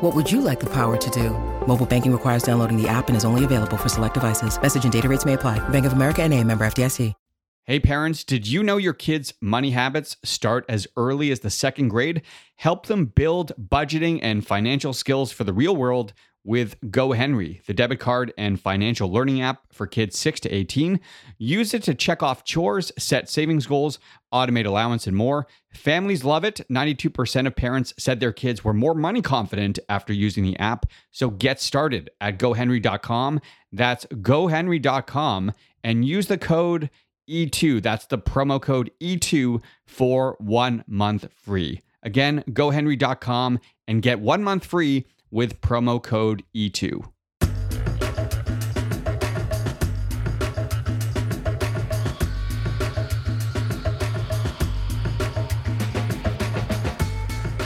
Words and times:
What 0.00 0.14
would 0.14 0.30
you 0.30 0.40
like 0.40 0.60
the 0.60 0.72
power 0.72 0.96
to 0.96 1.10
do? 1.10 1.30
Mobile 1.66 1.84
banking 1.84 2.12
requires 2.12 2.44
downloading 2.44 2.80
the 2.80 2.88
app 2.88 3.08
and 3.08 3.16
is 3.16 3.24
only 3.24 3.44
available 3.44 3.76
for 3.76 3.88
select 3.88 4.14
devices. 4.14 4.60
Message 4.62 4.84
and 4.84 4.92
data 4.92 5.08
rates 5.08 5.24
may 5.24 5.34
apply. 5.34 5.58
Bank 5.70 5.86
of 5.86 5.92
America 5.92 6.22
and 6.22 6.32
a 6.34 6.42
member 6.44 6.66
FDIC. 6.66 7.14
Hey 7.64 7.80
parents, 7.80 8.24
did 8.24 8.46
you 8.46 8.62
know 8.62 8.78
your 8.78 8.94
kids' 8.94 9.34
money 9.42 9.72
habits 9.72 10.16
start 10.24 10.64
as 10.70 10.86
early 10.96 11.30
as 11.30 11.40
the 11.40 11.50
second 11.50 11.88
grade? 11.88 12.22
Help 12.56 12.86
them 12.86 13.06
build 13.06 13.52
budgeting 13.60 14.20
and 14.22 14.46
financial 14.46 14.94
skills 14.94 15.32
for 15.32 15.44
the 15.44 15.52
real 15.52 15.76
world 15.76 16.14
with 16.44 16.80
GoHenry, 16.80 17.62
the 17.66 17.74
debit 17.74 18.00
card 18.00 18.32
and 18.38 18.58
financial 18.58 19.12
learning 19.12 19.42
app 19.42 19.64
for 19.70 19.86
kids 19.86 20.18
6 20.18 20.40
to 20.40 20.48
18. 20.48 20.98
Use 21.36 21.74
it 21.74 21.82
to 21.82 21.94
check 21.94 22.22
off 22.22 22.42
chores, 22.42 22.90
set 22.98 23.28
savings 23.28 23.66
goals, 23.66 23.98
automate 24.32 24.66
allowance, 24.66 25.06
and 25.06 25.16
more. 25.16 25.46
Families 25.72 26.24
love 26.24 26.44
it. 26.44 26.60
92% 26.70 27.46
of 27.46 27.56
parents 27.56 27.94
said 27.98 28.20
their 28.20 28.32
kids 28.32 28.64
were 28.64 28.74
more 28.74 28.94
money 28.94 29.22
confident 29.22 29.78
after 29.88 30.12
using 30.12 30.44
the 30.44 30.58
app. 30.58 30.86
So 31.10 31.30
get 31.30 31.60
started 31.60 32.10
at 32.20 32.38
gohenry.com. 32.38 33.40
That's 33.72 34.06
gohenry.com 34.06 35.52
and 35.84 36.04
use 36.04 36.26
the 36.26 36.38
code 36.38 36.90
E2. 37.28 37.82
That's 37.82 38.06
the 38.06 38.18
promo 38.18 38.60
code 38.60 38.90
E2 39.00 39.62
for 39.86 40.36
one 40.40 40.84
month 40.86 41.28
free. 41.34 41.80
Again, 42.02 42.44
gohenry.com 42.50 43.60
and 43.86 44.02
get 44.02 44.20
one 44.20 44.42
month 44.42 44.64
free 44.64 45.06
with 45.30 45.60
promo 45.60 46.02
code 46.02 46.42
E 46.54 46.70
E2. 46.70 47.04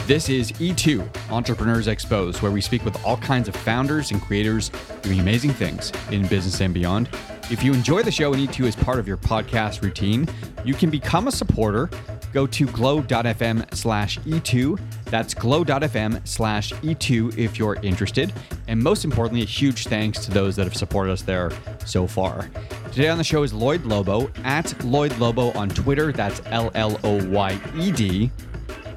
This 0.05 0.27
is 0.27 0.51
E2 0.53 1.31
Entrepreneurs 1.31 1.87
Exposed, 1.87 2.41
where 2.41 2.51
we 2.51 2.59
speak 2.59 2.83
with 2.83 3.01
all 3.05 3.15
kinds 3.15 3.47
of 3.47 3.55
founders 3.55 4.11
and 4.11 4.21
creators 4.21 4.69
doing 5.01 5.21
amazing 5.21 5.51
things 5.51 5.93
in 6.11 6.27
business 6.27 6.59
and 6.59 6.73
beyond. 6.73 7.07
If 7.49 7.63
you 7.63 7.73
enjoy 7.73 8.03
the 8.03 8.11
show 8.11 8.33
and 8.33 8.49
E2 8.49 8.65
is 8.65 8.75
part 8.75 8.99
of 8.99 9.07
your 9.07 9.15
podcast 9.15 9.81
routine, 9.81 10.27
you 10.65 10.73
can 10.73 10.89
become 10.89 11.29
a 11.29 11.31
supporter. 11.31 11.89
Go 12.33 12.45
to 12.47 12.65
glow.fm 12.65 13.73
slash 13.73 14.19
E2. 14.19 14.77
That's 15.05 15.33
glow.fm 15.33 16.27
slash 16.27 16.73
E2 16.73 17.37
if 17.37 17.57
you're 17.57 17.75
interested. 17.75 18.33
And 18.67 18.83
most 18.83 19.05
importantly, 19.05 19.43
a 19.43 19.45
huge 19.45 19.87
thanks 19.87 20.25
to 20.25 20.31
those 20.31 20.57
that 20.57 20.65
have 20.65 20.75
supported 20.75 21.13
us 21.13 21.21
there 21.21 21.49
so 21.85 22.07
far. 22.07 22.49
Today 22.91 23.07
on 23.07 23.17
the 23.17 23.23
show 23.23 23.43
is 23.43 23.53
Lloyed 23.53 23.85
Lobo 23.85 24.29
at 24.43 24.83
Lloyed 24.83 25.17
Lobo 25.17 25.51
on 25.51 25.69
Twitter. 25.69 26.11
That's 26.11 26.41
L 26.47 26.71
L 26.75 26.99
O 27.05 27.25
Y 27.29 27.57
E 27.77 27.91
D. 27.93 28.31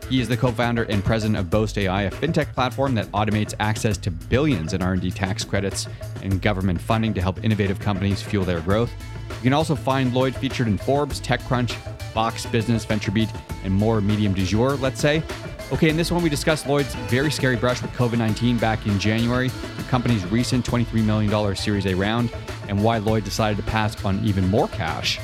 He 0.09 0.21
is 0.21 0.29
the 0.29 0.37
co-founder 0.37 0.85
and 0.85 1.05
president 1.05 1.37
of 1.37 1.51
Boast 1.51 1.77
AI, 1.77 2.03
a 2.03 2.11
fintech 2.13 2.53
platform 2.55 2.95
that 2.95 3.07
automates 3.07 3.55
access 3.59 3.97
to 3.99 4.11
billions 4.13 4.73
in 4.73 4.81
R&D 4.81 5.11
tax 5.11 5.45
credits 5.45 5.89
and 6.23 6.41
government 6.41 6.81
funding 6.81 7.13
to 7.15 7.21
help 7.21 7.43
innovative 7.43 7.81
companies 7.81 8.23
fuel 8.23 8.45
their 8.45 8.61
growth. 8.61 8.93
You 9.29 9.43
can 9.43 9.53
also 9.53 9.75
find 9.75 10.15
Lloyed 10.15 10.37
featured 10.37 10.69
in 10.69 10.79
Forbes, 10.79 11.21
TechCrunch, 11.21 11.73
Fox 12.13 12.47
Business, 12.47 12.87
VentureBeat, 12.87 13.37
and 13.65 13.75
more 13.75 14.01
medium 14.01 14.33
du 14.33 14.45
jour, 14.45 14.77
let's 14.77 15.01
say. 15.01 15.25
Okay, 15.73 15.89
in 15.89 15.97
this 15.97 16.13
one, 16.13 16.23
we 16.23 16.31
discussed 16.31 16.69
Lloyed's 16.69 16.95
very 17.11 17.31
scary 17.33 17.57
brush 17.57 17.83
with 17.83 17.91
COVID 17.93 18.19
19 18.19 18.59
back 18.59 18.87
in 18.87 19.01
January, 19.01 19.49
the 19.49 19.83
company's 19.89 20.25
recent 20.27 20.65
$23 20.65 21.05
million 21.05 21.57
Series 21.57 21.85
A 21.85 21.95
round, 21.95 22.33
and 22.69 22.83
why 22.83 22.99
Lloyed 22.99 23.25
decided 23.25 23.57
to 23.57 23.65
pass 23.65 24.05
on 24.05 24.25
even 24.25 24.47
more 24.47 24.69
cash, 24.69 25.19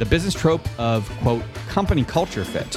the 0.00 0.04
business 0.04 0.34
trope 0.34 0.68
of, 0.80 1.08
quote, 1.20 1.44
company 1.68 2.02
culture 2.02 2.44
fit, 2.44 2.76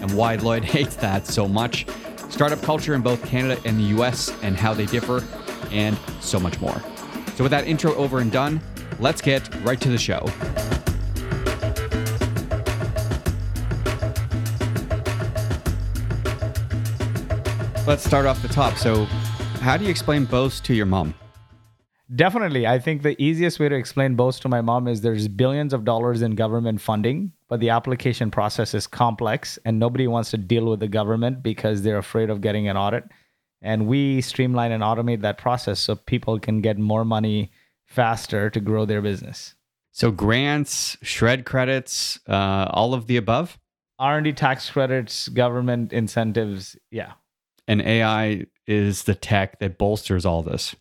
and 0.00 0.12
why 0.12 0.36
Lloyed 0.36 0.64
hates 0.76 0.96
that 0.96 1.26
so 1.26 1.48
much, 1.48 1.86
startup 2.28 2.60
culture 2.62 2.94
in 2.94 3.02
both 3.02 3.24
Canada 3.24 3.60
and 3.64 3.78
the 3.78 4.00
US, 4.00 4.32
and 4.42 4.56
how 4.56 4.74
they 4.74 4.86
differ, 4.86 5.24
and 5.70 5.98
so 6.20 6.38
much 6.40 6.60
more. 6.60 6.82
So, 7.36 7.44
with 7.44 7.50
that 7.50 7.66
intro 7.66 7.94
over 7.94 8.18
and 8.18 8.32
done, 8.32 8.60
let's 8.98 9.20
get 9.20 9.48
right 9.64 9.80
to 9.80 9.88
the 9.90 9.98
show. 9.98 10.24
Let's 17.86 18.04
start 18.04 18.26
off 18.26 18.42
the 18.42 18.48
top. 18.48 18.76
So, 18.76 19.06
how 19.60 19.76
do 19.76 19.84
you 19.84 19.90
explain 19.90 20.26
Boast 20.26 20.64
to 20.66 20.74
your 20.74 20.84
mom? 20.84 21.14
Definitely. 22.14 22.66
I 22.66 22.78
think 22.78 23.02
the 23.02 23.20
easiest 23.22 23.58
way 23.58 23.68
to 23.68 23.74
explain 23.74 24.14
Boast 24.14 24.42
to 24.42 24.48
my 24.48 24.60
mom 24.60 24.88
is 24.88 25.00
there's 25.00 25.26
billions 25.28 25.72
of 25.72 25.84
dollars 25.84 26.22
in 26.22 26.34
government 26.34 26.80
funding, 26.80 27.32
but 27.48 27.60
the 27.60 27.70
application 27.70 28.30
process 28.30 28.74
is 28.74 28.86
complex 28.86 29.58
and 29.64 29.78
nobody 29.78 30.06
wants 30.06 30.30
to 30.30 30.36
deal 30.36 30.66
with 30.66 30.80
the 30.80 30.88
government 30.88 31.42
because 31.42 31.82
they're 31.82 31.98
afraid 31.98 32.30
of 32.30 32.40
getting 32.40 32.68
an 32.68 32.76
audit. 32.76 33.04
And 33.62 33.86
we 33.86 34.20
streamline 34.20 34.72
and 34.72 34.82
automate 34.82 35.22
that 35.22 35.38
process 35.38 35.80
so 35.80 35.96
people 35.96 36.38
can 36.38 36.60
get 36.60 36.78
more 36.78 37.04
money 37.04 37.50
faster 37.86 38.50
to 38.50 38.60
grow 38.60 38.84
their 38.84 39.02
business. 39.02 39.54
So, 39.90 40.12
grants, 40.12 40.96
SR&ED 41.02 41.44
credits, 41.44 42.20
uh, 42.28 42.68
all 42.70 42.94
of 42.94 43.08
the 43.08 43.16
above, 43.16 43.58
R&D 43.98 44.34
tax 44.34 44.70
credits, 44.70 45.28
government 45.28 45.92
incentives, 45.92 46.76
yeah. 46.92 47.14
and 47.66 47.82
AI 47.82 48.46
is 48.66 49.04
the 49.04 49.14
tech 49.14 49.58
that 49.58 49.76
bolsters 49.76 50.24
all 50.24 50.42
this. 50.42 50.76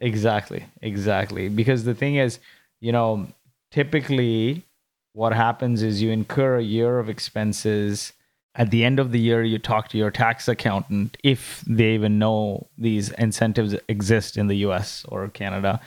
Exactly, 0.00 0.64
exactly. 0.80 1.48
Because 1.48 1.84
the 1.84 1.94
thing 1.94 2.16
is, 2.16 2.38
you 2.80 2.92
know, 2.92 3.26
typically 3.70 4.65
what 5.16 5.32
happens 5.32 5.82
is 5.82 6.02
you 6.02 6.10
incur 6.10 6.58
a 6.58 6.62
year 6.62 6.98
of 6.98 7.08
expenses. 7.08 8.12
At 8.54 8.70
the 8.70 8.84
end 8.84 8.98
of 8.98 9.12
the 9.12 9.18
year, 9.18 9.42
you 9.42 9.58
talk 9.58 9.88
to 9.88 9.96
your 9.96 10.10
tax 10.10 10.46
accountant 10.46 11.16
if 11.24 11.64
they 11.66 11.94
even 11.94 12.18
know 12.18 12.66
these 12.76 13.08
incentives 13.12 13.74
exist 13.88 14.36
in 14.36 14.46
the 14.48 14.56
US 14.56 15.06
or 15.08 15.26
Canada. 15.28 15.80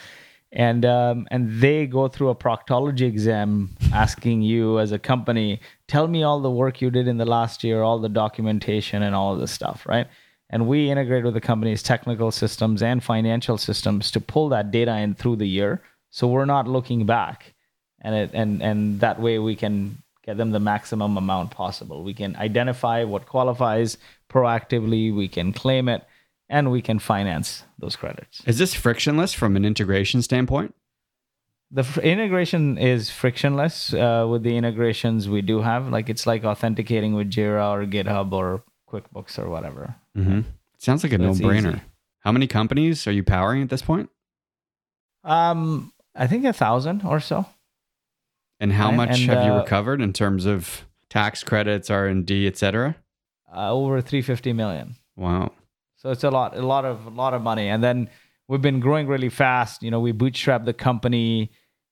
And 0.51 0.83
um, 0.83 1.27
and 1.29 1.61
they 1.61 1.85
go 1.85 2.07
through 2.07 2.29
a 2.29 2.35
proctology 2.35 3.03
exam 3.03 3.69
asking 3.93 4.41
you 4.41 4.79
as 4.79 4.91
a 4.91 4.97
company, 4.97 5.61
tell 5.87 6.07
me 6.07 6.23
all 6.23 6.39
the 6.41 6.49
work 6.49 6.81
you 6.81 6.89
did 6.89 7.07
in 7.07 7.17
the 7.17 7.31
last 7.37 7.63
year, 7.63 7.83
all 7.83 7.99
the 7.99 8.09
documentation 8.09 9.03
and 9.03 9.13
all 9.13 9.35
of 9.35 9.39
this 9.39 9.51
stuff, 9.51 9.85
right? 9.85 10.07
And 10.49 10.67
we 10.67 10.89
integrate 10.89 11.23
with 11.23 11.35
the 11.35 11.41
company's 11.51 11.83
technical 11.83 12.31
systems 12.31 12.81
and 12.81 13.03
financial 13.03 13.59
systems 13.59 14.09
to 14.09 14.19
pull 14.19 14.49
that 14.49 14.71
data 14.71 14.97
in 14.97 15.13
through 15.13 15.35
the 15.35 15.47
year. 15.47 15.83
So 16.09 16.27
we're 16.27 16.45
not 16.45 16.67
looking 16.67 17.05
back. 17.05 17.53
And 18.01 18.15
it 18.15 18.31
and 18.33 18.61
and 18.61 18.99
that 19.01 19.19
way 19.19 19.39
we 19.39 19.55
can 19.55 20.01
get 20.25 20.37
them 20.37 20.51
the 20.51 20.59
maximum 20.59 21.17
amount 21.17 21.51
possible. 21.51 22.03
We 22.03 22.13
can 22.13 22.35
identify 22.35 23.03
what 23.03 23.25
qualifies 23.25 23.97
proactively, 24.29 25.13
we 25.13 25.27
can 25.27 25.53
claim 25.53 25.89
it, 25.89 26.03
and 26.47 26.71
we 26.71 26.81
can 26.81 26.99
finance 26.99 27.63
those 27.77 27.95
credits. 27.95 28.41
Is 28.45 28.57
this 28.57 28.73
frictionless 28.73 29.33
from 29.33 29.55
an 29.55 29.65
integration 29.65 30.21
standpoint? 30.21 30.75
The 31.71 31.83
fr- 31.83 32.01
integration 32.01 32.77
is 32.77 33.09
frictionless 33.09 33.93
uh, 33.93 34.27
with 34.29 34.43
the 34.43 34.55
integrations 34.57 35.29
we 35.29 35.41
do 35.41 35.61
have. 35.61 35.89
Like 35.89 36.09
it's 36.09 36.25
like 36.25 36.43
authenticating 36.43 37.13
with 37.13 37.29
Jira 37.31 37.71
or 37.71 37.85
GitHub 37.85 38.31
or 38.31 38.63
QuickBooks 38.89 39.37
or 39.37 39.49
whatever. 39.49 39.95
Mm-hmm. 40.17 40.41
Sounds 40.77 41.03
like 41.03 41.13
a 41.13 41.17
So 41.17 41.23
no-brainer. 41.23 41.81
How 42.21 42.31
many 42.31 42.47
companies 42.47 43.05
are 43.07 43.11
you 43.11 43.23
powering 43.23 43.61
at 43.61 43.69
this 43.69 43.81
point? 43.81 44.09
Um, 45.23 45.93
I 46.15 46.27
think 46.27 46.45
a 46.45 46.53
thousand 46.53 47.03
or 47.03 47.19
so. 47.19 47.45
And 48.59 48.73
how 48.73 48.89
Right, 48.89 48.97
much 48.97 49.21
and, 49.21 49.29
have 49.29 49.45
you 49.45 49.53
uh, 49.53 49.59
recovered 49.59 50.01
in 50.01 50.13
terms 50.13 50.45
of 50.45 50.85
tax 51.09 51.43
credits, 51.43 51.89
R 51.89 52.07
and 52.07 52.25
D, 52.25 52.45
et 52.47 52.57
cetera? 52.57 52.95
Uh, 53.55 53.71
over 53.71 54.01
350 54.01 54.53
million. 54.53 54.95
Wow. 55.15 55.53
So 55.97 56.11
it's 56.11 56.23
a 56.23 56.29
lot, 56.29 56.55
a 56.55 56.61
lot 56.61 56.85
of, 56.85 57.05
a 57.05 57.09
lot 57.09 57.33
of 57.33 57.41
money. 57.41 57.67
And 57.67 57.83
then 57.83 58.09
we've 58.47 58.61
been 58.61 58.79
growing 58.79 59.07
really 59.07 59.29
fast. 59.29 59.81
You 59.83 59.91
know, 59.91 59.99
we 59.99 60.13
bootstrapped 60.13 60.65
the 60.65 60.73
company 60.73 61.51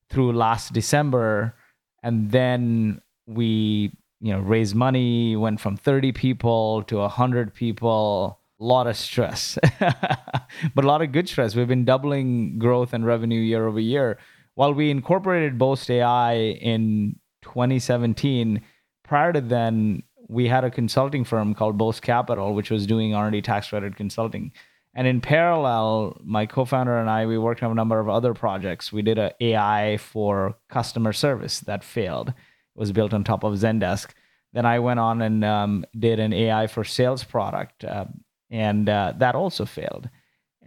through 0.09 0.33
last 0.33 0.71
December, 0.73 1.55
and 2.03 2.31
then 2.31 3.01
we, 3.25 3.91
you 4.21 4.31
know, 4.33 4.39
raised 4.39 4.75
money. 4.75 5.35
Went 5.35 5.59
from 5.59 5.75
30 5.77 6.11
people 6.11 6.83
to 6.83 6.97
100 6.97 7.53
people. 7.53 8.39
A 8.59 8.63
lot 8.63 8.87
of 8.87 8.97
stress, 8.97 9.59
but 9.79 10.83
a 10.83 10.87
lot 10.87 11.03
of 11.03 11.11
good 11.11 11.29
stress. 11.29 11.55
We've 11.55 11.67
been 11.67 11.85
doubling 11.85 12.57
growth 12.57 12.91
and 12.91 13.05
revenue 13.05 13.39
year 13.39 13.67
over 13.67 13.79
year. 13.79 14.17
While 14.57 14.73
we 14.73 14.89
incorporated 14.89 15.59
Boast 15.59 15.87
AI 15.91 16.33
in 16.33 17.19
2017, 17.43 18.59
prior 19.03 19.31
to 19.31 19.39
then, 19.39 20.01
we 20.29 20.47
had 20.47 20.63
a 20.63 20.71
consulting 20.71 21.25
firm 21.25 21.53
called 21.53 21.77
Boast 21.77 22.01
Capital, 22.01 22.55
which 22.55 22.71
was 22.71 22.87
doing 22.87 23.13
R&D 23.13 23.43
tax 23.43 23.69
credit 23.69 23.95
consulting. 23.95 24.51
And 24.95 25.05
in 25.05 25.21
parallel, 25.21 26.19
my 26.23 26.47
co-founder 26.47 26.97
and 26.97 27.07
I 27.07 27.27
we 27.27 27.37
worked 27.37 27.61
on 27.61 27.69
a 27.69 27.75
number 27.75 27.99
of 27.99 28.09
other 28.09 28.33
projects. 28.33 28.91
We 28.91 29.03
did 29.03 29.19
an 29.19 29.29
AI 29.39 29.97
for 29.97 30.57
customer 30.69 31.13
service 31.13 31.59
that 31.59 31.83
failed. 31.83 32.29
It 32.29 32.33
was 32.73 32.91
built 32.91 33.13
on 33.13 33.23
top 33.23 33.43
of 33.43 33.53
Zendesk. 33.53 34.09
Then 34.53 34.65
I 34.65 34.79
went 34.79 34.99
on 34.99 35.21
and 35.21 35.45
um, 35.45 35.85
did 35.99 36.19
an 36.19 36.33
AI 36.33 36.65
for 36.65 36.83
sales 36.83 37.23
product, 37.23 37.83
uh, 37.83 38.05
and 38.49 38.89
uh, 38.89 39.13
that 39.17 39.35
also 39.35 39.65
failed. 39.65 40.09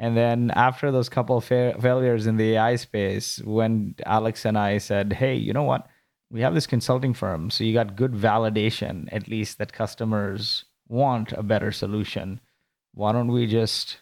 And 0.00 0.16
then 0.16 0.50
after 0.52 0.90
those 0.90 1.10
couple 1.10 1.36
of 1.36 1.44
fa- 1.44 1.76
failures 1.78 2.26
in 2.26 2.38
the 2.38 2.54
AI 2.54 2.76
space, 2.76 3.38
when 3.44 3.94
Alex 4.06 4.46
and 4.46 4.56
I 4.56 4.78
said, 4.78 5.12
"Hey, 5.12 5.34
you 5.34 5.52
know 5.52 5.62
what? 5.62 5.86
We 6.30 6.40
have 6.40 6.54
this 6.54 6.66
consulting 6.66 7.12
firm, 7.12 7.50
so 7.50 7.64
you 7.64 7.74
got 7.74 7.96
good 7.96 8.14
validation, 8.14 9.08
at 9.12 9.28
least 9.28 9.58
that 9.58 9.74
customers 9.74 10.64
want 10.88 11.32
a 11.32 11.42
better 11.42 11.70
solution. 11.70 12.40
Why 12.94 13.12
don't 13.12 13.30
we 13.30 13.46
just 13.46 13.98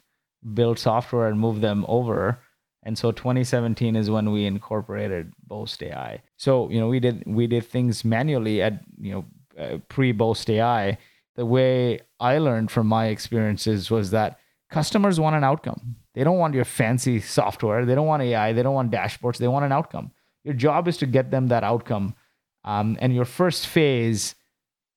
build 0.55 0.79
software 0.79 1.27
and 1.27 1.41
move 1.41 1.61
them 1.61 1.85
over?" 1.89 2.39
And 2.85 2.97
so 2.97 3.11
2017 3.11 3.97
is 3.97 4.09
when 4.09 4.31
we 4.31 4.47
incorporated 4.47 5.33
Boast 5.49 5.83
AI. 5.83 6.23
So 6.37 6.71
you 6.71 6.79
know 6.79 6.89
we 6.89 7.01
did 7.01 7.25
we 7.27 7.49
did 7.49 7.67
things 7.67 8.05
manually 8.05 8.63
at 8.63 8.85
you 9.01 9.13
know 9.15 9.25
uh, 9.59 9.79
pre 9.89 10.13
Boast 10.13 10.49
AI. 10.49 10.97
The 11.35 11.45
way 11.45 12.01
I 12.21 12.39
learned 12.39 12.71
from 12.71 12.87
my 12.87 13.07
experiences 13.07 13.91
was 13.91 14.13
that 14.13 14.39
customers 14.71 15.19
want 15.19 15.37
an 15.37 15.45
outcome. 15.45 15.97
They 16.15 16.25
don't 16.25 16.39
want 16.39 16.55
your 16.55 16.65
fancy 16.65 17.21
software. 17.21 17.85
They 17.85 17.95
don't 17.95 18.07
want 18.07 18.23
AI. 18.23 18.53
They 18.53 18.63
don't 18.63 18.75
want 18.75 18.93
dashboards. 18.93 19.39
They 19.39 19.49
want 19.49 19.65
an 19.65 19.73
outcome. 19.73 20.11
Your 20.45 20.55
job 20.55 20.89
is 20.89 20.97
to 20.99 21.07
get 21.07 21.31
them 21.31 21.49
that 21.49 21.65
outcome. 21.65 22.15
Um, 22.65 22.97
and 23.01 23.15
your 23.15 23.25
first 23.25 23.67
phase 23.67 24.35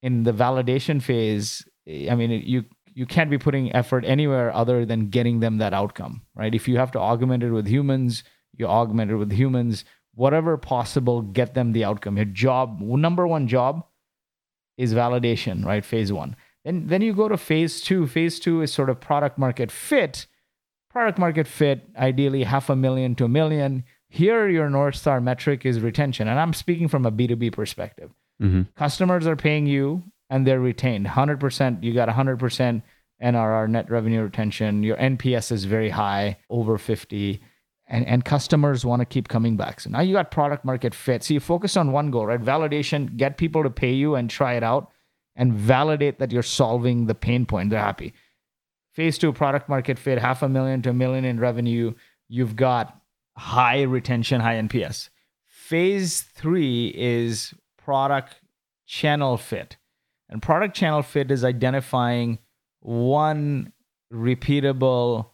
in 0.02 0.24
the 0.24 0.34
validation 0.34 1.02
phase, 1.02 1.64
I 1.88 2.16
mean, 2.16 2.32
you 2.32 2.66
you 2.94 3.06
can't 3.06 3.30
be 3.30 3.38
putting 3.38 3.74
effort 3.74 4.04
anywhere 4.06 4.54
other 4.54 4.86
than 4.86 5.10
getting 5.10 5.40
them 5.40 5.60
that 5.60 5.74
outcome, 5.74 6.22
right? 6.36 6.54
If 6.54 6.68
you 6.68 6.78
have 6.78 6.92
to 6.92 7.00
augment 7.00 7.42
it 7.44 7.52
with 7.52 7.68
humans, 7.68 8.24
you 8.58 8.68
augment 8.68 9.12
it 9.12 9.16
with 9.16 9.32
humans. 9.32 9.86
Whatever 10.14 10.58
possible, 10.58 11.22
get 11.22 11.54
them 11.54 11.72
the 11.72 11.86
outcome. 11.86 12.18
Your 12.18 12.26
job, 12.26 12.82
number 12.82 13.26
one 13.26 13.48
job, 13.48 13.86
is 14.78 14.94
validation, 14.94 15.64
right? 15.64 15.86
Phase 15.86 16.12
one. 16.12 16.36
Then 16.64 16.88
then 16.88 17.02
you 17.02 17.14
go 17.14 17.28
to 17.28 17.38
phase 17.38 17.82
two. 17.82 18.08
Phase 18.08 18.40
two 18.40 18.62
is 18.62 18.74
sort 18.74 18.90
of 18.90 19.00
product 19.00 19.38
market 19.38 19.72
fit. 19.72 20.28
Product 20.90 21.18
market 21.18 21.48
fit, 21.48 21.88
ideally 21.98 22.44
half 22.44 22.70
a 22.70 22.76
million 22.76 23.16
to 23.16 23.26
a 23.26 23.30
million. 23.30 23.86
Here, 24.10 24.50
your 24.50 24.70
North 24.70 24.96
Star 24.96 25.22
metric 25.22 25.66
is 25.66 25.80
retention. 25.80 26.28
And 26.28 26.38
I'm 26.38 26.54
speaking 26.54 26.90
from 26.90 27.06
a 27.06 27.12
B2B 27.12 27.54
perspective. 27.54 28.12
Mm-hmm. 28.42 28.64
Customers 28.76 29.26
are 29.26 29.38
paying 29.38 29.68
you 29.68 30.04
and 30.30 30.46
they're 30.46 30.60
retained 30.60 31.06
100%. 31.06 31.82
You 31.82 31.94
got 31.94 32.10
100% 32.10 32.82
NRR 33.24 33.70
net 33.70 33.90
revenue 33.90 34.24
retention. 34.24 34.84
Your 34.84 34.98
NPS 34.98 35.52
is 35.54 35.64
very 35.64 35.90
high, 35.90 36.38
over 36.50 36.78
50. 36.78 37.42
And, 37.88 38.06
and 38.06 38.26
customers 38.26 38.86
want 38.86 39.02
to 39.02 39.06
keep 39.06 39.30
coming 39.30 39.56
back. 39.56 39.80
So 39.80 39.90
now 39.90 40.02
you 40.02 40.14
got 40.14 40.32
product 40.32 40.66
market 40.66 40.94
fit. 40.94 41.24
So 41.24 41.34
you 41.34 41.40
focus 41.40 41.78
on 41.78 41.94
one 41.94 42.12
goal, 42.12 42.26
right? 42.26 42.42
Validation, 42.42 43.16
get 43.16 43.38
people 43.38 43.64
to 43.64 43.70
pay 43.70 43.94
you 43.94 44.16
and 44.16 44.30
try 44.30 44.54
it 44.54 44.64
out 44.64 44.92
and 45.42 45.54
validate 45.54 46.20
that 46.20 46.32
you're 46.32 46.44
solving 46.44 47.08
the 47.08 47.16
pain 47.16 47.48
point. 47.48 47.72
They're 47.72 47.80
happy. 47.80 48.14
Phase 48.94 49.18
two, 49.18 49.34
product 49.34 49.68
market 49.68 49.98
fit, 49.98 50.20
half 50.20 50.44
a 50.44 50.48
million 50.48 50.84
to 50.84 50.92
a 50.92 50.94
million 50.94 51.26
in 51.26 51.40
revenue. 51.40 51.96
You've 52.30 52.56
got 52.56 53.02
high 53.36 53.82
retention, 53.82 54.40
high 54.40 54.58
NPS. 54.58 55.10
Phase 55.48 56.22
three 56.22 56.94
is 56.96 57.56
product 57.76 58.36
channel 58.86 59.36
fit. 59.36 59.78
And 60.30 60.44
product 60.44 60.76
channel 60.76 61.02
fit 61.02 61.32
is 61.32 61.44
identifying 61.44 62.38
one 62.82 63.74
repeatable, 64.14 65.32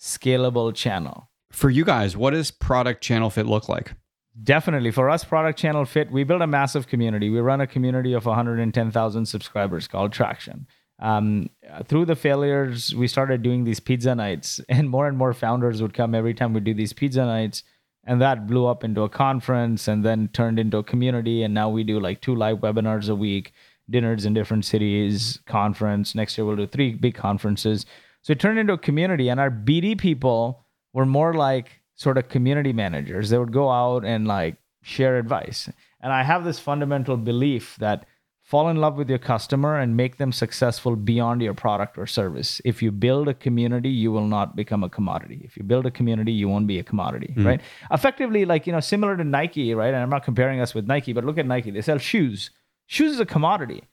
scalable 0.00 0.74
channel. 0.74 1.28
For 1.50 1.68
you 1.68 1.84
guys, 1.84 2.16
what 2.16 2.30
does 2.30 2.50
product 2.50 3.02
channel 3.02 3.28
fit 3.28 3.44
look 3.44 3.68
like? 3.68 3.92
Definitely. 4.42 4.90
For 4.90 5.08
us, 5.10 5.24
Product 5.24 5.58
Channel 5.58 5.84
Fit, 5.84 6.10
we 6.10 6.24
build 6.24 6.42
a 6.42 6.46
massive 6.46 6.88
community. 6.88 7.30
We 7.30 7.40
run 7.40 7.60
a 7.60 7.66
community 7.66 8.12
of 8.12 8.26
110,000 8.26 9.26
subscribers 9.26 9.86
called 9.86 10.12
Traction. 10.12 10.66
Um, 10.98 11.50
through 11.86 12.06
the 12.06 12.16
failures, 12.16 12.94
we 12.94 13.08
started 13.08 13.42
doing 13.42 13.64
these 13.64 13.80
pizza 13.80 14.14
nights, 14.14 14.60
and 14.68 14.88
more 14.88 15.06
and 15.06 15.18
more 15.18 15.32
founders 15.32 15.82
would 15.82 15.94
come 15.94 16.14
every 16.14 16.34
time 16.34 16.52
we 16.52 16.60
do 16.60 16.74
these 16.74 16.92
pizza 16.92 17.24
nights. 17.24 17.62
And 18.04 18.20
that 18.20 18.48
blew 18.48 18.66
up 18.66 18.82
into 18.82 19.02
a 19.02 19.08
conference 19.08 19.86
and 19.86 20.04
then 20.04 20.28
turned 20.32 20.58
into 20.58 20.78
a 20.78 20.82
community. 20.82 21.44
And 21.44 21.54
now 21.54 21.68
we 21.68 21.84
do 21.84 22.00
like 22.00 22.20
two 22.20 22.34
live 22.34 22.58
webinars 22.58 23.08
a 23.08 23.14
week, 23.14 23.52
dinners 23.88 24.24
in 24.24 24.34
different 24.34 24.64
cities, 24.64 25.38
conference. 25.46 26.14
Next 26.14 26.36
year, 26.36 26.44
we'll 26.44 26.56
do 26.56 26.66
three 26.66 26.94
big 26.94 27.14
conferences. 27.14 27.86
So 28.22 28.32
it 28.32 28.40
turned 28.40 28.58
into 28.58 28.72
a 28.72 28.78
community. 28.78 29.28
And 29.28 29.38
our 29.38 29.52
BD 29.52 29.96
people 29.96 30.64
were 30.92 31.06
more 31.06 31.34
like 31.34 31.81
sort 32.02 32.18
of 32.18 32.28
community 32.28 32.72
managers. 32.72 33.30
They 33.30 33.38
would 33.38 33.52
go 33.52 33.70
out 33.70 34.04
and 34.04 34.26
like 34.26 34.56
share 34.82 35.16
advice. 35.18 35.70
And 36.00 36.12
I 36.12 36.24
have 36.24 36.44
this 36.44 36.58
fundamental 36.58 37.16
belief 37.16 37.76
that 37.78 38.06
fall 38.42 38.68
in 38.68 38.76
love 38.76 38.96
with 38.96 39.08
your 39.08 39.20
customer 39.20 39.78
and 39.78 39.96
make 39.96 40.16
them 40.16 40.32
successful 40.32 40.96
beyond 40.96 41.40
your 41.40 41.54
product 41.54 41.96
or 41.96 42.06
service. 42.06 42.60
If 42.64 42.82
you 42.82 42.90
build 42.90 43.28
a 43.28 43.34
community, 43.34 43.88
you 43.88 44.10
will 44.10 44.26
not 44.26 44.56
become 44.56 44.82
a 44.82 44.88
commodity. 44.88 45.42
If 45.44 45.56
you 45.56 45.62
build 45.62 45.86
a 45.86 45.92
community, 45.92 46.32
you 46.32 46.48
won't 46.48 46.66
be 46.66 46.80
a 46.80 46.82
commodity, 46.82 47.32
mm. 47.36 47.46
right? 47.46 47.60
Effectively, 47.92 48.44
like, 48.44 48.66
you 48.66 48.72
know, 48.72 48.80
similar 48.80 49.16
to 49.16 49.24
Nike, 49.24 49.72
right? 49.74 49.94
And 49.94 50.02
I'm 50.02 50.10
not 50.10 50.24
comparing 50.24 50.60
us 50.60 50.74
with 50.74 50.86
Nike, 50.86 51.12
but 51.12 51.24
look 51.24 51.38
at 51.38 51.46
Nike. 51.46 51.70
They 51.70 51.82
sell 51.82 51.98
shoes. 51.98 52.50
Shoes 52.86 53.12
is 53.12 53.20
a 53.20 53.26
commodity. 53.26 53.84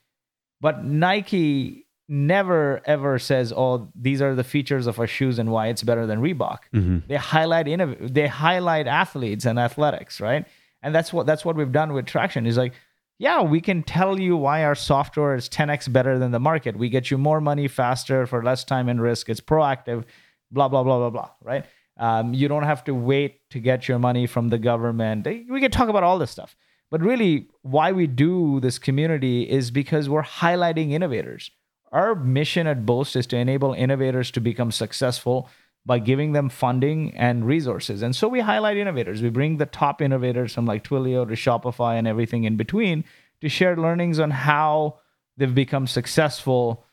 But 0.59 0.83
Nike 0.83 1.85
never 2.09 2.81
ever 2.85 3.19
says, 3.19 3.53
"Oh, 3.56 3.89
these 3.95 4.21
are 4.21 4.35
the 4.35 4.44
features 4.44 4.88
of 4.88 5.00
our 5.00 5.07
shoes 5.07 5.39
and 5.39 5.51
why 5.51 5.67
it's 5.67 5.83
better 5.83 6.06
than 6.06 6.19
Reebok." 6.19 6.59
Mm-hmm. 6.73 6.97
They 7.07 7.15
highlight 7.15 7.67
innov- 7.67 8.13
they 8.13 8.27
highlight 8.27 8.88
athletes 8.88 9.45
and 9.45 9.59
athletics, 9.59 10.19
right? 10.19 10.45
And 10.81 10.94
that's 10.94 11.13
what 11.13 11.25
that's 11.25 11.45
what 11.45 11.56
we've 11.56 11.71
done 11.71 11.94
with 11.94 12.06
Traction. 12.06 12.47
Is 12.47 12.57
like, 12.57 12.73
yeah, 13.19 13.41
we 13.41 13.61
can 13.61 13.83
tell 13.83 14.19
you 14.19 14.35
why 14.35 14.63
our 14.63 14.75
software 14.75 15.35
is 15.35 15.47
10x 15.50 15.91
better 15.91 16.17
than 16.17 16.31
the 16.31 16.39
market. 16.39 16.77
We 16.77 16.89
get 16.89 17.11
you 17.11 17.17
more 17.17 17.39
money 17.39 17.67
faster 17.67 18.25
for 18.25 18.44
less 18.44 18.63
time 18.63 18.89
and 18.89 19.01
risk. 19.01 19.29
It's 19.29 19.41
proactive, 19.41 20.06
blah 20.51 20.67
blah 20.67 20.83
blah 20.83 20.97
blah 20.97 21.09
blah, 21.11 21.29
right? 21.44 21.65
Um, 21.97 22.33
you 22.33 22.47
don't 22.47 22.63
have 22.63 22.83
to 22.85 22.95
wait 22.95 23.50
to 23.51 23.59
get 23.59 23.88
your 23.88 24.00
money 24.00 24.25
from 24.25 24.50
the 24.50 24.57
government. 24.57 25.25
We 25.25 25.59
can 25.59 25.69
talk 25.69 25.89
about 25.89 26.03
all 26.03 26.17
this 26.17 26.31
stuff. 26.31 26.56
But 26.89 27.01
really, 27.01 27.50
why 27.61 27.91
we 27.91 28.07
do 28.07 28.59
this 28.61 28.79
community 28.79 29.44
is 29.47 29.69
because 29.69 30.09
we're 30.09 30.23
highlighting 30.23 30.91
innovators 30.91 31.51
our 31.91 32.15
mission 32.15 32.68
at 32.68 32.86
Boast 32.86 33.15
is 33.15 33.27
to 33.27 33.38
enable 33.38 33.74
innovators 33.74 34.31
to 34.31 34.41
become 34.41 34.71
successful 34.71 35.50
by 35.86 36.00
giving 36.00 36.33
them 36.33 36.50
funding 36.50 37.15
and 37.15 37.45
resources. 37.45 38.01
And 38.01 38.15
so 38.15 38.27
we 38.27 38.41
highlight 38.41 38.77
innovators. 38.77 39.21
We 39.21 39.30
bring 39.30 39.57
the 39.57 39.66
top 39.66 40.02
innovators 40.02 40.54
from 40.54 40.66
like 40.66 40.83
Twilio 40.83 41.28
to 41.28 41.33
Shopify 41.33 41.97
and 41.97 42.07
everything 42.07 42.44
in 42.44 42.57
between 42.57 43.04
to 43.42 43.49
share 43.49 43.75
learnings 43.75 44.19
on 44.19 44.31
how 44.31 44.99
they've 45.37 45.56
become 45.56 45.87
successful 45.87 46.85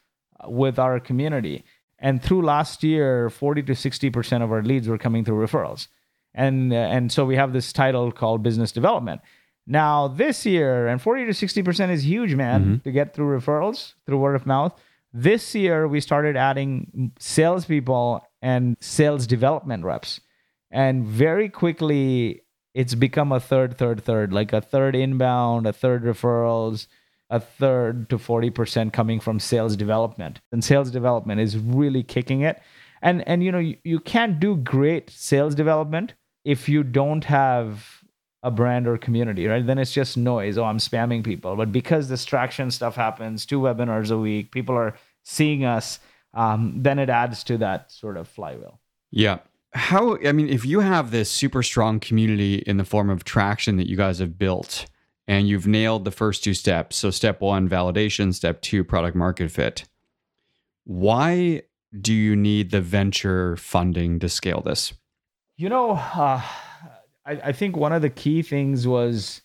with 0.46 0.78
our 0.78 1.00
community. 1.00 1.64
And 1.98 2.22
through 2.22 2.42
last 2.42 2.82
year, 2.82 3.30
40 3.30 3.64
to 3.64 3.72
60% 3.72 4.42
of 4.42 4.52
our 4.52 4.62
leads 4.62 4.88
were 4.88 4.98
coming 4.98 5.24
through 5.24 5.44
referrals. 5.44 5.88
And, 6.34 6.72
uh, 6.72 6.76
and 6.76 7.10
so 7.10 7.24
we 7.24 7.36
have 7.36 7.52
this 7.52 7.72
title 7.72 8.12
called 8.12 8.42
business 8.42 8.70
development. 8.70 9.22
Now, 9.66 10.06
this 10.08 10.46
year, 10.46 10.86
and 10.86 11.02
40 11.02 11.26
to 11.26 11.32
60% 11.32 11.90
is 11.90 12.06
huge, 12.06 12.34
man, 12.34 12.62
mm-hmm. 12.62 12.76
to 12.78 12.92
get 12.92 13.14
through 13.14 13.38
referrals, 13.38 13.94
through 14.04 14.18
word 14.18 14.36
of 14.36 14.46
mouth. 14.46 14.78
This 15.18 15.54
year, 15.54 15.88
we 15.88 16.02
started 16.02 16.36
adding 16.36 17.10
salespeople 17.18 18.22
and 18.42 18.76
sales 18.80 19.26
development 19.26 19.82
reps. 19.82 20.20
And 20.70 21.06
very 21.06 21.48
quickly, 21.48 22.42
it's 22.74 22.94
become 22.94 23.32
a 23.32 23.40
third, 23.40 23.78
third, 23.78 24.04
third, 24.04 24.34
like 24.34 24.52
a 24.52 24.60
third 24.60 24.94
inbound, 24.94 25.66
a 25.66 25.72
third 25.72 26.04
referrals, 26.04 26.86
a 27.30 27.40
third 27.40 28.10
to 28.10 28.18
40% 28.18 28.92
coming 28.92 29.18
from 29.18 29.40
sales 29.40 29.74
development. 29.74 30.42
And 30.52 30.62
sales 30.62 30.90
development 30.90 31.40
is 31.40 31.56
really 31.56 32.02
kicking 32.02 32.42
it. 32.42 32.60
And 33.00 33.26
and 33.26 33.42
you 33.42 33.50
know, 33.50 33.58
you, 33.58 33.78
you 33.84 34.00
can't 34.00 34.38
do 34.38 34.56
great 34.56 35.08
sales 35.08 35.54
development 35.54 36.12
if 36.44 36.68
you 36.68 36.82
don't 36.82 37.24
have 37.24 38.04
a 38.42 38.50
brand 38.50 38.86
or 38.86 38.96
community, 38.96 39.46
right? 39.46 39.66
Then 39.66 39.78
it's 39.78 39.92
just 39.92 40.16
noise. 40.16 40.56
Oh, 40.56 40.64
I'm 40.64 40.78
spamming 40.78 41.24
people. 41.24 41.56
But 41.56 41.72
because 41.72 42.08
distraction 42.08 42.70
stuff 42.70 42.94
happens, 42.94 43.44
two 43.46 43.60
webinars 43.60 44.10
a 44.12 44.18
week, 44.18 44.52
people 44.52 44.76
are 44.76 44.94
seeing 45.26 45.64
us, 45.64 45.98
um, 46.34 46.72
then 46.76 47.00
it 47.00 47.10
adds 47.10 47.42
to 47.42 47.58
that 47.58 47.90
sort 47.90 48.16
of 48.16 48.28
flywheel. 48.28 48.80
Yeah. 49.10 49.38
How, 49.72 50.16
I 50.24 50.30
mean, 50.30 50.48
if 50.48 50.64
you 50.64 50.80
have 50.80 51.10
this 51.10 51.28
super 51.28 51.64
strong 51.64 51.98
community 51.98 52.56
in 52.66 52.76
the 52.76 52.84
form 52.84 53.10
of 53.10 53.24
traction 53.24 53.76
that 53.76 53.88
you 53.88 53.96
guys 53.96 54.20
have 54.20 54.38
built 54.38 54.86
and 55.26 55.48
you've 55.48 55.66
nailed 55.66 56.04
the 56.04 56.12
first 56.12 56.44
two 56.44 56.54
steps, 56.54 56.96
so 56.96 57.10
step 57.10 57.40
one, 57.40 57.68
validation, 57.68 58.32
step 58.32 58.62
two, 58.62 58.84
product 58.84 59.16
market 59.16 59.50
fit, 59.50 59.84
why 60.84 61.62
do 62.00 62.14
you 62.14 62.36
need 62.36 62.70
the 62.70 62.80
venture 62.80 63.56
funding 63.56 64.20
to 64.20 64.28
scale 64.28 64.60
this? 64.60 64.94
You 65.56 65.68
know, 65.68 65.90
uh, 65.90 66.40
I, 67.26 67.32
I 67.46 67.52
think 67.52 67.76
one 67.76 67.92
of 67.92 68.00
the 68.00 68.10
key 68.10 68.42
things 68.42 68.86
was 68.86 69.42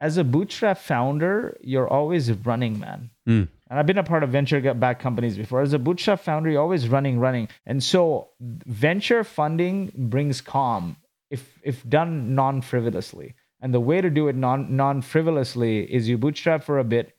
as 0.00 0.16
a 0.16 0.24
bootstrap 0.24 0.78
founder, 0.78 1.56
you're 1.60 1.88
always 1.88 2.32
running, 2.32 2.80
man. 2.80 3.10
Mm. 3.28 3.48
And 3.72 3.78
I've 3.78 3.86
been 3.86 3.96
a 3.96 4.04
part 4.04 4.22
of 4.22 4.28
venture 4.28 4.74
backed 4.74 5.00
companies 5.00 5.38
before. 5.38 5.62
As 5.62 5.72
a 5.72 5.78
bootstrap 5.78 6.20
founder, 6.20 6.50
you're 6.50 6.60
always 6.60 6.90
running, 6.90 7.18
running. 7.18 7.48
And 7.64 7.82
so 7.82 8.28
venture 8.38 9.24
funding 9.24 9.90
brings 9.96 10.42
calm 10.42 10.98
if 11.30 11.58
if 11.62 11.88
done 11.88 12.34
non-frivolously. 12.34 13.34
And 13.62 13.72
the 13.72 13.80
way 13.80 14.02
to 14.02 14.10
do 14.10 14.28
it 14.28 14.36
non 14.36 14.76
non-frivolously 14.76 15.90
is 15.90 16.06
you 16.06 16.18
bootstrap 16.18 16.64
for 16.64 16.80
a 16.80 16.84
bit 16.84 17.16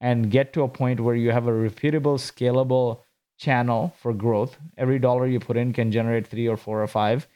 and 0.00 0.28
get 0.28 0.52
to 0.54 0.64
a 0.64 0.68
point 0.68 0.98
where 0.98 1.14
you 1.14 1.30
have 1.30 1.46
a 1.46 1.52
repeatable, 1.52 2.18
scalable 2.18 3.02
channel 3.38 3.94
for 4.00 4.12
growth. 4.12 4.56
Every 4.76 4.98
dollar 4.98 5.28
you 5.28 5.38
put 5.38 5.56
in 5.56 5.72
can 5.72 5.92
generate 5.92 6.26
three 6.26 6.48
or 6.48 6.56
four 6.56 6.82
or 6.82 6.88
five. 6.88 7.28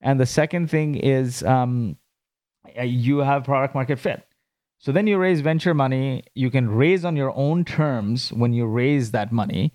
And 0.00 0.18
the 0.18 0.24
second 0.24 0.70
thing 0.70 0.94
is 0.94 1.42
um, 1.42 1.98
you 2.82 3.18
have 3.18 3.44
product 3.44 3.74
market 3.74 3.98
fit. 3.98 4.26
So 4.84 4.92
then 4.92 5.06
you 5.06 5.16
raise 5.16 5.40
venture 5.40 5.72
money. 5.72 6.24
You 6.34 6.50
can 6.50 6.68
raise 6.68 7.06
on 7.06 7.16
your 7.16 7.34
own 7.34 7.64
terms 7.64 8.30
when 8.34 8.52
you 8.52 8.66
raise 8.66 9.12
that 9.12 9.32
money. 9.32 9.72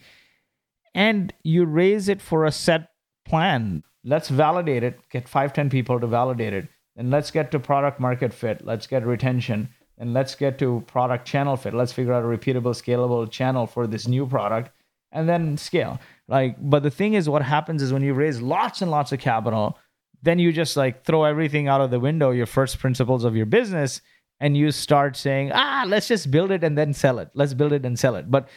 And 0.94 1.34
you 1.42 1.66
raise 1.66 2.10
it 2.10 2.22
for 2.22 2.46
a 2.46 2.52
set 2.52 2.90
plan. 3.26 3.82
Let's 4.04 4.30
validate 4.30 4.84
it, 4.84 5.00
get 5.10 5.28
five, 5.28 5.52
10 5.52 5.72
people 5.72 6.00
to 6.00 6.06
validate 6.06 6.54
it. 6.54 6.68
Then 6.96 7.10
let's 7.10 7.32
get 7.32 7.50
to 7.54 7.60
product 7.60 8.00
market 8.00 8.32
fit. 8.32 8.64
Let's 8.64 8.86
get 8.86 9.04
retention. 9.04 9.70
And 9.98 10.14
let's 10.14 10.36
get 10.36 10.60
to 10.60 10.84
product 10.86 11.26
channel 11.26 11.58
fit. 11.58 11.74
Let's 11.74 11.92
figure 11.92 12.14
out 12.14 12.24
a 12.24 12.28
repeatable, 12.28 12.76
scalable 12.76 13.32
channel 13.32 13.66
for 13.66 13.88
this 13.88 14.08
new 14.08 14.28
product 14.28 14.70
and 15.12 15.28
then 15.28 15.58
scale. 15.58 16.00
Like, 16.28 16.56
but 16.62 16.84
the 16.84 16.92
thing 16.92 17.16
is, 17.16 17.28
what 17.28 17.42
happens 17.42 17.82
is 17.82 17.92
when 17.92 18.04
you 18.04 18.14
raise 18.14 18.44
lots 18.44 18.84
and 18.84 18.92
lots 18.92 19.12
of 19.12 19.20
capital, 19.20 19.76
then 20.22 20.38
you 20.38 20.52
just 20.52 20.78
like 20.78 21.04
throw 21.04 21.24
everything 21.24 21.68
out 21.68 21.82
of 21.82 21.90
the 21.90 22.00
window, 22.00 22.30
your 22.30 22.46
first 22.46 22.78
principles 22.78 23.24
of 23.24 23.36
your 23.36 23.48
business, 23.48 24.02
and 24.40 24.56
you 24.56 24.72
start 24.72 25.18
saying, 25.18 25.52
ah, 25.54 25.84
let's 25.88 26.08
just 26.08 26.32
build 26.32 26.52
it 26.52 26.64
and 26.64 26.78
then 26.78 26.94
sell 26.94 27.20
it. 27.20 27.30
Let's 27.34 27.54
build 27.54 27.74
it 27.74 27.86
and 27.86 27.98
sell 28.00 28.16
it. 28.16 28.32
But 28.32 28.48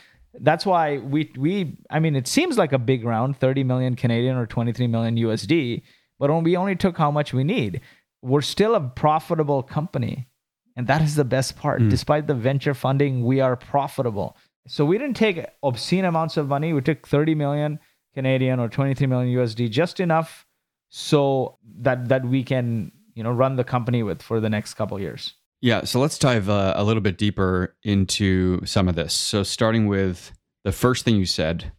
that's 0.41 0.65
why 0.65 0.99
we 0.99 1.31
we 1.37 1.77
I 1.91 2.01
mean 2.01 2.17
it 2.17 2.27
seems 2.27 2.57
like 2.57 2.73
a 2.73 2.79
big 2.79 3.05
round, 3.05 3.37
30 3.37 3.65
million 3.65 3.97
Canadian 3.97 4.37
or 4.37 4.47
23 4.47 4.87
million 4.87 5.17
USD, 5.17 5.83
but 6.19 6.31
we 6.43 6.57
only 6.57 6.77
took 6.77 6.97
how 6.97 7.11
much 7.11 7.33
we 7.33 7.45
need. 7.45 7.81
We're 8.23 8.41
still 8.41 8.75
a 8.75 8.81
profitable 8.81 9.63
company. 9.63 10.29
And 10.75 10.87
that 10.87 11.03
is 11.03 11.17
the 11.17 11.25
best 11.25 11.57
part. 11.57 11.83
Mm. 11.83 11.91
Despite 11.91 12.27
the 12.27 12.35
venture 12.35 12.73
funding, 12.73 13.27
we 13.27 13.41
are 13.41 13.57
profitable. 13.57 14.37
So 14.67 14.87
we 14.87 14.97
didn't 14.97 15.17
take 15.17 15.45
obscene 15.63 16.05
amounts 16.05 16.37
of 16.39 16.49
money. 16.49 16.73
We 16.73 16.81
took 16.81 17.07
30 17.07 17.35
million 17.35 17.79
Canadian 18.15 18.59
or 18.59 18.69
23 18.69 19.07
million 19.07 19.37
USD, 19.37 19.71
just 19.71 20.01
enough 20.01 20.47
so 20.89 21.59
that 21.81 22.09
that 22.09 22.25
we 22.25 22.43
can, 22.43 22.93
you 23.15 23.23
know, 23.23 23.33
run 23.33 23.57
the 23.57 23.65
company 23.65 24.03
with 24.03 24.23
for 24.23 24.41
the 24.41 24.49
next 24.49 24.75
couple 24.75 24.99
years. 25.01 25.35
Yeah, 25.63 25.85
so 25.85 26.01
let's 26.01 26.19
dive 26.19 26.49
uh, 26.49 26.75
a 26.77 26.83
little 26.83 27.01
bit 27.01 27.17
deeper 27.17 27.77
into 27.85 28.67
some 28.67 28.89
of 28.89 28.97
this. 28.97 29.15
So, 29.15 29.45
starting 29.45 29.87
with 29.87 30.33
the 30.65 30.73
first 30.73 31.05
thing 31.05 31.15
you 31.15 31.25
said, 31.25 31.71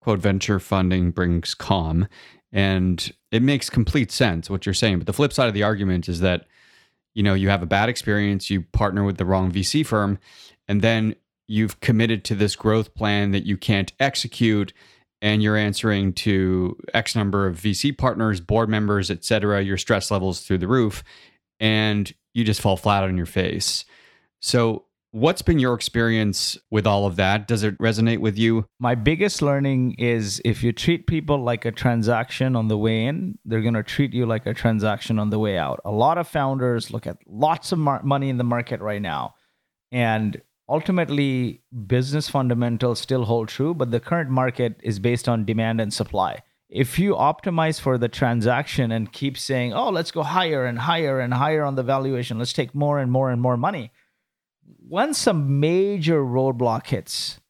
quote, 0.00 0.20
venture 0.20 0.60
funding 0.60 1.10
brings 1.10 1.52
calm. 1.52 2.06
And 2.52 3.12
it 3.32 3.42
makes 3.42 3.68
complete 3.68 4.12
sense 4.12 4.48
what 4.48 4.64
you're 4.64 4.74
saying. 4.74 4.98
But 4.98 5.06
the 5.06 5.12
flip 5.12 5.32
side 5.32 5.48
of 5.48 5.54
the 5.54 5.64
argument 5.64 6.08
is 6.08 6.20
that, 6.20 6.46
you 7.14 7.22
know, 7.24 7.34
you 7.34 7.48
have 7.48 7.62
a 7.62 7.66
bad 7.66 7.88
experience, 7.88 8.48
you 8.48 8.62
partner 8.62 9.02
with 9.02 9.16
the 9.16 9.24
wrong 9.24 9.50
VC 9.50 9.84
firm, 9.84 10.18
and 10.68 10.80
then 10.80 11.16
you've 11.48 11.80
committed 11.80 12.24
to 12.24 12.36
this 12.36 12.54
growth 12.54 12.94
plan 12.94 13.32
that 13.32 13.44
you 13.44 13.56
can't 13.56 13.92
execute 13.98 14.72
and 15.20 15.42
you're 15.42 15.56
answering 15.56 16.12
to 16.12 16.76
x 16.94 17.14
number 17.14 17.46
of 17.46 17.56
vc 17.56 17.96
partners 17.98 18.40
board 18.40 18.68
members 18.68 19.10
et 19.10 19.24
cetera 19.24 19.60
your 19.60 19.76
stress 19.76 20.10
levels 20.10 20.40
through 20.40 20.58
the 20.58 20.68
roof 20.68 21.02
and 21.60 22.14
you 22.34 22.44
just 22.44 22.60
fall 22.60 22.76
flat 22.76 23.04
on 23.04 23.16
your 23.16 23.26
face. 23.26 23.84
So, 24.40 24.84
what's 25.12 25.42
been 25.42 25.58
your 25.58 25.74
experience 25.74 26.56
with 26.70 26.86
all 26.86 27.06
of 27.06 27.16
that? 27.16 27.46
Does 27.46 27.62
it 27.62 27.76
resonate 27.78 28.18
with 28.18 28.38
you? 28.38 28.66
My 28.80 28.94
biggest 28.94 29.42
learning 29.42 29.94
is 29.98 30.40
if 30.44 30.62
you 30.62 30.72
treat 30.72 31.06
people 31.06 31.42
like 31.42 31.64
a 31.64 31.72
transaction 31.72 32.56
on 32.56 32.68
the 32.68 32.78
way 32.78 33.04
in, 33.04 33.38
they're 33.44 33.60
going 33.60 33.74
to 33.74 33.82
treat 33.82 34.14
you 34.14 34.26
like 34.26 34.46
a 34.46 34.54
transaction 34.54 35.18
on 35.18 35.30
the 35.30 35.38
way 35.38 35.58
out. 35.58 35.80
A 35.84 35.90
lot 35.90 36.18
of 36.18 36.26
founders 36.26 36.90
look 36.90 37.06
at 37.06 37.18
lots 37.26 37.72
of 37.72 37.78
mar- 37.78 38.02
money 38.02 38.30
in 38.30 38.38
the 38.38 38.44
market 38.44 38.80
right 38.80 39.02
now. 39.02 39.34
And 39.92 40.40
ultimately, 40.68 41.62
business 41.86 42.30
fundamentals 42.30 42.98
still 42.98 43.26
hold 43.26 43.48
true, 43.48 43.74
but 43.74 43.90
the 43.90 44.00
current 44.00 44.30
market 44.30 44.80
is 44.82 44.98
based 44.98 45.28
on 45.28 45.44
demand 45.44 45.80
and 45.80 45.92
supply 45.92 46.42
if 46.72 46.98
you 46.98 47.14
optimize 47.14 47.78
for 47.78 47.98
the 47.98 48.08
transaction 48.08 48.90
and 48.90 49.12
keep 49.12 49.36
saying, 49.36 49.74
oh, 49.74 49.90
let's 49.90 50.10
go 50.10 50.22
higher 50.22 50.64
and 50.64 50.78
higher 50.78 51.20
and 51.20 51.34
higher 51.34 51.64
on 51.64 51.74
the 51.74 51.82
valuation, 51.82 52.38
let's 52.38 52.54
take 52.54 52.74
more 52.74 52.98
and 52.98 53.12
more 53.12 53.30
and 53.30 53.42
more 53.42 53.58
money, 53.58 53.92
once 54.88 55.18
some 55.18 55.60
major 55.60 56.22
roadblock 56.22 56.86
hits, 56.86 57.40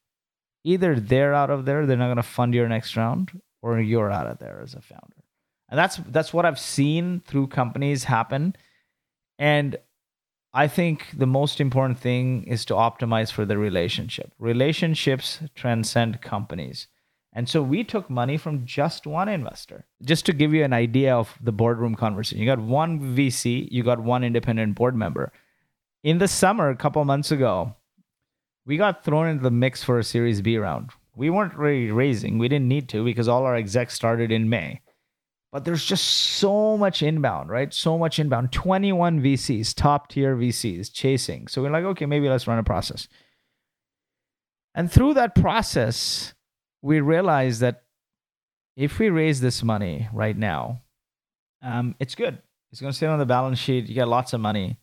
either 0.64 0.99
they're 0.99 1.35
out 1.35 1.50
of 1.50 1.64
there, 1.64 1.87
they're 1.87 1.97
not 1.97 2.07
going 2.07 2.17
to 2.17 2.23
fund 2.25 2.52
your 2.52 2.69
next 2.69 2.97
round, 2.97 3.41
or 3.62 3.81
you're 3.81 4.11
out 4.11 4.26
of 4.26 4.38
there 4.38 4.61
as 4.61 4.75
a 4.75 4.81
founder. 4.81 5.25
And 5.69 5.79
that's 5.79 5.99
that's 6.09 6.35
what 6.35 6.45
I've 6.45 6.59
seen 6.59 7.21
through 7.21 7.47
companies 7.47 8.05
happen. 8.05 8.57
And 9.38 9.76
I 10.52 10.67
think 10.67 11.07
the 11.17 11.26
most 11.26 11.61
important 11.61 11.99
thing 11.99 12.45
is 12.45 12.64
to 12.67 12.75
optimize 12.75 13.31
for 13.31 13.45
the 13.45 13.57
relationship. 13.57 14.33
Relationships 14.38 15.41
transcend 15.55 16.21
companies. 16.21 16.88
And 17.33 17.49
so 17.49 17.62
we 17.62 17.83
took 17.83 18.11
money 18.11 18.37
from 18.37 18.67
just 18.67 19.07
one 19.07 19.29
investor. 19.29 19.87
Just 20.03 20.27
to 20.27 20.35
give 20.35 20.53
you 20.53 20.65
an 20.65 20.75
idea 20.75 21.17
of 21.17 21.39
the 21.41 21.53
boardroom 21.53 21.95
conversation, 21.95 22.41
you 22.41 22.47
got 22.47 22.61
one 22.61 23.17
VC, 23.17 23.69
you 23.71 23.83
got 23.83 24.01
one 24.01 24.23
independent 24.23 24.75
board 24.75 24.95
member. 24.95 25.33
In 26.05 26.19
the 26.19 26.29
summer, 26.29 26.69
a 26.69 26.77
couple 26.77 27.03
months 27.05 27.31
ago, 27.31 27.75
we 28.67 28.77
got 28.77 29.05
thrown 29.05 29.29
into 29.29 29.43
the 29.43 29.51
mix 29.51 29.83
for 29.83 29.99
a 29.99 30.05
Series 30.05 30.43
B 30.43 30.59
round. 30.59 30.91
We 31.15 31.31
weren't 31.31 31.57
really 31.57 31.91
raising, 31.91 32.39
we 32.39 32.49
didn't 32.49 32.69
need 32.69 32.89
to 32.91 33.05
because 33.05 33.29
all 33.29 33.45
our 33.45 33.57
execs 33.57 33.95
started 33.95 34.31
in 34.31 34.49
May. 34.49 34.81
But 35.53 35.67
there's 35.67 35.85
just 35.85 36.05
so 36.05 36.79
much 36.79 37.03
inbound, 37.03 37.51
right? 37.51 37.73
So 37.73 37.99
much 37.99 38.19
inbound. 38.19 38.53
21 38.53 39.21
VCs, 39.21 39.75
top 39.75 40.09
tier 40.09 40.35
VCs 40.35 40.91
chasing. 40.91 41.47
So 41.47 41.62
we're 41.62 41.71
like, 41.71 41.85
okay, 41.85 42.07
maybe 42.07 42.29
let's 42.29 42.47
run 42.47 42.59
a 42.59 42.62
process. 42.62 43.07
And 44.75 44.91
through 44.91 45.15
that 45.15 45.35
process, 45.35 46.33
we 46.83 47.01
realize 47.01 47.61
that 47.61 47.85
if 48.77 48.99
we 48.99 49.09
raise 49.09 49.41
this 49.41 49.62
money 49.62 50.09
right 50.12 50.37
now, 50.37 50.83
um, 51.62 51.95
it's 52.01 52.15
good. 52.15 52.39
It's 52.71 52.81
going 52.81 52.93
to 52.93 52.99
sit 52.99 53.09
on 53.09 53.19
the 53.19 53.27
balance 53.27 53.59
sheet. 53.59 53.87
You 53.87 53.95
get 53.95 54.09
lots 54.09 54.33
of 54.33 54.41
money. 54.41 54.79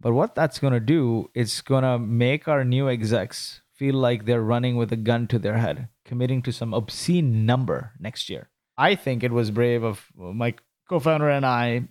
But 0.00 0.12
what 0.12 0.34
that's 0.34 0.58
going 0.58 0.74
to 0.74 0.80
do 0.80 1.30
is 1.34 1.62
going 1.62 1.84
to 1.84 1.98
make 1.98 2.48
our 2.48 2.64
new 2.64 2.88
execs 2.90 3.62
feel 3.74 3.94
like 3.94 4.24
they're 4.24 4.42
running 4.42 4.76
with 4.76 4.92
a 4.92 4.96
gun 4.96 5.26
to 5.28 5.38
their 5.38 5.56
head, 5.56 5.88
committing 6.04 6.42
to 6.42 6.52
some 6.52 6.74
obscene 6.74 7.46
number 7.46 7.92
next 7.98 8.28
year. 8.28 8.50
I 8.76 8.94
think 8.94 9.22
it 9.22 9.32
was 9.32 9.50
brave 9.50 9.82
of 9.82 10.06
my 10.16 10.54
co-founder 10.88 11.30
and 11.30 11.46
I. 11.46 11.88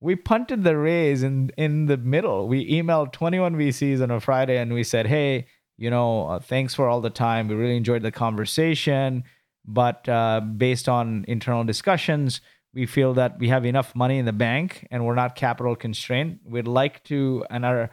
We 0.00 0.16
punted 0.16 0.64
the 0.64 0.76
raise 0.76 1.22
in 1.22 1.50
in 1.56 1.86
the 1.86 1.96
middle. 1.96 2.46
We 2.46 2.70
emailed 2.70 3.12
21 3.12 3.56
VCs 3.56 4.02
on 4.02 4.10
a 4.10 4.20
Friday 4.20 4.58
and 4.58 4.72
we 4.72 4.84
said, 4.84 5.06
"Hey, 5.06 5.46
you 5.76 5.90
know, 5.90 6.28
uh, 6.28 6.38
thanks 6.38 6.74
for 6.74 6.88
all 6.88 7.00
the 7.00 7.10
time. 7.10 7.48
We 7.48 7.54
really 7.54 7.76
enjoyed 7.76 8.02
the 8.02 8.12
conversation. 8.12 9.24
But 9.66 10.08
uh, 10.08 10.40
based 10.40 10.88
on 10.88 11.24
internal 11.26 11.64
discussions, 11.64 12.40
we 12.74 12.86
feel 12.86 13.14
that 13.14 13.38
we 13.38 13.48
have 13.48 13.64
enough 13.64 13.94
money 13.94 14.18
in 14.18 14.26
the 14.26 14.32
bank 14.32 14.86
and 14.90 15.06
we're 15.06 15.14
not 15.14 15.36
capital 15.36 15.74
constrained. 15.74 16.40
We'd 16.44 16.68
like 16.68 17.02
to, 17.04 17.44
and 17.50 17.64
our 17.64 17.90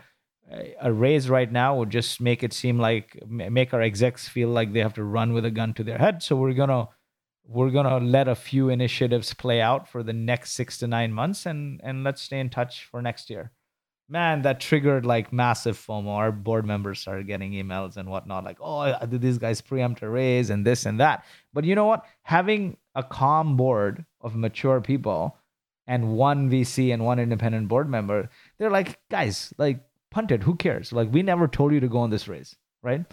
a 0.81 0.91
raise 0.91 1.29
right 1.29 1.49
now 1.49 1.77
would 1.77 1.89
just 1.89 2.19
make 2.19 2.43
it 2.43 2.51
seem 2.51 2.77
like 2.77 3.17
make 3.25 3.73
our 3.73 3.81
execs 3.81 4.27
feel 4.27 4.49
like 4.49 4.73
they 4.73 4.81
have 4.81 4.93
to 4.95 5.03
run 5.03 5.31
with 5.31 5.45
a 5.45 5.51
gun 5.51 5.73
to 5.75 5.83
their 5.83 5.97
head. 5.97 6.21
So 6.21 6.35
we're 6.35 6.53
gonna 6.53 6.89
we're 7.45 7.69
gonna 7.69 7.99
let 7.99 8.27
a 8.27 8.35
few 8.35 8.69
initiatives 8.69 9.33
play 9.33 9.61
out 9.61 9.87
for 9.87 10.03
the 10.03 10.13
next 10.13 10.51
six 10.51 10.77
to 10.79 10.87
nine 10.87 11.13
months, 11.13 11.45
and 11.45 11.79
and 11.83 12.03
let's 12.03 12.21
stay 12.21 12.39
in 12.39 12.49
touch 12.49 12.85
for 12.91 13.01
next 13.01 13.29
year 13.29 13.51
man, 14.11 14.41
that 14.41 14.59
triggered 14.59 15.05
like 15.05 15.31
massive 15.31 15.77
FOMO. 15.77 16.09
Our 16.09 16.31
board 16.31 16.65
members 16.65 16.99
started 16.99 17.27
getting 17.27 17.53
emails 17.53 17.95
and 17.95 18.09
whatnot, 18.09 18.43
like, 18.43 18.57
oh, 18.59 18.93
did 19.05 19.21
these 19.21 19.37
guys 19.37 19.61
preempt 19.61 20.01
a 20.01 20.09
raise 20.09 20.49
and 20.49 20.65
this 20.65 20.85
and 20.85 20.99
that. 20.99 21.25
But 21.53 21.63
you 21.63 21.75
know 21.75 21.85
what? 21.85 22.05
Having 22.23 22.77
a 22.93 23.03
calm 23.03 23.55
board 23.55 24.05
of 24.19 24.35
mature 24.35 24.81
people 24.81 25.37
and 25.87 26.13
one 26.13 26.49
VC 26.51 26.93
and 26.93 27.05
one 27.05 27.19
independent 27.19 27.69
board 27.69 27.89
member, 27.89 28.29
they're 28.59 28.69
like, 28.69 28.99
guys, 29.09 29.53
like, 29.57 29.79
punt 30.11 30.31
it. 30.31 30.43
Who 30.43 30.55
cares? 30.55 30.91
Like, 30.91 31.11
we 31.11 31.23
never 31.23 31.47
told 31.47 31.71
you 31.71 31.79
to 31.79 31.87
go 31.87 31.99
on 31.99 32.09
this 32.09 32.27
raise, 32.27 32.55
right? 32.83 33.05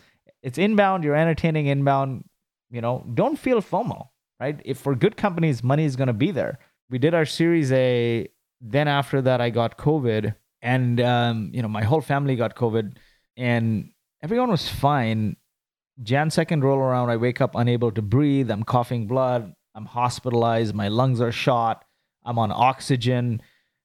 It's 0.43 0.59
inbound. 0.59 1.05
You're 1.05 1.15
entertaining 1.15 1.67
inbound. 1.67 2.25
You 2.71 2.81
know, 2.81 3.07
don't 3.15 3.39
feel 3.39 3.63
FOMO, 3.63 4.09
right? 4.41 4.61
If 4.65 4.79
for 4.79 4.97
good 4.97 5.17
companies, 5.17 5.63
money 5.63 5.85
is 5.85 5.95
going 5.95 6.09
to 6.09 6.13
be 6.13 6.33
there. 6.33 6.59
We 6.91 6.99
did 6.99 7.15
our 7.15 7.25
Series 7.25 7.71
A. 7.73 8.29
Then 8.61 8.89
after 8.89 9.23
that, 9.23 9.41
I 9.41 9.51
got 9.51 9.79
COVID 9.79 10.35
and 10.63 11.01
um, 11.01 11.51
you 11.53 11.63
know 11.63 11.69
my 11.69 11.85
whole 11.85 12.01
family 12.01 12.37
got 12.37 12.57
covid 12.57 12.97
and 13.37 13.91
everyone 14.23 14.51
was 14.51 14.69
fine. 14.69 15.37
Jan 16.03 16.29
2nd 16.31 16.63
roll 16.63 16.79
around 16.79 17.11
i 17.11 17.17
wake 17.17 17.41
up 17.41 17.55
unable 17.55 17.91
to 17.93 18.03
breathe. 18.03 18.51
I'm 18.51 18.63
coughing 18.63 19.07
blood. 19.07 19.53
I'm 19.75 19.87
hospitalized. 19.87 20.75
My 20.75 20.89
lungs 20.89 21.21
are 21.21 21.33
shot. 21.33 21.85
I'm 22.25 22.39
on 22.39 22.53
oxygen. 22.53 23.43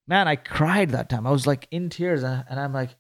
Man 0.08 0.28
i 0.28 0.36
cried 0.36 0.92
that 0.92 1.10
time. 1.10 1.26
I 1.26 1.32
was 1.32 1.48
like 1.48 1.68
in 1.72 1.90
tears 1.90 2.24
and 2.24 2.60
i'm 2.60 2.74
like 2.74 2.96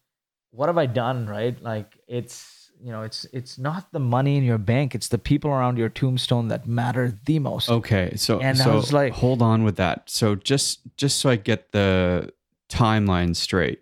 what 0.51 0.67
have 0.67 0.77
i 0.77 0.85
done 0.85 1.27
right? 1.27 1.61
Like 1.61 1.97
it's 2.07 2.63
you 2.83 2.91
know, 2.91 3.03
it's 3.03 3.25
it's 3.31 3.57
not 3.57 3.93
the 3.93 3.99
money 3.99 4.35
in 4.35 4.43
your 4.43 4.57
bank; 4.57 4.93
it's 4.93 5.07
the 5.07 5.17
people 5.17 5.49
around 5.49 5.77
your 5.77 5.87
tombstone 5.87 6.49
that 6.49 6.67
matter 6.67 7.17
the 7.25 7.39
most. 7.39 7.69
Okay, 7.69 8.13
so 8.17 8.41
And 8.41 8.61
I 8.61 8.75
was 8.75 8.91
like- 8.91 9.13
hold 9.13 9.41
on 9.41 9.63
with 9.63 9.77
that. 9.77 10.09
So 10.09 10.35
just 10.35 10.81
just 10.97 11.19
so 11.19 11.29
I 11.29 11.37
get 11.37 11.71
the 11.71 12.33
timeline 12.73 13.35
straight, 13.35 13.81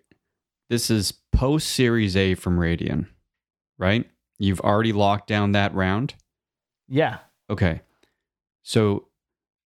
this 0.68 0.90
is 0.90 1.12
post 1.32 1.70
Series 1.70 2.16
A 2.16 2.34
from 2.34 2.58
Radian, 2.58 3.06
right? 3.78 4.08
You've 4.38 4.60
already 4.60 4.92
locked 4.92 5.28
down 5.28 5.52
that 5.52 5.74
round. 5.74 6.14
Yeah, 6.88 7.18
Okay, 7.52 7.82
so 8.62 9.08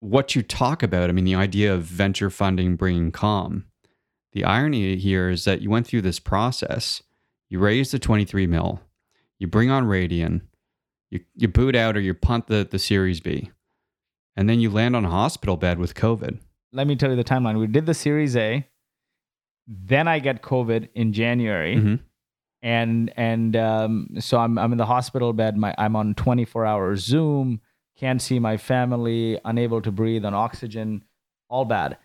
what 0.00 0.34
you 0.34 0.42
talk 0.42 0.82
about, 0.82 1.10
I 1.10 1.12
mean, 1.12 1.26
the 1.26 1.34
idea 1.34 1.74
of 1.74 1.82
venture 1.82 2.30
funding 2.30 2.76
bringing 2.76 3.12
calm. 3.12 3.66
The 4.32 4.42
irony 4.42 4.96
here 4.96 5.28
is 5.28 5.44
that 5.44 5.60
you 5.60 5.68
went 5.68 5.86
through 5.86 6.00
this 6.00 6.18
process. 6.18 7.02
You 7.50 7.58
raised 7.58 7.92
the 7.92 7.98
23 7.98 8.46
mil. 8.46 8.80
You 9.38 9.46
bring 9.46 9.70
on 9.70 9.84
Radian. 9.84 10.42
You, 11.10 11.20
you 11.34 11.46
boot 11.46 11.76
out 11.76 11.94
or 11.94 12.00
you 12.00 12.14
punt 12.14 12.46
the, 12.46 12.66
the 12.68 12.78
Series 12.78 13.20
B. 13.20 13.50
And 14.34 14.48
then 14.48 14.60
you 14.60 14.70
land 14.70 14.96
on 14.96 15.04
a 15.04 15.10
hospital 15.10 15.58
bed 15.58 15.78
with 15.78 15.94
COVID. 15.94 16.38
let 16.72 16.86
me 16.86 16.96
tell 16.96 17.10
you 17.10 17.16
the 17.16 17.22
timeline. 17.22 17.58
We 17.58 17.66
did 17.66 17.84
the 17.84 17.94
Series 17.94 18.34
A, 18.34 18.66
then 19.66 20.08
I 20.08 20.18
get 20.18 20.42
COVID 20.42 20.88
in 20.94 21.12
January, 21.12 21.76
Mhm. 21.76 22.00
and 22.62 23.12
and 23.16 23.56
um, 23.56 24.08
so 24.18 24.38
I'm 24.38 24.58
I'm 24.58 24.72
in 24.72 24.78
the 24.78 24.86
hospital 24.86 25.32
bed. 25.32 25.56
My 25.56 25.74
I'm 25.78 25.96
on 25.96 26.14
24 26.14 26.66
hour 26.66 26.96
Zoom. 26.96 27.60
Can't 27.96 28.20
see 28.20 28.38
my 28.38 28.56
family. 28.56 29.38
Unable 29.44 29.80
to 29.82 29.92
breathe 29.92 30.24
on 30.24 30.34
oxygen. 30.34 31.04
All 31.48 31.64
bad. 31.64 31.96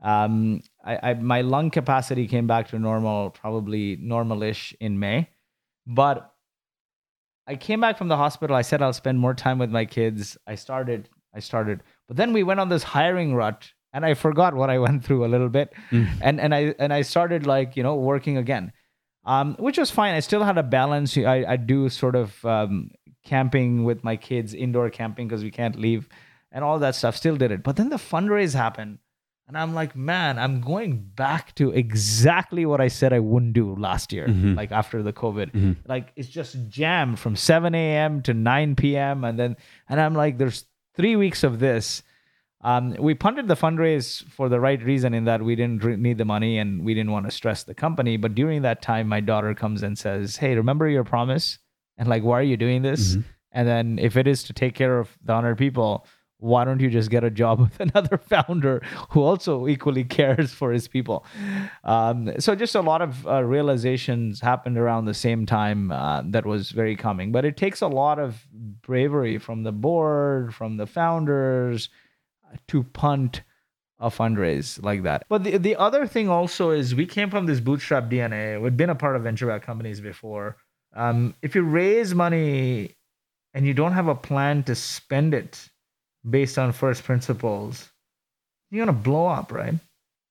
Um, 0.00 0.62
I, 0.84 1.10
I 1.10 1.14
my 1.14 1.40
lung 1.40 1.70
capacity 1.70 2.28
came 2.28 2.46
back 2.46 2.68
to 2.68 2.78
normal, 2.78 3.30
probably 3.30 3.96
normalish 3.96 4.74
in 4.80 4.98
May, 4.98 5.28
but 5.86 6.32
I 7.46 7.56
came 7.56 7.80
back 7.80 7.96
from 7.98 8.08
the 8.08 8.16
hospital. 8.16 8.54
I 8.54 8.62
said 8.62 8.82
I'll 8.82 8.92
spend 8.92 9.18
more 9.18 9.34
time 9.34 9.58
with 9.58 9.70
my 9.70 9.84
kids. 9.86 10.36
I 10.46 10.54
started. 10.54 11.08
I 11.34 11.40
started, 11.40 11.82
but 12.06 12.16
then 12.16 12.32
we 12.32 12.42
went 12.42 12.58
on 12.58 12.68
this 12.70 12.82
hiring 12.82 13.34
rut, 13.34 13.72
and 13.92 14.04
I 14.04 14.14
forgot 14.14 14.54
what 14.54 14.70
I 14.70 14.78
went 14.78 15.04
through 15.04 15.24
a 15.24 15.30
little 15.34 15.48
bit, 15.48 15.72
Mm. 15.90 16.08
and 16.20 16.40
and 16.40 16.54
I 16.54 16.74
and 16.78 16.92
I 16.92 17.02
started 17.02 17.46
like 17.46 17.76
you 17.76 17.82
know 17.82 17.96
working 17.96 18.36
again, 18.36 18.72
um, 19.24 19.56
which 19.58 19.78
was 19.78 19.90
fine. 19.90 20.14
I 20.14 20.20
still 20.20 20.44
had 20.44 20.58
a 20.58 20.62
balance. 20.62 21.16
I 21.16 21.44
I 21.48 21.56
do 21.56 21.88
sort 21.88 22.16
of 22.16 22.44
um, 22.44 22.90
camping 23.24 23.84
with 23.84 24.04
my 24.04 24.16
kids, 24.16 24.54
indoor 24.54 24.90
camping 24.90 25.28
because 25.28 25.42
we 25.44 25.50
can't 25.50 25.76
leave, 25.76 26.08
and 26.52 26.64
all 26.64 26.78
that 26.80 26.94
stuff. 26.94 27.16
Still 27.16 27.36
did 27.36 27.50
it, 27.50 27.62
but 27.62 27.76
then 27.76 27.88
the 27.90 27.96
fundraise 27.96 28.54
happened. 28.54 28.98
And 29.48 29.56
I'm 29.56 29.72
like, 29.72 29.96
man, 29.96 30.38
I'm 30.38 30.60
going 30.60 30.98
back 31.16 31.54
to 31.54 31.70
exactly 31.70 32.66
what 32.66 32.82
I 32.82 32.88
said 32.88 33.14
I 33.14 33.18
wouldn't 33.20 33.54
do 33.54 33.74
last 33.76 34.12
year, 34.12 34.28
Mhm. 34.28 34.54
like 34.54 34.70
after 34.72 35.02
the 35.02 35.12
COVID 35.14 35.52
Mhm. 35.52 35.76
like 35.88 36.12
it's 36.16 36.28
just 36.28 36.68
jammed 36.68 37.18
from 37.18 37.34
7 37.34 37.74
a.m 37.74 38.20
to 38.24 38.34
9 38.34 38.76
p.m 38.76 39.24
and 39.24 39.38
then 39.38 39.56
and 39.88 40.00
i'm 40.02 40.12
like 40.12 40.36
there's 40.36 40.66
three 40.96 41.16
weeks 41.16 41.44
of 41.44 41.60
this 41.60 42.02
um, 42.62 42.94
we 42.98 43.14
punted 43.14 43.46
the 43.48 43.54
fundraise 43.54 44.24
for 44.30 44.48
the 44.48 44.58
right 44.60 44.82
reason 44.82 45.14
in 45.14 45.24
that 45.26 45.42
we 45.42 45.54
didn't 45.54 45.84
need 46.00 46.18
the 46.18 46.24
money 46.24 46.58
and 46.58 46.84
we 46.84 46.92
didn't 46.94 47.12
want 47.12 47.24
to 47.26 47.30
stress 47.30 47.62
the 47.64 47.74
company. 47.74 48.16
But 48.16 48.34
during 48.34 48.62
that 48.62 48.82
time 48.82 49.08
my 49.08 49.20
daughter 49.20 49.54
comes 49.54 49.82
and 49.82 49.96
says 49.96 50.36
hey 50.36 50.54
remember 50.56 50.88
your 50.88 51.04
promise? 51.04 51.58
And 51.96 52.08
like 52.08 52.22
why 52.22 52.40
are 52.40 52.42
you 52.42 52.56
doing 52.56 52.82
this? 52.82 53.16
Mhm. 53.16 53.24
and 53.52 53.66
then 53.68 53.98
if 53.98 54.16
it 54.16 54.26
is 54.26 54.42
to 54.44 54.52
take 54.52 54.74
care 54.74 54.98
of 54.98 55.16
the 55.24 55.32
100 55.32 55.56
people 55.56 56.06
why 56.40 56.64
don't 56.64 56.78
you 56.80 56.88
just 56.88 57.10
get 57.10 57.24
a 57.24 57.30
job 57.30 57.58
with 57.64 57.80
another 57.80 58.16
founder 58.16 58.80
who 59.10 59.22
also 59.22 59.66
equally 59.66 60.04
cares 60.04 60.52
for 60.52 60.70
his 60.70 60.86
people? 60.86 61.26
Um, 61.82 62.30
so 62.38 62.54
just 62.54 62.76
a 62.76 62.80
lot 62.80 63.02
of 63.02 63.26
uh, 63.26 63.42
realizations 63.42 64.40
happened 64.40 64.78
around 64.78 65.06
the 65.06 65.14
same 65.14 65.46
time 65.46 65.90
uh, 65.90 66.22
that 66.26 66.46
was 66.46 66.70
very 66.70 66.94
coming 66.96 67.32
but 67.32 67.44
it 67.44 67.56
takes 67.56 67.80
a 67.82 67.88
lot 67.88 68.18
of 68.20 68.46
bravery 68.82 69.38
from 69.38 69.62
the 69.64 69.72
board 69.72 70.54
from 70.54 70.76
the 70.76 70.86
founders 70.86 71.88
to 72.68 72.82
punt 72.82 73.42
a 74.00 74.10
fundraise 74.10 74.82
like 74.82 75.02
that. 75.02 75.24
But 75.28 75.44
the, 75.44 75.58
the 75.58 75.76
other 75.76 76.06
thing 76.06 76.28
also 76.28 76.70
is 76.70 76.94
we 76.94 77.06
came 77.06 77.30
from 77.30 77.46
this 77.46 77.60
bootstrap 77.60 78.08
dna 78.08 78.60
we'd 78.60 78.76
been 78.76 78.90
a 78.90 78.94
part 78.94 79.16
of 79.16 79.22
venture 79.22 79.46
backed 79.46 79.66
companies 79.66 80.00
before. 80.00 80.56
Um, 80.94 81.34
if 81.42 81.54
you 81.54 81.62
raise 81.62 82.14
money 82.14 82.94
and 83.54 83.66
you 83.66 83.74
don't 83.74 83.92
have 83.92 84.08
a 84.08 84.14
plan 84.14 84.62
to 84.64 84.74
spend 84.74 85.34
it 85.34 85.68
based 86.28 86.58
on 86.58 86.72
first 86.72 87.04
principles 87.04 87.90
you're 88.70 88.84
gonna 88.84 88.96
blow 88.96 89.26
up 89.26 89.50
right? 89.52 89.74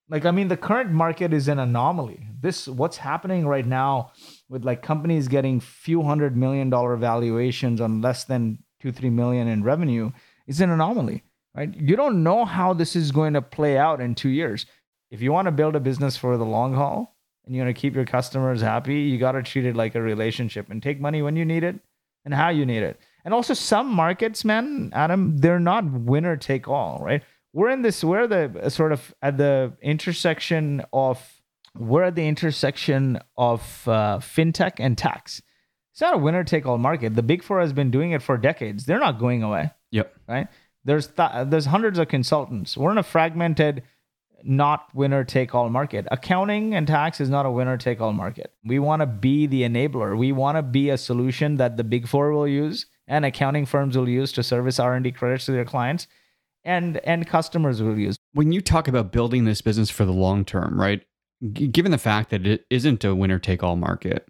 Like 0.09 0.25
i 0.25 0.31
mean 0.31 0.47
the 0.47 0.57
current 0.57 0.91
market 0.91 1.33
is 1.33 1.49
an 1.49 1.59
anomaly. 1.59 2.25
This 2.39 2.67
what's 2.67 2.97
happening 2.97 3.45
right 3.45 3.65
now 3.65 4.11
with 4.47 4.63
like 4.63 4.81
companies 4.81 5.27
getting 5.27 5.59
few 5.59 6.03
hundred 6.03 6.37
million 6.37 6.69
dollar 6.69 6.95
valuations 6.95 7.81
on 7.81 8.01
less 8.01 8.23
than 8.23 8.59
two 8.79 8.93
three 8.93 9.09
million 9.09 9.49
in 9.49 9.63
revenue 9.63 10.11
is 10.47 10.61
an 10.61 10.69
anomaly 10.69 11.23
right? 11.57 11.75
You 11.75 11.95
don't 11.95 12.23
know 12.23 12.45
how 12.45 12.73
this 12.73 12.95
is 12.95 13.11
going 13.11 13.33
to 13.33 13.41
play 13.41 13.77
out 13.77 13.99
in 13.99 14.13
two 14.13 14.29
years. 14.29 14.67
If 15.09 15.21
you 15.21 15.31
want 15.31 15.47
to 15.47 15.51
build 15.51 15.75
a 15.75 15.79
business 15.79 16.15
for 16.15 16.37
the 16.37 16.45
long 16.45 16.75
haul 16.75 17.17
and 17.45 17.55
you 17.55 17.63
want 17.63 17.75
to 17.75 17.81
keep 17.81 17.95
your 17.95 18.05
customers 18.05 18.61
happy 18.61 19.01
you 19.01 19.17
got 19.17 19.31
to 19.31 19.41
treat 19.41 19.65
it 19.65 19.75
like 19.75 19.95
a 19.95 20.01
relationship 20.01 20.69
and 20.69 20.83
take 20.83 20.99
money 20.99 21.21
when 21.21 21.35
you 21.35 21.45
need 21.45 21.63
it 21.63 21.79
and 22.25 22.33
how 22.33 22.49
you 22.49 22.65
need 22.65 22.83
it. 22.83 22.99
And 23.25 23.33
also 23.33 23.53
some 23.53 23.87
markets 23.87 24.45
man 24.45 24.91
adam 24.93 25.37
they're 25.37 25.59
not 25.59 25.89
winner 25.91 26.37
take 26.37 26.67
all 26.67 26.99
right? 27.01 27.23
We're 27.53 27.69
in 27.69 27.81
this 27.81 28.03
we're 28.03 28.27
the 28.27 28.61
uh, 28.63 28.69
sort 28.69 28.91
of 28.91 29.13
at 29.21 29.37
the 29.37 29.73
intersection 29.81 30.83
of 30.93 31.19
we're 31.75 32.03
at 32.03 32.15
the 32.15 32.27
intersection 32.27 33.19
of 33.37 33.61
uh, 33.87 34.17
fintech 34.17 34.73
and 34.79 34.97
tax. 34.97 35.41
It's 35.93 36.01
not 36.01 36.15
a 36.15 36.17
winner 36.17 36.43
take 36.43 36.65
all 36.65 36.77
market. 36.77 37.15
The 37.15 37.23
big 37.23 37.43
four 37.43 37.59
has 37.61 37.73
been 37.73 37.91
doing 37.91 38.11
it 38.11 38.21
for 38.21 38.37
decades. 38.37 38.85
They're 38.85 38.99
not 38.99 39.19
going 39.19 39.41
away. 39.41 39.71
Yep. 39.91 40.13
right 40.27 40.47
there's 40.87 41.07
th- 41.07 41.47
there's 41.47 41.65
hundreds 41.65 41.99
of 41.99 42.07
consultants. 42.07 42.77
We're 42.77 42.91
in 42.91 42.97
a 42.97 43.03
fragmented 43.03 43.83
not 44.43 44.87
winner 44.95 45.23
take 45.23 45.53
all 45.53 45.69
market. 45.69 46.07
Accounting 46.11 46.73
and 46.73 46.87
tax 46.87 47.19
is 47.19 47.29
not 47.29 47.45
a 47.45 47.51
winner 47.51 47.75
take 47.75 47.99
all 47.99 48.13
market. 48.13 48.53
We 48.63 48.79
want 48.79 49.01
to 49.01 49.05
be 49.05 49.47
the 49.47 49.63
enabler. 49.63 50.17
We 50.17 50.31
want 50.31 50.57
to 50.57 50.61
be 50.63 50.89
a 50.89 50.97
solution 50.97 51.57
that 51.57 51.75
the 51.75 51.83
big 51.83 52.07
four 52.07 52.31
will 52.31 52.47
use 52.47 52.85
and 53.07 53.25
accounting 53.25 53.65
firms 53.65 53.97
will 53.97 54.07
use 54.07 54.31
to 54.33 54.43
service 54.43 54.79
r&d 54.79 55.11
credits 55.11 55.45
to 55.45 55.51
their 55.51 55.65
clients 55.65 56.07
and 56.63 56.97
and 56.99 57.27
customers 57.27 57.81
will 57.81 57.97
use. 57.97 58.17
When 58.33 58.51
you 58.51 58.61
talk 58.61 58.87
about 58.87 59.11
building 59.11 59.45
this 59.45 59.61
business 59.61 59.89
for 59.89 60.05
the 60.05 60.13
long 60.13 60.45
term, 60.45 60.79
right? 60.79 61.01
G- 61.53 61.67
given 61.67 61.91
the 61.91 61.97
fact 61.97 62.29
that 62.29 62.47
it 62.47 62.65
isn't 62.69 63.03
a 63.03 63.13
winner 63.13 63.39
take 63.39 63.61
all 63.61 63.75
market, 63.75 64.27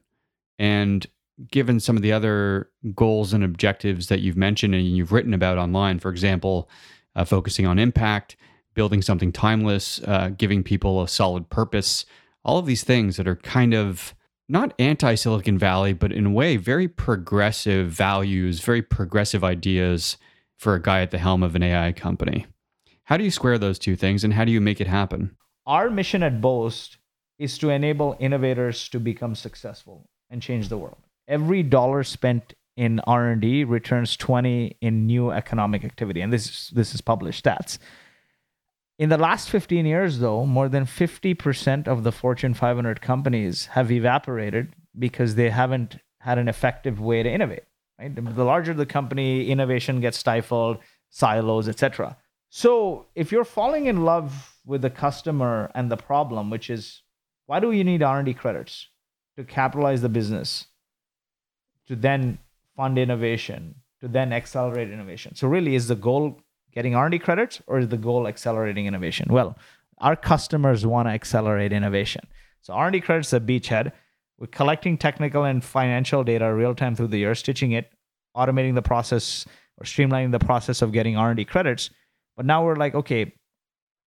and 0.57 1.05
given 1.51 1.79
some 1.79 1.95
of 1.95 2.01
the 2.01 2.11
other 2.11 2.69
goals 2.95 3.33
and 3.33 3.43
objectives 3.43 4.07
that 4.07 4.21
you've 4.21 4.37
mentioned 4.37 4.73
and 4.73 4.85
you've 4.85 5.11
written 5.11 5.33
about 5.33 5.57
online, 5.57 5.99
for 5.99 6.09
example, 6.09 6.69
uh, 7.15 7.23
focusing 7.23 7.65
on 7.65 7.79
impact, 7.79 8.35
building 8.73 9.01
something 9.01 9.31
timeless, 9.31 10.01
uh, 10.05 10.29
giving 10.29 10.63
people 10.63 11.01
a 11.01 11.07
solid 11.07 11.49
purpose, 11.49 12.05
all 12.43 12.57
of 12.57 12.65
these 12.65 12.83
things 12.83 13.17
that 13.17 13.27
are 13.27 13.35
kind 13.35 13.73
of 13.73 14.13
not 14.49 14.73
anti 14.79 15.15
Silicon 15.15 15.57
Valley, 15.57 15.93
but 15.93 16.11
in 16.11 16.25
a 16.25 16.31
way, 16.31 16.57
very 16.57 16.87
progressive 16.87 17.89
values, 17.89 18.61
very 18.61 18.81
progressive 18.81 19.43
ideas 19.43 20.17
for 20.57 20.73
a 20.73 20.81
guy 20.81 21.01
at 21.01 21.11
the 21.11 21.17
helm 21.17 21.43
of 21.43 21.55
an 21.55 21.63
AI 21.63 21.91
company. 21.91 22.45
How 23.03 23.17
do 23.17 23.23
you 23.23 23.31
square 23.31 23.57
those 23.57 23.77
two 23.77 23.95
things 23.95 24.23
and 24.23 24.33
how 24.33 24.45
do 24.45 24.51
you 24.51 24.61
make 24.61 24.81
it 24.81 24.87
happen? 24.87 25.35
our 25.67 25.89
mission 25.89 26.23
at 26.23 26.39
boast 26.39 26.97
is 27.37 27.57
to 27.57 27.69
enable 27.69 28.15
innovators 28.19 28.87
to 28.89 28.99
become 28.99 29.35
successful 29.35 30.09
and 30.29 30.41
change 30.41 30.69
the 30.69 30.77
world 30.77 31.06
every 31.27 31.63
dollar 31.63 32.03
spent 32.03 32.53
in 32.75 32.99
r&d 33.01 33.63
returns 33.63 34.15
20 34.17 34.77
in 34.81 35.07
new 35.07 35.31
economic 35.31 35.83
activity. 35.83 36.21
And 36.21 36.31
this 36.31 36.69
this 36.69 36.93
is 36.93 37.01
published 37.01 37.43
stats. 37.43 37.79
In 38.99 39.09
the 39.09 39.17
last 39.17 39.49
15 39.49 39.85
years 39.85 40.19
though 40.19 40.45
more 40.45 40.69
than 40.69 40.85
50% 40.85 41.87
of 41.87 42.03
the 42.03 42.11
fortune 42.11 42.53
500 42.53 43.01
companies 43.01 43.67
have 43.67 43.91
evaporated 43.91 44.73
because 44.97 45.35
they 45.35 45.49
haven't 45.49 45.97
had 46.19 46.37
an 46.37 46.47
effective 46.47 46.99
way 46.99 47.23
to 47.23 47.29
innovate 47.29 47.63
right? 47.99 48.13
The 48.15 48.21
the 48.21 48.43
larger 48.43 48.73
the 48.73 48.85
company 48.85 49.49
innovation 49.49 50.01
gets 50.01 50.17
stifled 50.17 50.77
silos 51.09 51.67
etc 51.67 52.17
so 52.49 53.07
if 53.15 53.31
you're 53.31 53.43
falling 53.43 53.87
in 53.87 54.05
love 54.05 54.55
with 54.65 54.81
the 54.81 54.89
customer 54.89 55.71
and 55.75 55.91
the 55.91 55.97
problem, 55.97 56.49
which 56.49 56.69
is 56.69 57.01
why 57.45 57.59
do 57.59 57.71
you 57.71 57.83
need 57.83 58.03
R&D 58.03 58.33
credits 58.33 58.87
to 59.37 59.43
capitalize 59.43 60.01
the 60.01 60.09
business, 60.09 60.67
to 61.87 61.95
then 61.95 62.39
fund 62.75 62.97
innovation, 62.97 63.75
to 64.01 64.07
then 64.07 64.33
accelerate 64.33 64.91
innovation? 64.91 65.35
So 65.35 65.47
really, 65.47 65.75
is 65.75 65.87
the 65.87 65.95
goal 65.95 66.39
getting 66.73 66.95
R&D 66.95 67.19
credits 67.19 67.61
or 67.67 67.79
is 67.79 67.87
the 67.87 67.97
goal 67.97 68.27
accelerating 68.27 68.85
innovation? 68.85 69.27
Well, 69.31 69.57
our 69.99 70.15
customers 70.15 70.85
want 70.85 71.07
to 71.07 71.11
accelerate 71.11 71.73
innovation. 71.73 72.21
So 72.61 72.73
R&D 72.73 73.01
credits 73.01 73.33
are 73.33 73.39
beachhead. 73.39 73.91
We're 74.37 74.47
collecting 74.47 74.97
technical 74.97 75.45
and 75.45 75.63
financial 75.63 76.23
data 76.23 76.53
real 76.53 76.75
time 76.75 76.95
through 76.95 77.07
the 77.07 77.17
year, 77.17 77.33
stitching 77.33 77.71
it, 77.71 77.91
automating 78.35 78.75
the 78.75 78.81
process 78.81 79.45
or 79.79 79.85
streamlining 79.85 80.31
the 80.31 80.39
process 80.39 80.81
of 80.81 80.91
getting 80.91 81.17
R&D 81.17 81.45
credits. 81.45 81.89
But 82.35 82.45
now 82.45 82.63
we're 82.63 82.75
like, 82.75 82.93
okay, 82.93 83.33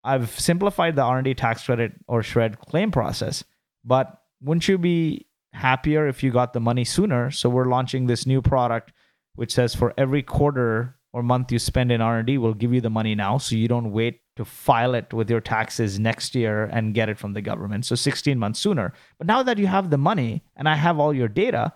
I've 0.03 0.39
simplified 0.39 0.95
the 0.95 1.03
R&D 1.03 1.33
tax 1.35 1.65
credit 1.65 1.93
or 2.07 2.23
SR&ED 2.23 2.59
claim 2.59 2.91
process, 2.91 3.43
but 3.83 4.21
wouldn't 4.41 4.67
you 4.67 4.77
be 4.77 5.27
happier 5.53 6.07
if 6.07 6.23
you 6.23 6.31
got 6.31 6.53
the 6.53 6.59
money 6.59 6.83
sooner. 6.83 7.31
So 7.31 7.49
we're 7.49 7.65
launching 7.65 8.07
this 8.07 8.25
new 8.25 8.41
product 8.41 8.91
which 9.35 9.53
says 9.53 9.73
for 9.75 9.93
every 9.97 10.21
quarter 10.21 10.97
or 11.13 11.23
month 11.23 11.51
you 11.51 11.59
spend 11.59 11.91
in 11.91 12.01
R&D, 12.01 12.37
we'll 12.37 12.53
give 12.53 12.73
you 12.73 12.81
the 12.81 12.89
money 12.89 13.15
now 13.15 13.37
so 13.37 13.55
you 13.55 13.67
don't 13.67 13.91
wait 13.91 14.21
to 14.37 14.45
file 14.45 14.93
it 14.95 15.13
with 15.13 15.29
your 15.29 15.41
taxes 15.41 15.99
next 15.99 16.35
year 16.35 16.65
and 16.65 16.93
get 16.93 17.09
it 17.09 17.17
from 17.17 17.33
the 17.33 17.41
government. 17.41 17.85
So 17.85 17.95
16 17.95 18.39
months 18.39 18.59
sooner. 18.59 18.93
But 19.17 19.27
now 19.27 19.43
that 19.43 19.57
you 19.57 19.67
have 19.67 19.89
the 19.89 19.97
money 19.97 20.43
and 20.55 20.69
I 20.69 20.75
have 20.75 20.99
all 20.99 21.13
your 21.13 21.27
data, 21.27 21.73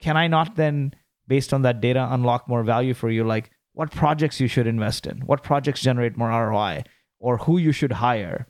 can 0.00 0.16
I 0.16 0.28
not 0.28 0.56
then 0.56 0.94
based 1.26 1.52
on 1.52 1.62
that 1.62 1.80
data 1.80 2.06
unlock 2.10 2.48
more 2.48 2.62
value 2.62 2.94
for 2.94 3.10
you 3.10 3.24
like 3.24 3.50
what 3.72 3.90
projects 3.90 4.38
you 4.38 4.48
should 4.48 4.66
invest 4.66 5.06
in, 5.06 5.20
what 5.22 5.42
projects 5.42 5.80
generate 5.80 6.16
more 6.16 6.28
ROI 6.28 6.84
or 7.18 7.38
who 7.38 7.58
you 7.58 7.72
should 7.72 7.92
hire? 7.92 8.46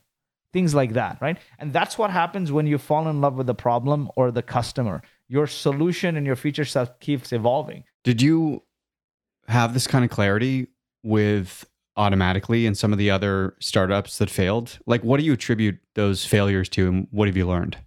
Things 0.52 0.74
like 0.74 0.92
that, 0.92 1.18
right? 1.20 1.38
And 1.58 1.72
that's 1.72 1.96
what 1.96 2.10
happens 2.10 2.52
when 2.52 2.66
you 2.66 2.78
fall 2.78 3.08
in 3.08 3.20
love 3.20 3.34
with 3.34 3.46
the 3.46 3.54
problem 3.54 4.10
or 4.16 4.30
the 4.30 4.42
customer. 4.42 5.02
Your 5.28 5.46
solution 5.46 6.16
and 6.16 6.26
your 6.26 6.36
feature 6.36 6.64
set 6.64 7.00
keeps 7.00 7.32
evolving. 7.32 7.84
Did 8.04 8.20
you 8.20 8.62
have 9.48 9.72
this 9.72 9.86
kind 9.86 10.04
of 10.04 10.10
clarity 10.10 10.68
with 11.02 11.64
automatically 11.96 12.66
and 12.66 12.76
some 12.76 12.92
of 12.92 12.98
the 12.98 13.10
other 13.10 13.54
startups 13.60 14.18
that 14.18 14.30
failed? 14.30 14.78
Like, 14.86 15.02
what 15.02 15.18
do 15.20 15.24
you 15.24 15.32
attribute 15.32 15.78
those 15.94 16.24
failures 16.24 16.68
to, 16.70 16.88
and 16.88 17.06
what 17.10 17.28
have 17.28 17.36
you 17.36 17.46
learned? 17.46 17.78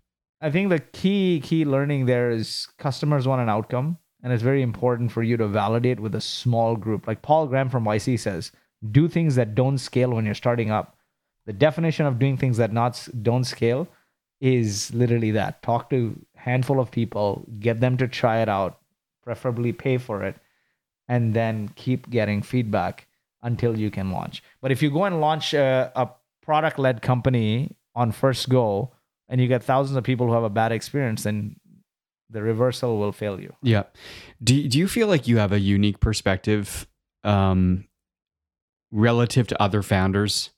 I 0.42 0.52
think 0.52 0.70
the 0.70 0.80
key 0.80 1.42
key 1.44 1.66
learning 1.66 2.06
there 2.06 2.30
is 2.30 2.68
customers 2.78 3.28
want 3.28 3.42
an 3.42 3.50
outcome, 3.50 3.98
and 4.24 4.34
it's 4.34 4.44
very 4.44 4.62
important 4.62 5.12
for 5.12 5.24
you 5.24 5.38
to 5.38 5.48
validate 5.48 6.00
with 6.00 6.14
a 6.16 6.22
small 6.22 6.76
group. 6.76 7.08
Like 7.08 7.22
Paul 7.22 7.48
Graham 7.48 7.70
from 7.70 7.86
YC 7.86 8.20
says, 8.20 8.52
do 8.92 9.08
things 9.08 9.36
that 9.36 9.56
don't 9.56 9.78
scale 9.78 10.12
when 10.12 10.26
you're 10.26 10.36
starting 10.36 10.72
up. 10.72 10.95
The 11.46 11.54
definition 11.54 12.06
of 12.06 12.20
doing 12.20 12.38
things 12.38 12.58
that 12.58 12.74
not 12.74 13.08
don't 13.22 13.44
scale 13.44 13.88
is 14.42 14.94
literally 14.94 15.32
that. 15.32 15.62
Talk 15.62 15.90
to 15.92 16.20
handful 16.36 16.80
of 16.80 16.92
people, 16.92 17.46
get 17.60 17.80
them 17.80 17.98
to 17.98 18.08
try 18.08 18.42
it 18.42 18.50
out, 18.50 18.80
preferably 19.24 19.72
pay 19.72 19.98
for 19.98 20.24
it, 20.24 20.36
and 21.08 21.34
then 21.34 21.70
keep 21.76 22.10
getting 22.10 22.42
feedback 22.42 23.08
until 23.42 23.78
you 23.78 23.92
can 23.92 24.12
launch. 24.12 24.44
But 24.62 24.72
if 24.72 24.82
you 24.82 24.90
go 24.90 25.06
and 25.06 25.22
launch 25.22 25.54
a, 25.54 25.92
a 25.96 26.10
product 26.42 26.80
led 26.80 27.02
company 27.02 27.76
on 27.94 28.12
first 28.12 28.50
go 28.50 28.92
and 29.30 29.40
you 29.40 29.48
get 29.48 29.64
thousands 29.64 29.98
of 29.98 30.04
people 30.04 30.28
who 30.28 30.34
have 30.34 30.44
a 30.44 30.50
bad 30.50 30.72
experience, 30.72 31.24
then 31.24 31.56
the 32.30 32.42
reversal 32.42 32.98
will 32.98 33.12
fail 33.12 33.40
you. 33.40 33.54
Yeah. 33.62 33.84
Do, 34.44 34.68
do 34.68 34.80
you 34.80 34.88
feel 34.88 35.08
like 35.08 35.28
you 35.28 35.38
have 35.38 35.52
a 35.52 35.60
unique 35.60 36.00
perspective 36.00 36.88
um, 37.24 37.88
relative 38.92 39.48
to 39.48 39.62
other 39.62 39.84
founders 39.84 40.52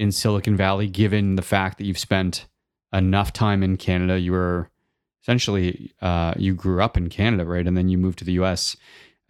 in 0.00 0.10
Silicon 0.12 0.56
Valley, 0.56 0.88
given 0.88 1.36
the 1.36 1.42
fact 1.42 1.78
that 1.78 1.84
you've 1.84 1.98
spent 1.98 2.46
enough 2.92 3.32
time 3.32 3.62
in 3.62 3.76
Canada? 3.76 4.18
You 4.18 4.32
were 4.32 4.70
essentially, 5.22 5.92
uh, 6.00 6.34
you 6.36 6.54
grew 6.54 6.82
up 6.82 6.96
in 6.96 7.08
Canada, 7.08 7.44
right? 7.44 7.66
And 7.66 7.76
then 7.76 7.88
you 7.88 7.98
moved 7.98 8.18
to 8.20 8.24
the 8.24 8.32
US 8.32 8.76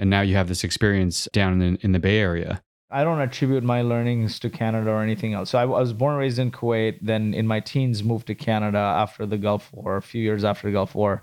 and 0.00 0.08
now 0.08 0.22
you 0.22 0.34
have 0.34 0.48
this 0.48 0.64
experience 0.64 1.28
down 1.32 1.60
in, 1.60 1.76
in 1.82 1.92
the 1.92 1.98
Bay 1.98 2.18
Area. 2.18 2.62
I 2.90 3.04
don't 3.04 3.20
attribute 3.20 3.62
my 3.62 3.82
learnings 3.82 4.40
to 4.40 4.50
Canada 4.50 4.90
or 4.90 5.02
anything 5.02 5.34
else. 5.34 5.50
So 5.50 5.58
I, 5.58 5.66
was 5.66 5.92
born 5.92 6.12
and 6.12 6.20
raised 6.20 6.38
in 6.38 6.50
Kuwait. 6.50 6.98
Then 7.02 7.34
in 7.34 7.46
my 7.46 7.60
teens, 7.60 8.02
moved 8.02 8.26
to 8.28 8.34
Canada 8.34 8.78
after 8.78 9.26
the 9.26 9.36
Gulf 9.36 9.70
War. 9.72 9.98
A 9.98 10.02
few 10.02 10.22
years 10.22 10.42
after 10.42 10.68
the 10.68 10.72
Gulf 10.72 10.94
War, 10.94 11.22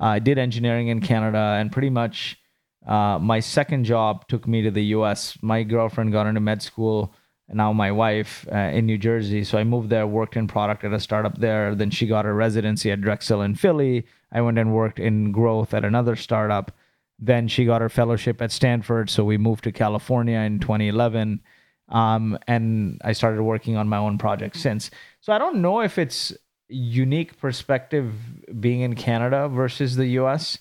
uh, 0.00 0.06
I 0.06 0.18
did 0.18 0.38
engineering 0.38 0.88
in 0.88 1.00
Canada, 1.02 1.56
and 1.60 1.70
pretty 1.70 1.90
much 1.90 2.38
uh, 2.86 3.18
my 3.20 3.38
second 3.40 3.84
job 3.84 4.26
took 4.26 4.48
me 4.48 4.62
to 4.62 4.70
the 4.70 4.84
U.S. 4.86 5.38
My 5.40 5.62
girlfriend 5.62 6.10
got 6.10 6.26
into 6.26 6.40
med 6.40 6.62
school, 6.62 7.14
now 7.48 7.72
my 7.72 7.92
wife 7.92 8.46
uh, 8.52 8.56
in 8.56 8.86
New 8.86 8.98
Jersey. 8.98 9.44
So 9.44 9.58
I 9.58 9.64
moved 9.64 9.90
there, 9.90 10.06
worked 10.06 10.36
in 10.36 10.46
product 10.46 10.84
at 10.84 10.92
a 10.92 11.00
startup 11.00 11.38
there. 11.38 11.74
Then 11.74 11.90
she 11.90 12.06
got 12.06 12.24
her 12.24 12.34
residency 12.34 12.90
at 12.90 13.00
Drexel 13.00 13.42
in 13.42 13.54
Philly. 13.54 14.06
I 14.32 14.40
went 14.40 14.58
and 14.58 14.72
worked 14.72 14.98
in 14.98 15.32
growth 15.32 15.74
at 15.74 15.84
another 15.84 16.16
startup 16.16 16.72
then 17.18 17.48
she 17.48 17.64
got 17.64 17.80
her 17.80 17.88
fellowship 17.88 18.42
at 18.42 18.50
Stanford, 18.50 19.08
so 19.08 19.24
we 19.24 19.38
moved 19.38 19.64
to 19.64 19.72
California 19.72 20.38
in 20.38 20.58
2011, 20.58 21.40
um, 21.88 22.38
and 22.46 23.00
I 23.04 23.12
started 23.12 23.42
working 23.42 23.76
on 23.76 23.88
my 23.88 23.98
own 23.98 24.18
project 24.18 24.56
since. 24.56 24.90
So 25.20 25.32
I 25.32 25.38
don't 25.38 25.62
know 25.62 25.80
if 25.80 25.98
it's 25.98 26.32
unique 26.68 27.38
perspective 27.38 28.12
being 28.60 28.80
in 28.80 28.94
Canada 28.94 29.48
versus 29.48 29.96
the 29.96 30.06
U.S. 30.06 30.58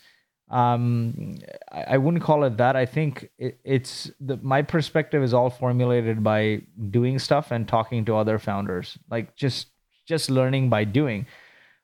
Um, 0.49 1.36
I, 1.71 1.84
I, 1.84 1.97
wouldn't 1.97 2.21
call 2.21 2.43
it 2.43 2.58
that. 2.58 2.75
I 2.75 2.86
think 2.86 3.29
it, 3.39 3.60
it's 3.63 4.12
the, 4.19 4.38
my 4.38 4.62
perspective 4.62 5.23
is 5.23 5.34
all 5.34 5.49
formulated 5.49 6.23
by 6.23 6.62
doing 6.91 7.17
stuff 7.17 7.51
and 7.51 7.67
talking 7.67 8.06
to 8.06 8.15
other 8.17 8.38
founders, 8.38 8.97
like 9.10 9.36
just 9.36 9.67
just 10.06 10.29
learning 10.29 10.69
by 10.69 10.84
doing. 10.84 11.25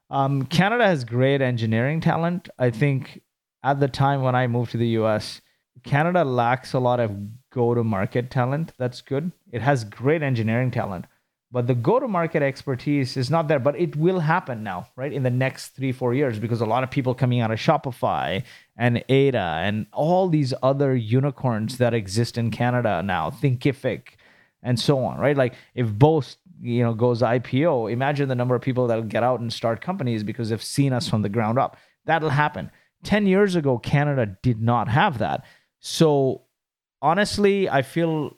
Um, 0.09 0.45
Canada 0.45 0.85
has 0.85 1.03
great 1.03 1.41
engineering 1.41 2.01
talent. 2.01 2.49
I 2.59 2.69
think 2.69 3.21
at 3.63 3.79
the 3.79 3.87
time 3.87 4.21
when 4.21 4.35
I 4.35 4.47
moved 4.47 4.71
to 4.71 4.77
the 4.77 4.87
US, 4.99 5.41
Canada 5.83 6.23
lacks 6.23 6.73
a 6.73 6.79
lot 6.79 6.99
of 6.99 7.11
go 7.51 7.73
to 7.73 7.83
market 7.83 8.29
talent. 8.29 8.73
That's 8.77 9.01
good. 9.01 9.31
It 9.51 9.61
has 9.61 9.83
great 9.83 10.21
engineering 10.21 10.71
talent, 10.71 11.05
but 11.51 11.65
the 11.65 11.73
go 11.73 11.99
to 11.99 12.07
market 12.07 12.43
expertise 12.43 13.17
is 13.17 13.31
not 13.31 13.47
there. 13.47 13.59
But 13.59 13.79
it 13.79 13.95
will 13.95 14.19
happen 14.19 14.63
now, 14.63 14.87
right? 14.95 15.11
In 15.11 15.23
the 15.23 15.31
next 15.31 15.69
three, 15.69 15.91
four 15.91 16.13
years, 16.13 16.37
because 16.37 16.61
a 16.61 16.65
lot 16.65 16.83
of 16.83 16.91
people 16.91 17.15
coming 17.15 17.39
out 17.39 17.49
of 17.51 17.57
Shopify 17.57 18.43
and 18.77 19.03
Ada 19.09 19.61
and 19.63 19.87
all 19.91 20.29
these 20.29 20.53
other 20.61 20.95
unicorns 20.95 21.77
that 21.79 21.93
exist 21.93 22.37
in 22.37 22.51
Canada 22.51 23.01
now, 23.03 23.31
Thinkific 23.31 24.09
and 24.61 24.79
so 24.79 24.99
on, 24.99 25.17
right? 25.17 25.35
Like 25.35 25.55
if 25.73 25.91
Boast 25.91 26.37
you 26.61 26.83
know 26.83 26.93
goes 26.93 27.21
IPO, 27.21 27.91
imagine 27.91 28.29
the 28.29 28.35
number 28.35 28.55
of 28.55 28.61
people 28.61 28.87
that'll 28.87 29.03
get 29.03 29.23
out 29.23 29.39
and 29.39 29.51
start 29.51 29.81
companies 29.81 30.23
because 30.23 30.49
they've 30.49 30.61
seen 30.61 30.93
us 30.93 31.07
from 31.07 31.23
the 31.23 31.29
ground 31.29 31.57
up. 31.57 31.77
That'll 32.05 32.29
happen. 32.29 32.69
10 33.03 33.27
years 33.27 33.55
ago, 33.55 33.77
Canada 33.77 34.37
did 34.43 34.61
not 34.61 34.89
have 34.89 35.19
that. 35.19 35.45
So 35.79 36.43
honestly, 37.01 37.69
I 37.69 37.81
feel 37.81 38.37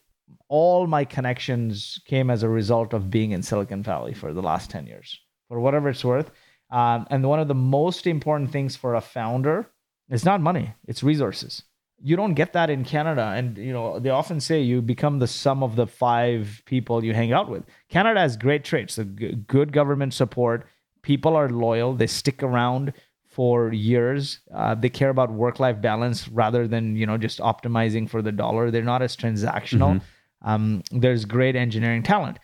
all 0.51 0.85
my 0.85 1.05
connections 1.05 2.01
came 2.05 2.29
as 2.29 2.43
a 2.43 2.49
result 2.49 2.93
of 2.93 3.09
being 3.09 3.31
in 3.31 3.41
Silicon 3.41 3.81
Valley 3.81 4.13
for 4.13 4.33
the 4.33 4.41
last 4.41 4.69
10 4.69 4.85
years, 4.85 5.17
for 5.47 5.61
whatever 5.61 5.87
it's 5.87 6.03
worth. 6.03 6.29
Um, 6.69 7.07
and 7.09 7.23
one 7.23 7.39
of 7.39 7.47
the 7.47 7.55
most 7.55 8.05
important 8.05 8.51
things 8.51 8.75
for 8.75 8.95
a 8.95 8.99
founder 8.99 9.69
is 10.09 10.25
not 10.25 10.41
money, 10.41 10.73
it's 10.89 11.03
resources. 11.03 11.63
You 12.03 12.17
don't 12.17 12.33
get 12.33 12.51
that 12.51 12.69
in 12.69 12.83
Canada. 12.83 13.31
And, 13.33 13.57
you 13.57 13.71
know, 13.71 13.99
they 13.99 14.09
often 14.09 14.41
say 14.41 14.59
you 14.59 14.81
become 14.81 15.19
the 15.19 15.27
sum 15.27 15.63
of 15.63 15.77
the 15.77 15.87
five 15.87 16.61
people 16.65 17.01
you 17.01 17.13
hang 17.13 17.31
out 17.31 17.47
with. 17.47 17.63
Canada 17.87 18.19
has 18.19 18.35
great 18.35 18.65
traits, 18.65 18.97
the 18.97 19.05
good 19.05 19.71
government 19.71 20.13
support. 20.13 20.67
People 21.01 21.37
are 21.37 21.47
loyal, 21.47 21.93
they 21.93 22.07
stick 22.07 22.43
around 22.43 22.91
for 23.23 23.71
years. 23.71 24.41
Uh, 24.53 24.75
they 24.75 24.89
care 24.89 25.11
about 25.11 25.31
work-life 25.31 25.79
balance 25.79 26.27
rather 26.27 26.67
than 26.67 26.97
you 26.97 27.05
know 27.05 27.17
just 27.17 27.39
optimizing 27.39 28.09
for 28.09 28.21
the 28.21 28.33
dollar. 28.33 28.69
They're 28.69 28.83
not 28.83 29.01
as 29.01 29.15
transactional. 29.15 29.95
Mm-hmm. 29.95 30.05
Um, 30.41 30.83
there's 30.91 31.25
great 31.25 31.55
engineering 31.55 32.03
talent, 32.03 32.39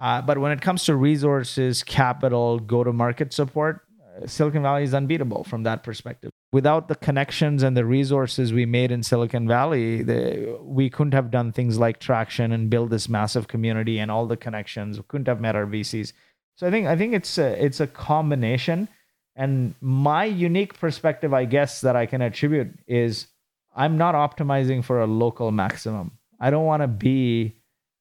uh, 0.00 0.22
but 0.22 0.38
when 0.38 0.52
it 0.52 0.60
comes 0.60 0.84
to 0.84 0.96
resources, 0.96 1.82
capital, 1.82 2.58
go-to-market 2.58 3.32
support, 3.32 3.82
uh, 4.00 4.26
Silicon 4.26 4.62
Valley 4.62 4.84
is 4.84 4.94
unbeatable 4.94 5.44
from 5.44 5.62
that 5.64 5.82
perspective. 5.82 6.30
Without 6.52 6.88
the 6.88 6.94
connections 6.94 7.62
and 7.62 7.76
the 7.76 7.84
resources 7.84 8.52
we 8.52 8.66
made 8.66 8.90
in 8.90 9.02
Silicon 9.02 9.46
Valley, 9.46 10.02
the, 10.02 10.58
we 10.62 10.90
couldn't 10.90 11.14
have 11.14 11.30
done 11.30 11.52
things 11.52 11.78
like 11.78 12.00
traction 12.00 12.52
and 12.52 12.70
build 12.70 12.90
this 12.90 13.08
massive 13.08 13.48
community 13.48 13.98
and 13.98 14.10
all 14.10 14.26
the 14.26 14.36
connections. 14.36 14.96
We 14.98 15.04
couldn't 15.06 15.28
have 15.28 15.40
met 15.40 15.54
our 15.54 15.66
VCs. 15.66 16.12
So 16.56 16.66
I 16.66 16.70
think 16.70 16.86
I 16.86 16.96
think 16.96 17.14
it's 17.14 17.38
a, 17.38 17.64
it's 17.64 17.80
a 17.80 17.86
combination 17.86 18.88
and 19.36 19.74
my 19.80 20.24
unique 20.24 20.78
perspective, 20.78 21.32
I 21.32 21.46
guess, 21.46 21.80
that 21.80 21.96
I 21.96 22.06
can 22.06 22.20
attribute 22.20 22.78
is 22.86 23.28
I'm 23.74 23.96
not 23.96 24.14
optimizing 24.14 24.84
for 24.84 25.00
a 25.00 25.06
local 25.06 25.50
maximum. 25.50 26.18
I 26.40 26.50
don't 26.50 26.64
want 26.64 26.82
to 26.82 26.88
be 26.88 27.56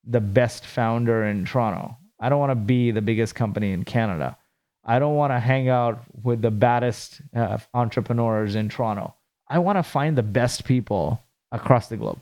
the 0.06 0.22
best 0.22 0.66
founder 0.66 1.26
in 1.26 1.46
Toronto. 1.46 1.98
I 2.20 2.30
don't 2.30 2.40
want 2.40 2.52
to 2.52 2.56
be 2.56 2.92
the 2.92 3.02
biggest 3.02 3.36
company 3.36 3.72
in 3.72 3.84
Canada. 3.84 4.38
I 4.84 5.00
don't 5.00 5.16
want 5.16 5.32
to 5.32 5.40
hang 5.40 5.70
out 5.70 6.02
with 6.24 6.42
the 6.42 6.52
baddest 6.52 7.22
uh, 7.36 7.58
entrepreneurs 7.74 8.56
in 8.56 8.70
Toronto. 8.70 9.14
I 9.48 9.60
want 9.60 9.78
to 9.78 9.84
find 9.84 10.18
the 10.18 10.24
best 10.24 10.66
people 10.66 11.24
across 11.52 11.90
the 11.90 11.98
globe. 11.98 12.20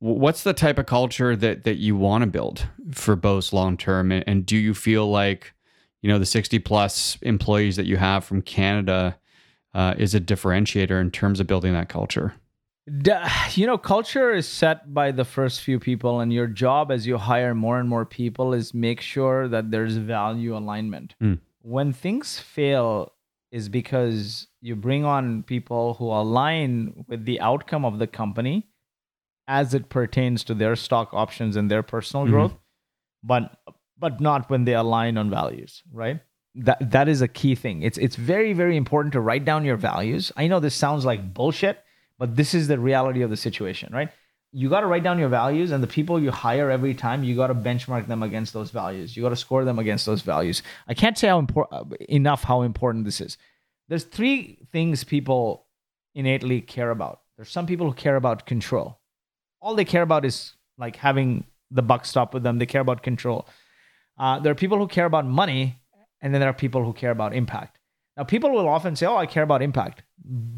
What's 0.00 0.42
the 0.42 0.52
type 0.52 0.78
of 0.78 0.86
culture 0.86 1.36
that 1.36 1.62
that 1.62 1.76
you 1.76 1.96
want 1.96 2.22
to 2.22 2.26
build 2.26 2.66
for 2.90 3.14
Boast 3.14 3.52
long 3.52 3.76
term? 3.76 4.10
And 4.10 4.44
do 4.44 4.56
you 4.56 4.74
feel 4.74 5.08
like 5.08 5.54
you 6.02 6.08
know 6.08 6.18
the 6.18 6.26
60 6.26 6.58
plus 6.58 7.16
employees 7.22 7.76
that 7.76 7.86
you 7.86 7.96
have 7.96 8.24
from 8.24 8.42
canada 8.42 9.16
uh, 9.74 9.94
is 9.96 10.14
a 10.14 10.20
differentiator 10.20 11.00
in 11.00 11.10
terms 11.10 11.40
of 11.40 11.46
building 11.46 11.72
that 11.72 11.88
culture 11.88 12.34
you 13.54 13.66
know 13.66 13.78
culture 13.78 14.32
is 14.32 14.48
set 14.48 14.92
by 14.92 15.10
the 15.12 15.24
first 15.24 15.60
few 15.60 15.78
people 15.78 16.20
and 16.20 16.32
your 16.32 16.46
job 16.46 16.90
as 16.90 17.06
you 17.06 17.16
hire 17.16 17.54
more 17.54 17.78
and 17.78 17.88
more 17.88 18.04
people 18.04 18.52
is 18.52 18.74
make 18.74 19.00
sure 19.00 19.48
that 19.48 19.70
there's 19.70 19.96
value 19.96 20.56
alignment 20.56 21.14
mm. 21.22 21.38
when 21.60 21.92
things 21.92 22.38
fail 22.38 23.12
is 23.50 23.68
because 23.68 24.48
you 24.60 24.74
bring 24.74 25.04
on 25.04 25.42
people 25.42 25.94
who 25.94 26.06
align 26.06 27.04
with 27.06 27.24
the 27.24 27.40
outcome 27.40 27.84
of 27.84 27.98
the 27.98 28.06
company 28.06 28.66
as 29.46 29.74
it 29.74 29.88
pertains 29.88 30.42
to 30.42 30.54
their 30.54 30.74
stock 30.74 31.12
options 31.12 31.56
and 31.56 31.70
their 31.70 31.82
personal 31.82 32.24
mm-hmm. 32.24 32.34
growth 32.34 32.54
but 33.22 33.58
but 33.98 34.20
not 34.20 34.50
when 34.50 34.64
they 34.64 34.74
align 34.74 35.16
on 35.16 35.30
values, 35.30 35.84
right? 35.92 36.20
that 36.54 36.90
that 36.90 37.08
is 37.08 37.22
a 37.22 37.28
key 37.28 37.54
thing. 37.54 37.82
It's 37.82 37.98
it's 37.98 38.16
very 38.16 38.52
very 38.52 38.76
important 38.76 39.12
to 39.12 39.20
write 39.20 39.44
down 39.44 39.64
your 39.64 39.76
values. 39.76 40.32
I 40.36 40.48
know 40.48 40.60
this 40.60 40.74
sounds 40.74 41.04
like 41.04 41.32
bullshit, 41.32 41.81
but 42.22 42.36
this 42.36 42.54
is 42.54 42.68
the 42.68 42.78
reality 42.78 43.22
of 43.22 43.30
the 43.30 43.36
situation, 43.36 43.92
right? 43.92 44.08
You 44.52 44.68
got 44.68 44.82
to 44.82 44.86
write 44.86 45.02
down 45.02 45.18
your 45.18 45.28
values, 45.28 45.72
and 45.72 45.82
the 45.82 45.88
people 45.88 46.22
you 46.22 46.30
hire 46.30 46.70
every 46.70 46.94
time, 46.94 47.24
you 47.24 47.34
got 47.34 47.48
to 47.48 47.54
benchmark 47.54 48.06
them 48.06 48.22
against 48.22 48.52
those 48.52 48.70
values. 48.70 49.16
You 49.16 49.24
got 49.24 49.30
to 49.30 49.42
score 49.44 49.64
them 49.64 49.80
against 49.80 50.06
those 50.06 50.22
values. 50.22 50.62
I 50.86 50.94
can't 50.94 51.18
say 51.18 51.26
how 51.26 51.40
important 51.40 51.96
enough 52.02 52.44
how 52.44 52.62
important 52.62 53.06
this 53.06 53.20
is. 53.20 53.38
There's 53.88 54.04
three 54.04 54.60
things 54.70 55.02
people 55.02 55.66
innately 56.14 56.60
care 56.60 56.92
about. 56.92 57.22
There's 57.36 57.50
some 57.50 57.66
people 57.66 57.88
who 57.88 57.92
care 57.92 58.14
about 58.14 58.46
control. 58.46 59.00
All 59.60 59.74
they 59.74 59.84
care 59.84 60.02
about 60.02 60.24
is 60.24 60.52
like 60.78 60.94
having 60.94 61.44
the 61.72 61.82
buck 61.82 62.06
stop 62.06 62.34
with 62.34 62.44
them. 62.44 62.60
They 62.60 62.66
care 62.66 62.82
about 62.82 63.02
control. 63.02 63.48
Uh, 64.16 64.38
there 64.38 64.52
are 64.52 64.60
people 64.62 64.78
who 64.78 64.86
care 64.86 65.06
about 65.06 65.26
money, 65.26 65.82
and 66.20 66.32
then 66.32 66.40
there 66.40 66.50
are 66.50 66.54
people 66.64 66.84
who 66.84 66.92
care 66.92 67.10
about 67.10 67.34
impact. 67.34 67.80
Now, 68.16 68.22
people 68.22 68.52
will 68.52 68.68
often 68.68 68.94
say, 68.94 69.06
Oh, 69.06 69.16
I 69.16 69.26
care 69.26 69.42
about 69.42 69.60
impact. 69.60 70.04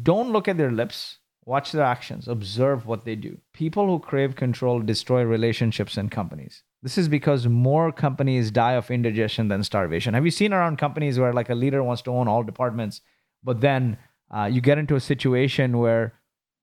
Don't 0.03 0.29
look 0.29 0.47
at 0.47 0.57
their 0.57 0.71
lips, 0.71 1.17
watch 1.45 1.71
their 1.71 1.83
actions, 1.83 2.27
observe 2.27 2.85
what 2.85 3.05
they 3.05 3.15
do. 3.15 3.37
People 3.53 3.85
who 3.87 3.99
crave 3.99 4.35
control 4.35 4.79
destroy 4.79 5.23
relationships 5.23 5.95
and 5.97 6.09
companies. 6.09 6.63
This 6.81 6.97
is 6.97 7.07
because 7.07 7.47
more 7.47 7.91
companies 7.91 8.51
die 8.51 8.73
of 8.73 8.91
indigestion 8.91 9.47
than 9.47 9.63
starvation. 9.63 10.13
Have 10.13 10.25
you 10.25 10.31
seen 10.31 10.53
around 10.53 10.77
companies 10.77 11.19
where 11.19 11.33
like 11.33 11.49
a 11.49 11.55
leader 11.55 11.83
wants 11.83 12.01
to 12.03 12.11
own 12.11 12.27
all 12.27 12.43
departments, 12.43 13.01
but 13.43 13.61
then 13.61 13.97
uh, 14.31 14.49
you 14.51 14.59
get 14.61 14.77
into 14.77 14.95
a 14.95 14.99
situation 14.99 15.77
where 15.77 16.13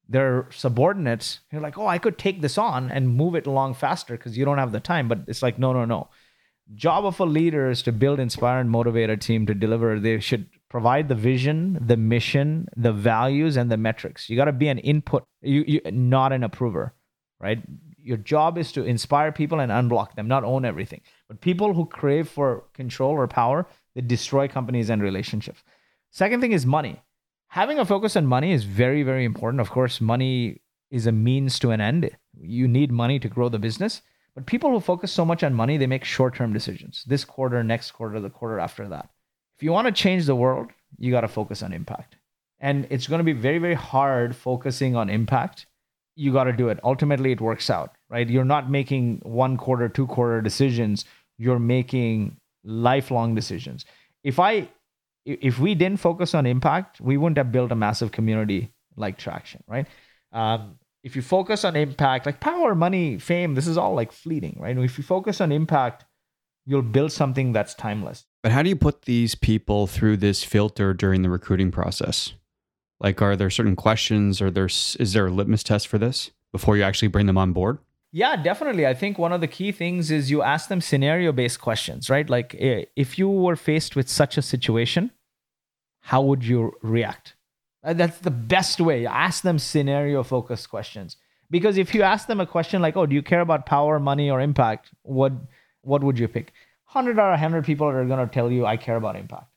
their 0.08 0.48
subordinates, 0.50 1.40
you're 1.50 1.60
like, 1.60 1.78
oh, 1.78 1.86
I 1.86 1.98
could 1.98 2.18
take 2.18 2.40
this 2.40 2.58
on 2.58 2.90
and 2.90 3.08
move 3.08 3.34
it 3.34 3.46
along 3.46 3.74
faster 3.74 4.16
because 4.16 4.36
you 4.36 4.44
don't 4.44 4.58
have 4.58 4.72
the 4.72 4.80
time. 4.80 5.08
But 5.08 5.20
it's 5.28 5.42
like, 5.42 5.58
no, 5.58 5.72
no, 5.72 5.84
no 5.84 6.08
job 6.74 7.04
of 7.04 7.20
a 7.20 7.24
leader 7.24 7.70
is 7.70 7.82
to 7.82 7.92
build, 7.92 8.20
inspire, 8.20 8.60
and 8.60 8.70
motivate 8.70 9.10
a 9.10 9.16
team 9.16 9.46
to 9.46 9.54
deliver. 9.54 9.98
They 9.98 10.20
should 10.20 10.46
provide 10.72 11.08
the 11.08 11.14
vision, 11.14 11.78
the 11.80 11.96
mission, 11.96 12.66
the 12.76 12.92
values, 12.92 13.56
and 13.56 13.70
the 13.70 13.76
metrics. 13.76 14.28
You 14.28 14.36
got 14.36 14.46
to 14.46 14.52
be 14.52 14.68
an 14.68 14.78
input, 14.78 15.24
you, 15.42 15.64
you 15.66 15.80
not 15.92 16.32
an 16.32 16.42
approver, 16.42 16.94
right? 17.38 17.62
Your 17.98 18.16
job 18.16 18.58
is 18.58 18.72
to 18.72 18.82
inspire 18.82 19.30
people 19.30 19.60
and 19.60 19.70
unblock 19.70 20.14
them, 20.14 20.26
not 20.26 20.44
own 20.44 20.64
everything. 20.64 21.02
But 21.28 21.40
people 21.40 21.74
who 21.74 21.86
crave 21.86 22.28
for 22.28 22.64
control 22.72 23.12
or 23.12 23.28
power, 23.28 23.68
they 23.94 24.00
destroy 24.00 24.48
companies 24.48 24.90
and 24.90 25.02
relationships. 25.02 25.62
Second 26.10 26.40
thing 26.40 26.52
is 26.52 26.66
money. 26.66 27.02
Having 27.48 27.78
a 27.78 27.84
focus 27.84 28.16
on 28.16 28.26
money 28.26 28.52
is 28.52 28.64
very, 28.64 29.02
very 29.02 29.26
important. 29.26 29.60
Of 29.60 29.70
course, 29.70 30.00
money 30.00 30.62
is 30.90 31.06
a 31.06 31.12
means 31.12 31.58
to 31.58 31.70
an 31.70 31.80
end. 31.82 32.10
You 32.40 32.66
need 32.66 32.90
money 32.90 33.18
to 33.20 33.28
grow 33.28 33.50
the 33.50 33.58
business 33.58 34.02
but 34.34 34.46
people 34.46 34.70
who 34.70 34.80
focus 34.80 35.12
so 35.12 35.24
much 35.24 35.42
on 35.42 35.52
money, 35.52 35.76
they 35.76 35.86
make 35.86 36.04
short 36.04 36.34
term 36.34 36.52
decisions 36.52 37.04
this 37.06 37.24
quarter, 37.24 37.62
next 37.62 37.90
quarter, 37.92 38.18
the 38.20 38.30
quarter 38.30 38.58
after 38.58 38.88
that. 38.88 39.10
If 39.56 39.62
you 39.62 39.72
want 39.72 39.86
to 39.86 39.92
change 39.92 40.26
the 40.26 40.34
world, 40.34 40.70
you 40.98 41.10
got 41.10 41.22
to 41.22 41.28
focus 41.28 41.62
on 41.62 41.72
impact. 41.72 42.16
And 42.60 42.86
it's 42.90 43.06
going 43.06 43.18
to 43.18 43.24
be 43.24 43.32
very, 43.32 43.58
very 43.58 43.74
hard 43.74 44.36
focusing 44.36 44.94
on 44.96 45.10
impact. 45.10 45.66
You 46.14 46.32
got 46.32 46.44
to 46.44 46.52
do 46.52 46.68
it. 46.68 46.78
Ultimately, 46.84 47.32
it 47.32 47.40
works 47.40 47.70
out, 47.70 47.96
right? 48.08 48.28
You're 48.28 48.44
not 48.44 48.70
making 48.70 49.20
one 49.24 49.56
quarter, 49.56 49.88
two 49.88 50.06
quarter 50.06 50.40
decisions. 50.40 51.04
You're 51.38 51.58
making 51.58 52.36
lifelong 52.64 53.34
decisions. 53.34 53.84
If 54.22 54.38
I, 54.38 54.68
if 55.24 55.58
we 55.58 55.74
didn't 55.74 56.00
focus 56.00 56.34
on 56.34 56.46
impact, 56.46 57.00
we 57.00 57.16
wouldn't 57.16 57.38
have 57.38 57.50
built 57.50 57.72
a 57.72 57.76
massive 57.76 58.12
community 58.12 58.70
like 58.96 59.18
Traction, 59.18 59.62
right? 59.66 59.86
Um, 60.32 60.78
if 61.02 61.16
you 61.16 61.22
focus 61.22 61.64
on 61.64 61.74
impact, 61.74 62.26
like 62.26 62.40
power, 62.40 62.74
money, 62.74 63.18
fame, 63.18 63.54
this 63.54 63.66
is 63.66 63.76
all 63.76 63.94
like 63.94 64.12
fleeting, 64.12 64.56
right? 64.60 64.76
And 64.76 64.84
if 64.84 64.98
you 64.98 65.04
focus 65.04 65.40
on 65.40 65.50
impact, 65.50 66.04
you'll 66.66 66.82
build 66.82 67.12
something 67.12 67.52
that's 67.52 67.74
timeless. 67.74 68.24
But 68.42 68.52
how 68.52 68.62
do 68.62 68.68
you 68.68 68.76
put 68.76 69.02
these 69.02 69.34
people 69.34 69.86
through 69.86 70.18
this 70.18 70.42
filter 70.42 70.94
during 70.94 71.22
the 71.22 71.30
recruiting 71.30 71.70
process? 71.70 72.32
Like, 73.00 73.20
are 73.20 73.36
there 73.36 73.50
certain 73.50 73.76
questions 73.76 74.40
or 74.40 74.50
there's 74.50 74.96
is 75.00 75.12
there 75.12 75.26
a 75.26 75.30
litmus 75.30 75.62
test 75.62 75.88
for 75.88 75.98
this 75.98 76.30
before 76.52 76.76
you 76.76 76.82
actually 76.82 77.08
bring 77.08 77.26
them 77.26 77.38
on 77.38 77.52
board? 77.52 77.78
Yeah, 78.12 78.36
definitely. 78.36 78.86
I 78.86 78.94
think 78.94 79.18
one 79.18 79.32
of 79.32 79.40
the 79.40 79.48
key 79.48 79.72
things 79.72 80.10
is 80.10 80.30
you 80.30 80.42
ask 80.42 80.68
them 80.68 80.80
scenario 80.80 81.32
based 81.32 81.60
questions, 81.60 82.10
right? 82.10 82.28
Like, 82.28 82.54
eh, 82.58 82.84
if 82.94 83.18
you 83.18 83.28
were 83.28 83.56
faced 83.56 83.96
with 83.96 84.08
such 84.08 84.36
a 84.36 84.42
situation, 84.42 85.10
how 86.00 86.20
would 86.22 86.44
you 86.44 86.72
react? 86.82 87.34
Uh, 87.82 87.94
that's 87.94 88.18
the 88.18 88.30
best 88.30 88.80
way. 88.80 89.06
Ask 89.06 89.42
them 89.42 89.58
scenario 89.58 90.22
focused 90.22 90.68
questions. 90.68 91.16
Because 91.50 91.78
if 91.78 91.94
you 91.94 92.02
ask 92.02 92.28
them 92.28 92.40
a 92.40 92.46
question 92.46 92.80
like, 92.82 92.96
"Oh, 92.96 93.06
do 93.06 93.14
you 93.14 93.22
care 93.22 93.40
about 93.40 93.66
power, 93.66 93.98
money, 93.98 94.30
or 94.30 94.40
impact?" 94.40 94.90
What 95.02 95.32
what 95.82 96.02
would 96.02 96.18
you 96.18 96.28
pick? 96.28 96.52
Hundred 96.84 97.18
out 97.18 97.32
of 97.32 97.40
hundred 97.40 97.64
people 97.64 97.86
are 97.86 98.04
going 98.04 98.26
to 98.26 98.32
tell 98.32 98.50
you, 98.50 98.66
"I 98.66 98.76
care 98.76 98.96
about 98.96 99.16
impact," 99.16 99.50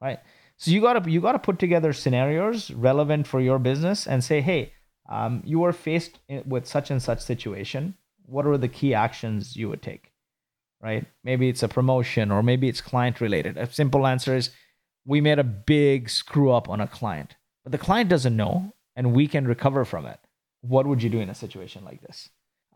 right? 0.00 0.18
So 0.56 0.70
you 0.70 0.80
gotta 0.80 1.10
you 1.10 1.20
gotta 1.20 1.38
put 1.38 1.58
together 1.58 1.92
scenarios 1.92 2.70
relevant 2.70 3.26
for 3.26 3.40
your 3.40 3.58
business 3.58 4.06
and 4.06 4.22
say, 4.22 4.40
"Hey, 4.40 4.72
um, 5.08 5.42
you 5.44 5.62
are 5.64 5.72
faced 5.72 6.18
with 6.46 6.66
such 6.66 6.90
and 6.90 7.02
such 7.02 7.20
situation. 7.20 7.94
What 8.26 8.46
are 8.46 8.58
the 8.58 8.68
key 8.68 8.94
actions 8.94 9.56
you 9.56 9.68
would 9.68 9.82
take?" 9.82 10.12
Right? 10.82 11.06
Maybe 11.24 11.48
it's 11.48 11.62
a 11.62 11.68
promotion, 11.68 12.30
or 12.30 12.42
maybe 12.42 12.68
it's 12.68 12.80
client 12.80 13.20
related. 13.20 13.56
A 13.56 13.70
simple 13.72 14.06
answer 14.06 14.34
is, 14.34 14.50
"We 15.04 15.20
made 15.20 15.38
a 15.38 15.44
big 15.44 16.10
screw 16.10 16.50
up 16.52 16.68
on 16.68 16.80
a 16.80 16.86
client." 16.86 17.36
but 17.62 17.72
the 17.72 17.78
client 17.78 18.10
doesn't 18.10 18.36
know 18.36 18.72
and 18.96 19.12
we 19.12 19.26
can 19.26 19.46
recover 19.46 19.84
from 19.84 20.06
it 20.06 20.18
what 20.60 20.86
would 20.86 21.02
you 21.02 21.10
do 21.10 21.20
in 21.20 21.30
a 21.30 21.34
situation 21.34 21.84
like 21.84 22.00
this 22.02 22.30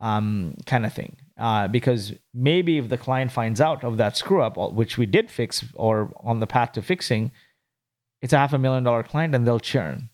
um, 0.05 0.55
kind 0.67 0.85
of 0.85 0.93
thing. 0.93 1.17
Uh, 1.38 1.67
because 1.67 2.12
maybe 2.33 2.79
if 2.79 2.88
the 2.88 2.99
client 2.99 3.33
finds 3.33 3.61
out 3.61 3.83
of 3.83 3.97
that 3.97 4.17
screw 4.17 4.43
up 4.43 4.57
which 4.73 4.97
we 4.97 5.07
did 5.07 5.31
fix 5.31 5.64
or 5.75 6.12
on 6.23 6.38
the 6.38 6.47
path 6.47 6.71
to 6.73 6.81
fixing 6.81 7.33
it's 8.23 8.33
a 8.33 8.38
half 8.38 8.53
a 8.53 8.59
million 8.59 8.85
dollar 8.85 9.03
client 9.03 9.35
and 9.35 9.45
they'll 9.47 9.59
churn. 9.59 10.09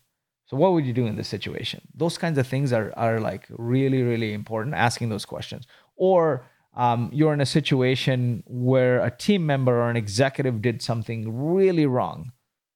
So 0.47 0.57
what 0.57 0.73
would 0.73 0.85
you 0.85 0.93
do 0.93 1.05
in 1.05 1.15
this 1.15 1.27
situation? 1.27 1.81
Those 1.93 2.17
kinds 2.17 2.37
of 2.37 2.47
things 2.47 2.73
are, 2.73 2.91
are 2.97 3.19
like 3.19 3.45
really 3.49 4.01
really 4.01 4.33
important 4.33 4.73
asking 4.75 5.09
those 5.09 5.25
questions. 5.25 5.67
Or 5.95 6.43
um, 6.75 7.09
you're 7.13 7.33
in 7.33 7.41
a 7.41 7.45
situation 7.59 8.43
where 8.47 9.03
a 9.03 9.11
team 9.11 9.45
member 9.45 9.73
or 9.81 9.89
an 9.89 9.97
executive 9.97 10.61
did 10.61 10.81
something 10.81 11.19
really 11.53 11.85
wrong 11.85 12.31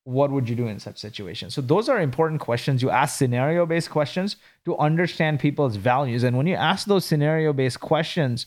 what 0.05 0.31
would 0.31 0.47
you 0.47 0.55
do 0.55 0.67
in 0.67 0.79
such 0.79 0.97
situations? 0.97 1.53
So 1.55 1.61
those 1.61 1.89
are 1.89 1.99
important 1.99 2.39
questions. 2.39 2.81
You 2.81 2.91
ask 2.91 3.17
scenario 3.17 3.65
based 3.65 3.89
questions 3.89 4.37
to 4.63 4.77
understand 4.77 5.39
people's 5.39 5.75
values. 5.75 6.23
And 6.23 6.37
when 6.37 6.47
you 6.47 6.55
ask 6.55 6.87
those 6.87 7.05
scenario 7.05 7.53
based 7.53 7.79
questions, 7.79 8.45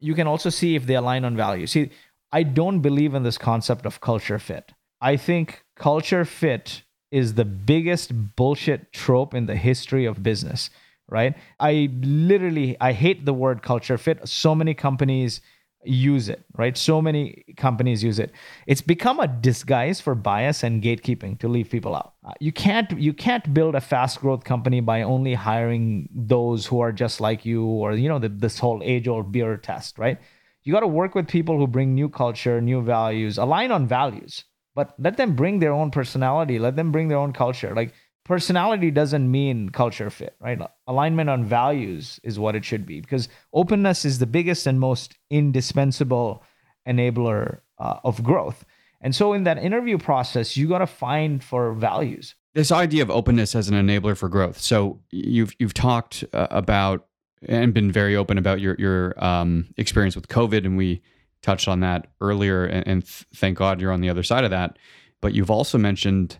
you 0.00 0.14
can 0.14 0.26
also 0.26 0.50
see 0.50 0.76
if 0.76 0.86
they 0.86 0.94
align 0.94 1.24
on 1.24 1.34
values. 1.34 1.72
See, 1.72 1.90
I 2.30 2.42
don't 2.42 2.80
believe 2.80 3.14
in 3.14 3.22
this 3.22 3.38
concept 3.38 3.86
of 3.86 4.02
culture 4.02 4.38
fit. 4.38 4.72
I 5.00 5.16
think 5.16 5.64
culture 5.76 6.26
fit 6.26 6.82
is 7.10 7.34
the 7.34 7.44
biggest 7.46 8.36
bullshit 8.36 8.92
trope 8.92 9.32
in 9.32 9.46
the 9.46 9.56
history 9.56 10.04
of 10.04 10.22
business, 10.22 10.68
right? 11.08 11.34
I 11.58 11.88
literally 12.02 12.76
I 12.82 12.92
hate 12.92 13.24
the 13.24 13.32
word 13.32 13.62
culture 13.62 13.96
fit. 13.96 14.28
So 14.28 14.54
many 14.54 14.74
companies 14.74 15.40
use 15.84 16.28
it, 16.28 16.44
right? 16.56 16.76
So 16.76 17.00
many 17.00 17.44
companies 17.56 18.02
use 18.02 18.18
it. 18.18 18.32
It's 18.66 18.80
become 18.80 19.20
a 19.20 19.28
disguise 19.28 20.00
for 20.00 20.14
bias 20.14 20.62
and 20.62 20.82
gatekeeping 20.82 21.38
to 21.40 21.48
leave 21.48 21.70
people 21.70 21.94
out. 21.94 22.14
Uh, 22.24 22.32
you 22.40 22.52
can't 22.52 22.90
you 22.98 23.12
can't 23.12 23.52
build 23.54 23.74
a 23.74 23.80
fast 23.80 24.20
growth 24.20 24.44
company 24.44 24.80
by 24.80 25.02
only 25.02 25.34
hiring 25.34 26.08
those 26.14 26.66
who 26.66 26.80
are 26.80 26.92
just 26.92 27.20
like 27.20 27.44
you 27.44 27.64
or 27.64 27.92
you 27.92 28.08
know 28.08 28.18
the, 28.18 28.28
this 28.28 28.58
whole 28.58 28.82
age 28.84 29.08
old 29.08 29.32
beer 29.32 29.56
test, 29.56 29.98
right? 29.98 30.18
You 30.64 30.72
got 30.72 30.80
to 30.80 30.86
work 30.86 31.14
with 31.14 31.28
people 31.28 31.56
who 31.56 31.66
bring 31.66 31.94
new 31.94 32.08
culture, 32.08 32.60
new 32.60 32.82
values, 32.82 33.38
align 33.38 33.70
on 33.70 33.86
values, 33.86 34.44
but 34.74 34.94
let 34.98 35.16
them 35.16 35.34
bring 35.34 35.60
their 35.60 35.72
own 35.72 35.90
personality, 35.90 36.58
let 36.58 36.76
them 36.76 36.92
bring 36.92 37.08
their 37.08 37.18
own 37.18 37.32
culture. 37.32 37.74
Like 37.74 37.94
personality 38.28 38.90
doesn't 38.90 39.28
mean 39.28 39.70
culture 39.70 40.10
fit, 40.10 40.36
right? 40.38 40.60
Alignment 40.86 41.30
on 41.30 41.44
values 41.44 42.20
is 42.22 42.38
what 42.38 42.54
it 42.54 42.64
should 42.64 42.84
be 42.84 43.00
because 43.00 43.28
openness 43.54 44.04
is 44.04 44.18
the 44.18 44.26
biggest 44.26 44.66
and 44.66 44.78
most 44.78 45.14
indispensable 45.30 46.44
enabler 46.86 47.60
uh, 47.78 47.96
of 48.04 48.22
growth. 48.22 48.66
And 49.00 49.14
so 49.14 49.32
in 49.32 49.44
that 49.44 49.56
interview 49.56 49.96
process, 49.96 50.56
you 50.56 50.68
got 50.68 50.78
to 50.78 50.86
find 50.86 51.42
for 51.42 51.72
values. 51.72 52.34
This 52.54 52.70
idea 52.70 53.02
of 53.02 53.10
openness 53.10 53.54
as 53.54 53.68
an 53.70 53.74
enabler 53.74 54.16
for 54.16 54.28
growth. 54.28 54.60
So 54.60 55.00
you've 55.10 55.54
you've 55.58 55.74
talked 55.74 56.24
uh, 56.32 56.48
about 56.50 57.06
and 57.42 57.72
been 57.72 57.90
very 57.90 58.14
open 58.14 58.36
about 58.36 58.60
your 58.60 58.74
your 58.78 59.24
um, 59.24 59.68
experience 59.76 60.16
with 60.16 60.28
COVID, 60.28 60.66
and 60.66 60.76
we 60.76 61.00
touched 61.40 61.68
on 61.68 61.80
that 61.80 62.08
earlier. 62.20 62.64
And, 62.66 62.86
and 62.86 63.02
th- 63.04 63.26
thank 63.34 63.56
God 63.56 63.80
you're 63.80 63.92
on 63.92 64.00
the 64.00 64.10
other 64.10 64.24
side 64.24 64.44
of 64.44 64.50
that. 64.50 64.78
But 65.20 65.34
you've 65.34 65.50
also 65.50 65.78
mentioned 65.78 66.38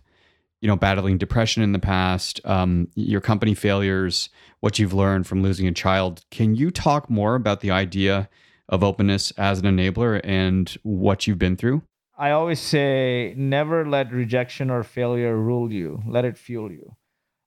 you 0.61 0.67
know, 0.67 0.75
battling 0.75 1.17
depression 1.17 1.63
in 1.63 1.71
the 1.71 1.79
past, 1.79 2.41
um, 2.45 2.89
your 2.95 3.21
company 3.21 3.53
failures, 3.53 4.29
what 4.59 4.77
you've 4.77 4.93
learned 4.93 5.25
from 5.25 5.41
losing 5.41 5.67
a 5.67 5.71
child. 5.71 6.25
Can 6.31 6.55
you 6.55 6.69
talk 6.71 7.09
more 7.09 7.35
about 7.35 7.61
the 7.61 7.71
idea 7.71 8.29
of 8.67 8.83
openness 8.83 9.31
as 9.31 9.59
an 9.59 9.65
enabler 9.65 10.19
and 10.23 10.77
what 10.83 11.27
you've 11.27 11.39
been 11.39 11.55
through? 11.55 11.81
I 12.17 12.31
always 12.31 12.59
say, 12.59 13.33
never 13.37 13.85
let 13.85 14.11
rejection 14.11 14.69
or 14.69 14.83
failure 14.83 15.37
rule 15.37 15.71
you. 15.71 16.01
Let 16.05 16.25
it 16.25 16.37
fuel 16.37 16.69
you. 16.71 16.95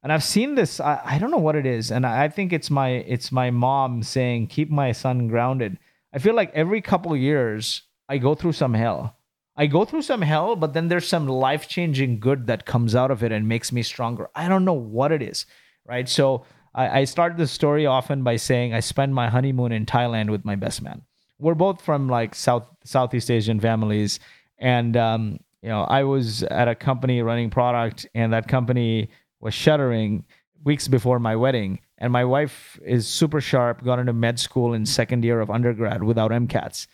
And 0.03 0.11
I've 0.13 0.25
seen 0.25 0.55
this. 0.55 0.81
I, 0.81 1.01
I 1.05 1.19
don't 1.19 1.31
know 1.31 1.37
what 1.37 1.55
it 1.55 1.67
is, 1.67 1.93
and 1.93 2.05
I 2.05 2.29
think 2.29 2.53
it's 2.53 2.71
my 2.71 2.89
it's 2.89 3.31
my 3.31 3.51
mom 3.51 4.03
saying, 4.03 4.49
"Keep 4.49 4.69
my 4.69 4.91
son 4.91 5.29
grounded." 5.29 5.79
I 6.13 6.19
feel 6.19 6.35
like 6.35 6.51
every 6.55 6.81
couple 6.81 7.17
years 7.17 7.83
I 8.09 8.19
go 8.19 8.35
through 8.35 8.53
some 8.53 8.75
hell 8.75 9.17
I 9.57 9.67
go 9.67 9.85
through 9.85 10.03
some 10.03 10.23
hell, 10.23 10.57
but 10.57 10.73
then 10.73 10.89
there's 10.89 11.07
some 11.07 11.27
life 11.29 11.69
changing 11.69 12.21
good 12.21 12.47
that 12.47 12.65
comes 12.65 12.95
out 12.95 13.11
of 13.11 13.23
it 13.23 13.33
and 13.33 13.47
makes 13.47 13.71
me 13.71 13.83
stronger. 13.83 14.29
I 14.35 14.49
don't 14.49 14.65
know 14.65 14.73
what 14.73 15.13
it 15.13 15.21
is, 15.21 15.45
right? 15.85 16.09
So 16.09 16.45
I, 16.75 17.01
I 17.01 17.05
start 17.05 17.37
the 17.37 17.47
story 17.47 17.85
often 17.85 18.23
by 18.23 18.37
saying 18.37 18.73
I 18.73 18.81
spent 18.81 19.13
my 19.13 19.29
honeymoon 19.29 19.73
in 19.73 19.85
Thailand 19.85 20.31
with 20.31 20.45
my 20.45 20.57
best 20.57 20.81
man. 20.81 21.03
We're 21.39 21.55
both 21.55 21.83
from 21.83 22.09
like 22.09 22.35
South 22.35 22.67
Southeast 22.85 23.31
Asian 23.31 23.61
families, 23.61 24.21
and 24.59 24.97
um, 24.97 25.41
you 25.61 25.69
know 25.69 25.83
I 25.83 26.05
was 26.05 26.45
at 26.45 26.69
a 26.69 26.75
company 26.75 27.21
running 27.21 27.51
product, 27.51 28.07
and 28.15 28.33
that 28.33 28.49
company 28.49 29.11
was 29.41 29.53
shuttering 29.53 30.25
weeks 30.65 30.87
before 30.87 31.19
my 31.19 31.35
wedding. 31.35 31.81
And 31.99 32.13
my 32.13 32.25
wife 32.25 32.79
is 32.85 33.07
super 33.07 33.41
sharp, 33.41 33.85
got 33.85 33.99
into 33.99 34.13
med 34.13 34.39
school 34.39 34.73
in 34.73 34.87
second 34.87 35.25
year 35.25 35.41
of 35.41 35.51
undergrad 35.51 36.05
without 36.05 36.31
MCATs 36.31 36.87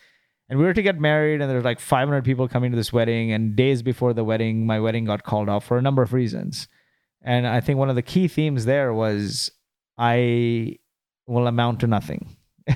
and 0.49 0.57
we 0.57 0.65
were 0.65 0.73
to 0.73 0.81
get 0.81 0.99
married 0.99 1.41
and 1.41 1.49
there's 1.49 1.63
like 1.63 1.79
500 1.79 2.23
people 2.23 2.47
coming 2.47 2.71
to 2.71 2.77
this 2.77 2.91
wedding 2.91 3.31
and 3.31 3.55
days 3.55 3.81
before 3.81 4.13
the 4.13 4.23
wedding 4.23 4.65
my 4.65 4.79
wedding 4.79 5.05
got 5.05 5.23
called 5.23 5.47
off 5.47 5.65
for 5.65 5.77
a 5.77 5.81
number 5.81 6.01
of 6.01 6.13
reasons. 6.13 6.67
And 7.21 7.45
i 7.45 7.61
think 7.61 7.77
one 7.77 7.89
of 7.89 7.95
the 7.95 8.01
key 8.01 8.27
themes 8.27 8.65
there 8.65 8.93
was 8.93 9.51
i 9.97 10.77
will 11.27 11.47
amount 11.47 11.79
to 11.81 11.87
nothing. 11.87 12.35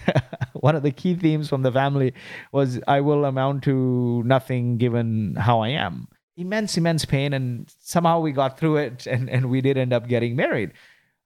One 0.54 0.76
of 0.76 0.84
the 0.84 0.92
key 0.92 1.14
themes 1.16 1.50
from 1.50 1.62
the 1.64 1.72
family 1.72 2.14
was 2.52 2.80
i 2.88 3.02
will 3.02 3.26
amount 3.26 3.64
to 3.64 4.24
nothing 4.24 4.78
given 4.78 5.36
how 5.36 5.60
i 5.62 5.70
am. 5.70 6.08
Immense 6.38 6.78
immense 6.78 7.06
pain 7.06 7.34
and 7.34 7.72
somehow 7.80 8.20
we 8.20 8.32
got 8.32 8.58
through 8.58 8.78
it 8.78 9.08
and, 9.08 9.30
and 9.30 9.50
we 9.50 9.62
did 9.62 9.78
end 9.78 9.94
up 9.94 10.08
getting 10.08 10.36
married 10.36 10.72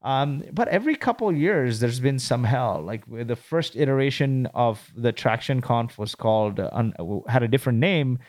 um, 0.07 0.41
but 0.53 0.69
every 0.69 0.95
couple 0.95 1.29
years, 1.33 1.81
there's 1.81 1.99
been 1.99 2.17
some 2.17 2.45
hell. 2.45 2.81
Like 2.81 3.03
the 3.09 3.35
first 3.35 3.75
iteration 3.75 4.45
of 4.53 4.89
the 4.95 5.11
Traction 5.11 5.59
Conf 5.59 5.97
was 5.97 6.15
called, 6.15 6.61
uh, 6.61 6.91
had 7.27 7.43
a 7.43 7.47
different 7.49 7.79
name. 7.79 8.19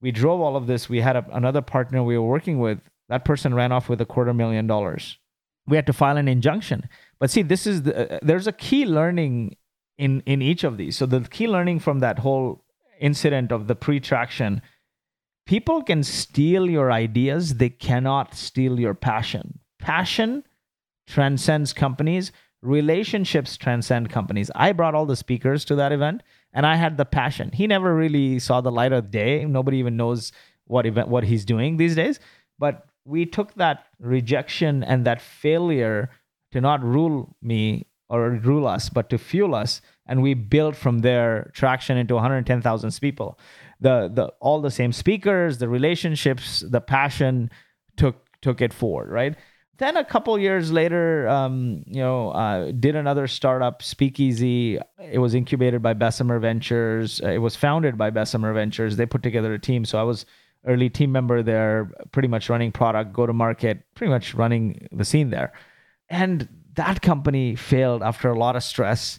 We 0.00 0.12
drove 0.12 0.40
all 0.40 0.54
of 0.54 0.68
this. 0.68 0.88
We 0.88 1.00
had 1.00 1.16
a, 1.16 1.26
another 1.32 1.60
partner 1.60 2.04
we 2.04 2.16
were 2.16 2.24
working 2.24 2.60
with. 2.60 2.78
That 3.08 3.24
person 3.24 3.52
ran 3.52 3.72
off 3.72 3.88
with 3.88 4.00
a 4.00 4.06
quarter 4.06 4.32
million 4.32 4.68
dollars. 4.68 5.18
We 5.66 5.74
had 5.74 5.86
to 5.86 5.92
file 5.92 6.18
an 6.18 6.28
injunction. 6.28 6.88
But 7.18 7.30
see, 7.30 7.42
this 7.42 7.66
is 7.66 7.82
the, 7.82 8.14
uh, 8.14 8.18
there's 8.22 8.46
a 8.46 8.52
key 8.52 8.86
learning 8.86 9.56
in 9.98 10.22
in 10.26 10.40
each 10.40 10.62
of 10.62 10.76
these. 10.76 10.96
So 10.96 11.04
the 11.04 11.22
key 11.22 11.48
learning 11.48 11.80
from 11.80 11.98
that 11.98 12.20
whole 12.20 12.64
incident 13.00 13.50
of 13.50 13.66
the 13.66 13.74
pre-traction, 13.74 14.62
people 15.46 15.82
can 15.82 16.04
steal 16.04 16.70
your 16.70 16.92
ideas. 16.92 17.56
They 17.56 17.70
cannot 17.70 18.36
steal 18.36 18.78
your 18.78 18.94
passion. 18.94 19.58
Passion 19.80 20.44
transcends 21.06 21.72
companies. 21.72 22.32
Relationships 22.62 23.56
transcend 23.56 24.08
companies. 24.10 24.50
I 24.54 24.72
brought 24.72 24.94
all 24.94 25.06
the 25.06 25.16
speakers 25.16 25.64
to 25.66 25.74
that 25.76 25.92
event 25.92 26.22
and 26.52 26.64
I 26.66 26.76
had 26.76 26.96
the 26.96 27.04
passion. 27.04 27.50
He 27.52 27.66
never 27.66 27.94
really 27.94 28.38
saw 28.38 28.60
the 28.60 28.72
light 28.72 28.92
of 28.92 29.10
day. 29.10 29.44
Nobody 29.44 29.78
even 29.78 29.96
knows 29.96 30.32
what 30.66 30.86
event 30.86 31.08
what 31.08 31.24
he's 31.24 31.44
doing 31.44 31.76
these 31.76 31.94
days. 31.94 32.20
But 32.58 32.86
we 33.04 33.26
took 33.26 33.54
that 33.54 33.84
rejection 33.98 34.82
and 34.82 35.04
that 35.04 35.20
failure 35.20 36.10
to 36.52 36.60
not 36.60 36.82
rule 36.82 37.36
me 37.42 37.86
or 38.08 38.30
rule 38.30 38.66
us, 38.66 38.88
but 38.88 39.10
to 39.10 39.18
fuel 39.18 39.54
us. 39.54 39.80
And 40.06 40.22
we 40.22 40.34
built 40.34 40.76
from 40.76 41.00
there 41.00 41.50
traction 41.54 41.96
into 41.96 42.14
110,000 42.14 42.98
people. 43.00 43.38
The 43.80 44.10
the 44.12 44.28
all 44.40 44.60
the 44.60 44.70
same 44.70 44.92
speakers, 44.92 45.58
the 45.58 45.68
relationships, 45.68 46.60
the 46.60 46.80
passion 46.80 47.50
took 47.96 48.24
took 48.40 48.60
it 48.60 48.72
forward, 48.72 49.10
right? 49.10 49.36
Then 49.78 49.96
a 49.96 50.04
couple 50.04 50.38
years 50.38 50.70
later, 50.70 51.28
um, 51.28 51.82
you 51.86 52.00
know, 52.00 52.30
uh, 52.30 52.70
did 52.72 52.94
another 52.94 53.26
startup, 53.26 53.82
Speakeasy. 53.82 54.78
It 55.00 55.18
was 55.18 55.34
incubated 55.34 55.82
by 55.82 55.94
Bessemer 55.94 56.38
Ventures. 56.38 57.20
Uh, 57.22 57.30
it 57.30 57.38
was 57.38 57.56
founded 57.56 57.98
by 57.98 58.10
Bessemer 58.10 58.52
Ventures. 58.52 58.96
They 58.96 59.06
put 59.06 59.22
together 59.22 59.52
a 59.52 59.58
team. 59.58 59.84
So 59.84 59.98
I 59.98 60.02
was 60.04 60.26
early 60.66 60.88
team 60.88 61.12
member 61.12 61.42
there, 61.42 61.90
pretty 62.12 62.28
much 62.28 62.48
running 62.48 62.72
product, 62.72 63.12
go 63.12 63.26
to 63.26 63.32
market, 63.32 63.84
pretty 63.94 64.10
much 64.10 64.34
running 64.34 64.88
the 64.92 65.04
scene 65.04 65.30
there. 65.30 65.52
And 66.08 66.48
that 66.74 67.02
company 67.02 67.56
failed 67.56 68.02
after 68.02 68.30
a 68.30 68.38
lot 68.38 68.56
of 68.56 68.62
stress. 68.62 69.18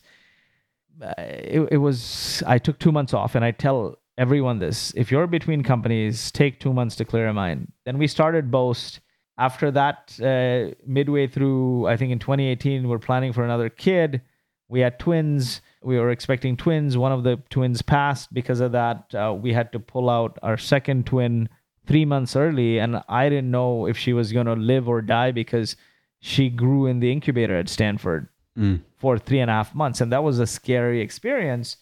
Uh, 1.01 1.13
it, 1.17 1.69
it 1.73 1.77
was, 1.77 2.41
I 2.47 2.57
took 2.57 2.79
two 2.79 2.91
months 2.91 3.13
off 3.13 3.35
and 3.35 3.43
I 3.43 3.51
tell 3.51 3.99
everyone 4.17 4.59
this 4.59 4.93
if 4.95 5.11
you're 5.11 5.27
between 5.27 5.61
companies, 5.61 6.31
take 6.31 6.59
two 6.59 6.73
months 6.73 6.95
to 6.95 7.05
clear 7.05 7.25
your 7.25 7.33
mind. 7.33 7.71
Then 7.83 7.97
we 7.97 8.07
started 8.07 8.49
Boast 8.49 9.01
after 9.37 9.71
that, 9.71 10.17
uh, 10.21 10.75
midway 10.85 11.27
through, 11.27 11.87
I 11.87 11.97
think 11.97 12.11
in 12.11 12.19
2018, 12.19 12.87
we're 12.87 12.99
planning 12.99 13.33
for 13.33 13.43
another 13.43 13.69
kid. 13.69 14.21
We 14.69 14.79
had 14.79 14.97
twins. 14.97 15.61
We 15.83 15.99
were 15.99 16.09
expecting 16.09 16.57
twins. 16.57 16.97
One 16.97 17.11
of 17.11 17.23
the 17.23 17.37
twins 17.49 17.81
passed. 17.81 18.33
Because 18.33 18.61
of 18.61 18.71
that, 18.71 19.13
uh, 19.13 19.33
we 19.33 19.53
had 19.53 19.71
to 19.73 19.79
pull 19.79 20.09
out 20.09 20.39
our 20.41 20.57
second 20.57 21.05
twin 21.05 21.49
three 21.85 22.05
months 22.05 22.35
early. 22.35 22.79
And 22.79 23.03
I 23.09 23.29
didn't 23.29 23.51
know 23.51 23.85
if 23.87 23.97
she 23.97 24.13
was 24.13 24.31
going 24.31 24.47
to 24.47 24.53
live 24.53 24.87
or 24.87 25.01
die 25.01 25.31
because 25.31 25.75
she 26.19 26.49
grew 26.49 26.87
in 26.87 26.99
the 26.99 27.11
incubator 27.11 27.55
at 27.55 27.69
Stanford 27.69 28.29
mm. 28.57 28.81
for 28.97 29.19
three 29.19 29.39
and 29.39 29.51
a 29.51 29.53
half 29.53 29.75
months. 29.75 30.01
And 30.01 30.11
that 30.11 30.23
was 30.23 30.39
a 30.39 30.47
scary 30.47 31.01
experience. 31.01 31.77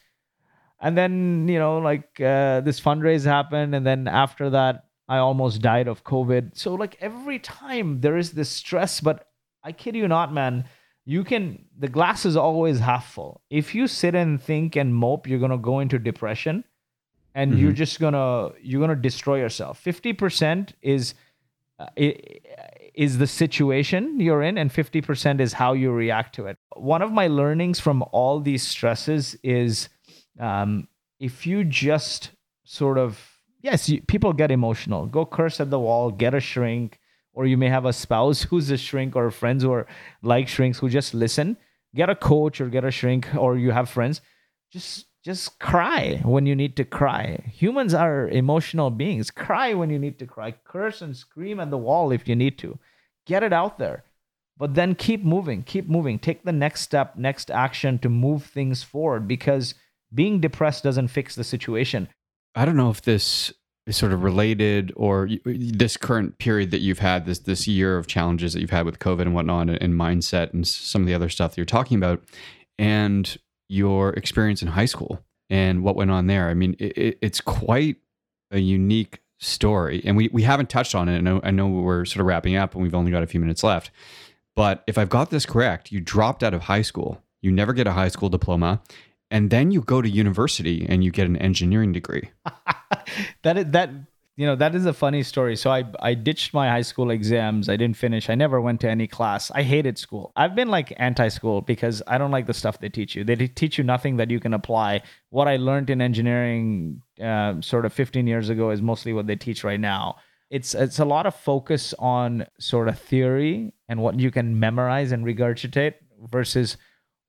And 0.82 0.98
then, 0.98 1.48
you 1.48 1.60
know, 1.60 1.78
like 1.78 2.20
uh, 2.20 2.60
this 2.62 2.82
fundraise 2.82 3.24
happened. 3.24 3.76
And 3.76 3.86
then 3.86 4.08
after 4.08 4.50
that, 4.50 4.86
I 5.08 5.18
almost 5.18 5.62
died 5.62 5.88
of 5.88 6.04
COVID. 6.04 6.58
So 6.58 6.76
like 6.76 6.98
every 7.02 7.40
time 7.40 8.02
there 8.02 8.18
is 8.18 8.32
this 8.32 8.50
stress, 8.50 9.02
but 9.02 9.28
I 9.64 9.72
kid 9.72 9.96
you 9.96 10.08
not, 10.08 10.34
man, 10.34 10.66
you 11.06 11.24
can 11.24 11.66
the 11.78 11.88
glass 11.88 12.26
is 12.26 12.38
always 12.38 12.80
half 12.80 13.12
full. 13.12 13.42
If 13.50 13.76
you 13.76 13.88
sit 13.88 14.16
and 14.16 14.42
think 14.42 14.76
and 14.76 14.96
mope, 14.96 15.28
you're 15.28 15.40
gonna 15.40 15.58
go 15.58 15.80
into 15.80 16.00
depression 16.00 16.64
and 17.36 17.52
mm-hmm. 17.52 17.62
you're 17.62 17.74
just 17.74 18.00
gonna 18.00 18.52
you're 18.62 18.82
gonna 18.82 18.96
destroy 18.96 19.40
yourself. 19.40 19.84
50% 19.84 20.70
is 20.82 21.14
uh, 21.80 21.88
is 22.94 23.18
the 23.18 23.28
situation 23.28 24.20
you're 24.20 24.44
in 24.44 24.58
and 24.58 24.72
50% 24.72 25.42
is 25.42 25.54
how 25.54 25.74
you 25.74 25.92
react 25.92 26.36
to 26.36 26.46
it. 26.46 26.58
One 26.76 27.02
of 27.02 27.12
my 27.12 27.28
learnings 27.28 27.80
from 27.80 28.04
all 28.12 28.40
these 28.40 28.66
stresses 28.66 29.36
is 29.44 29.90
um, 30.40 30.88
if 31.20 31.48
you 31.48 31.64
just 31.64 32.32
sort 32.64 32.98
of 32.98 33.33
yes, 33.64 33.90
you, 33.90 34.02
people 34.02 34.34
get 34.34 34.52
emotional. 34.52 35.08
Go 35.08 35.26
curse 35.26 35.60
at 35.60 35.72
the 35.72 35.80
wall, 35.80 36.12
get 36.12 36.36
a 36.36 36.40
shrink, 36.40 37.00
or 37.34 37.48
you 37.48 37.58
may 37.58 37.70
have 37.70 37.86
a 37.86 37.94
spouse 37.94 38.44
who's 38.44 38.70
a 38.70 38.78
shrink 38.78 39.16
or 39.16 39.32
friends 39.32 39.64
who 39.64 39.72
are 39.72 39.88
like 40.22 40.48
shrinks 40.48 40.78
who 40.78 40.90
just 40.90 41.16
listen. 41.16 41.58
Get 41.96 42.10
a 42.10 42.16
coach 42.16 42.62
or 42.62 42.70
get 42.70 42.84
a 42.84 42.92
shrink, 42.92 43.34
or 43.36 43.58
you 43.58 43.72
have 43.72 43.90
friends. 43.90 44.22
Just 44.72 45.06
just 45.24 45.58
cry 45.60 46.22
when 46.24 46.46
you 46.46 46.54
need 46.54 46.76
to 46.76 46.84
cry. 46.84 47.42
Humans 47.54 47.94
are 47.94 48.28
emotional 48.28 48.90
beings. 48.90 49.32
Cry 49.32 49.74
when 49.74 49.90
you 49.90 49.98
need 49.98 50.20
to 50.20 50.28
cry. 50.28 50.52
Curse 50.66 51.02
and 51.02 51.16
scream 51.16 51.62
at 51.62 51.72
the 51.72 51.78
wall 51.78 52.12
if 52.12 52.28
you 52.28 52.36
need 52.36 52.58
to. 52.60 52.78
Get 53.26 53.42
it 53.42 53.54
out 53.54 53.78
there. 53.80 54.04
But 54.58 54.76
then 54.76 54.96
keep 54.96 55.24
moving, 55.24 55.64
keep 55.64 55.88
moving. 55.88 56.20
Take 56.20 56.44
the 56.44 56.52
next 56.52 56.82
step, 56.82 57.16
next 57.16 57.50
action 57.50 58.00
to 58.00 58.10
move 58.10 58.44
things 58.44 58.84
forward 58.84 59.28
because 59.28 59.76
being 60.14 60.42
depressed 60.42 60.84
doesn't 60.84 61.08
fix 61.08 61.36
the 61.36 61.44
situation. 61.44 62.10
I 62.56 62.66
don't 62.66 62.78
know 62.78 62.90
if 62.90 63.02
this 63.02 63.54
is 63.86 63.98
sort 63.98 64.14
of 64.14 64.24
related 64.24 64.94
or 64.96 65.30
this 65.46 65.98
current 65.98 66.38
period 66.38 66.72
that 66.72 66.80
you've 66.80 67.00
had 67.00 67.26
this 67.26 67.40
this 67.40 67.68
year 67.68 67.98
of 67.98 68.08
challenges 68.08 68.54
that 68.54 68.62
you've 68.62 68.70
had 68.70 68.86
with 68.86 69.00
COVID 69.00 69.22
and 69.22 69.34
whatnot 69.34 69.70
and 69.70 69.94
mindset 69.94 70.54
and 70.54 70.66
some 70.66 71.02
of 71.02 71.08
the 71.08 71.14
other 71.14 71.30
stuff 71.30 71.52
that 71.52 71.58
you're 71.58 71.66
talking 71.66 71.98
about 71.98 72.24
and 72.80 73.38
your 73.68 74.12
experience 74.12 74.62
in 74.62 74.70
high 74.70 74.86
school 74.86 75.20
and 75.50 75.84
what 75.84 75.96
went 75.96 76.12
on 76.12 76.28
there. 76.28 76.50
I 76.50 76.54
mean, 76.54 76.76
it, 76.80 77.18
it's 77.22 77.42
quite 77.42 77.98
a 78.52 78.60
unique 78.60 79.20
story, 79.40 80.02
and 80.06 80.16
we 80.16 80.30
we 80.32 80.44
haven't 80.44 80.70
touched 80.70 80.96
on 80.96 81.10
it. 81.10 81.18
I 81.18 81.22
know 81.22 81.42
I 81.44 81.52
know 81.52 81.68
we're 81.68 82.06
sort 82.06 82.22
of 82.22 82.28
wrapping 82.28 82.56
up, 82.56 82.74
and 82.74 82.84
we've 82.84 82.96
only 82.96 83.12
got 83.12 83.24
a 83.24 83.28
few 83.28 83.40
minutes 83.40 83.64
left. 83.64 83.92
But 84.56 84.84
if 84.88 84.98
I've 84.98 85.10
got 85.10 85.32
this 85.32 85.46
correct, 85.46 85.92
you 85.92 86.00
dropped 86.00 86.44
out 86.44 86.54
of 86.54 86.64
high 86.64 86.84
school. 86.84 87.22
You 87.42 87.52
never 87.52 87.74
get 87.74 87.88
a 87.88 87.92
high 87.92 88.08
school 88.08 88.30
diploma, 88.30 88.82
and 89.34 89.50
then 89.50 89.72
you 89.72 89.82
go 89.82 90.00
to 90.00 90.08
university 90.08 90.86
and 90.88 91.04
you 91.04 91.10
get 91.10 91.26
an 91.26 91.36
engineering 91.38 91.92
degree. 91.92 92.30
that 93.42 93.58
is, 93.58 93.66
that 93.72 93.90
you 94.36 94.46
know 94.46 94.56
that 94.56 94.76
is 94.76 94.86
a 94.86 94.94
funny 94.94 95.24
story. 95.24 95.56
So 95.56 95.72
I 95.72 95.86
I 96.00 96.14
ditched 96.14 96.54
my 96.54 96.70
high 96.70 96.84
school 96.84 97.10
exams. 97.10 97.68
I 97.68 97.76
didn't 97.76 97.98
finish. 97.98 98.30
I 98.30 98.36
never 98.36 98.62
went 98.62 98.80
to 98.82 98.90
any 98.90 99.08
class. 99.08 99.50
I 99.50 99.64
hated 99.64 99.98
school. 99.98 100.32
I've 100.36 100.54
been 100.54 100.70
like 100.70 100.94
anti-school 100.98 101.62
because 101.62 102.04
I 102.06 102.20
don't 102.20 102.30
like 102.30 102.46
the 102.46 102.54
stuff 102.54 102.80
they 102.80 102.90
teach 102.90 103.16
you. 103.16 103.24
They 103.24 103.36
teach 103.36 103.80
you 103.80 103.84
nothing 103.84 104.18
that 104.18 104.30
you 104.30 104.40
can 104.40 104.54
apply. 104.54 105.02
What 105.32 105.48
I 105.48 105.58
learned 105.58 105.90
in 105.90 106.00
engineering 106.00 107.02
uh, 107.20 107.60
sort 107.62 107.86
of 107.86 107.94
15 107.94 108.28
years 108.28 108.50
ago 108.50 108.70
is 108.70 108.84
mostly 108.84 109.14
what 109.14 109.26
they 109.26 109.36
teach 109.36 109.64
right 109.64 109.80
now. 109.80 110.18
It's 110.52 110.76
it's 110.76 111.00
a 111.00 111.06
lot 111.06 111.26
of 111.26 111.34
focus 111.34 111.96
on 111.98 112.46
sort 112.60 112.88
of 112.88 113.00
theory 113.00 113.74
and 113.90 114.00
what 114.00 114.20
you 114.20 114.30
can 114.30 114.60
memorize 114.60 115.12
and 115.12 115.26
regurgitate 115.26 115.96
versus 116.30 116.78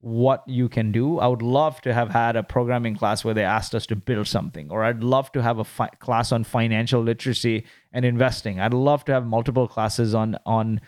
what 0.05 0.43
you 0.47 0.69
can 0.69 0.91
do. 0.91 1.17
I 1.17 1.25
would 1.25 1.41
love 1.41 1.81
to 1.81 1.91
have 1.91 2.11
had 2.11 2.35
a 2.35 2.43
programming 2.43 2.95
class 2.95 3.25
where 3.25 3.33
they 3.33 3.43
asked 3.43 3.73
us 3.73 3.87
to 3.87 3.95
build 3.95 4.27
something, 4.27 4.69
or 4.69 4.83
I'd 4.83 5.03
love 5.03 5.31
to 5.31 5.41
have 5.41 5.57
a 5.57 5.63
fi- 5.63 5.89
class 5.99 6.31
on 6.31 6.43
financial 6.43 7.01
literacy 7.01 7.65
and 7.91 8.05
investing. 8.05 8.59
I'd 8.59 8.71
love 8.71 9.03
to 9.05 9.13
have 9.13 9.25
multiple 9.25 9.67
classes 9.67 10.13
on 10.13 10.37
on 10.45 10.79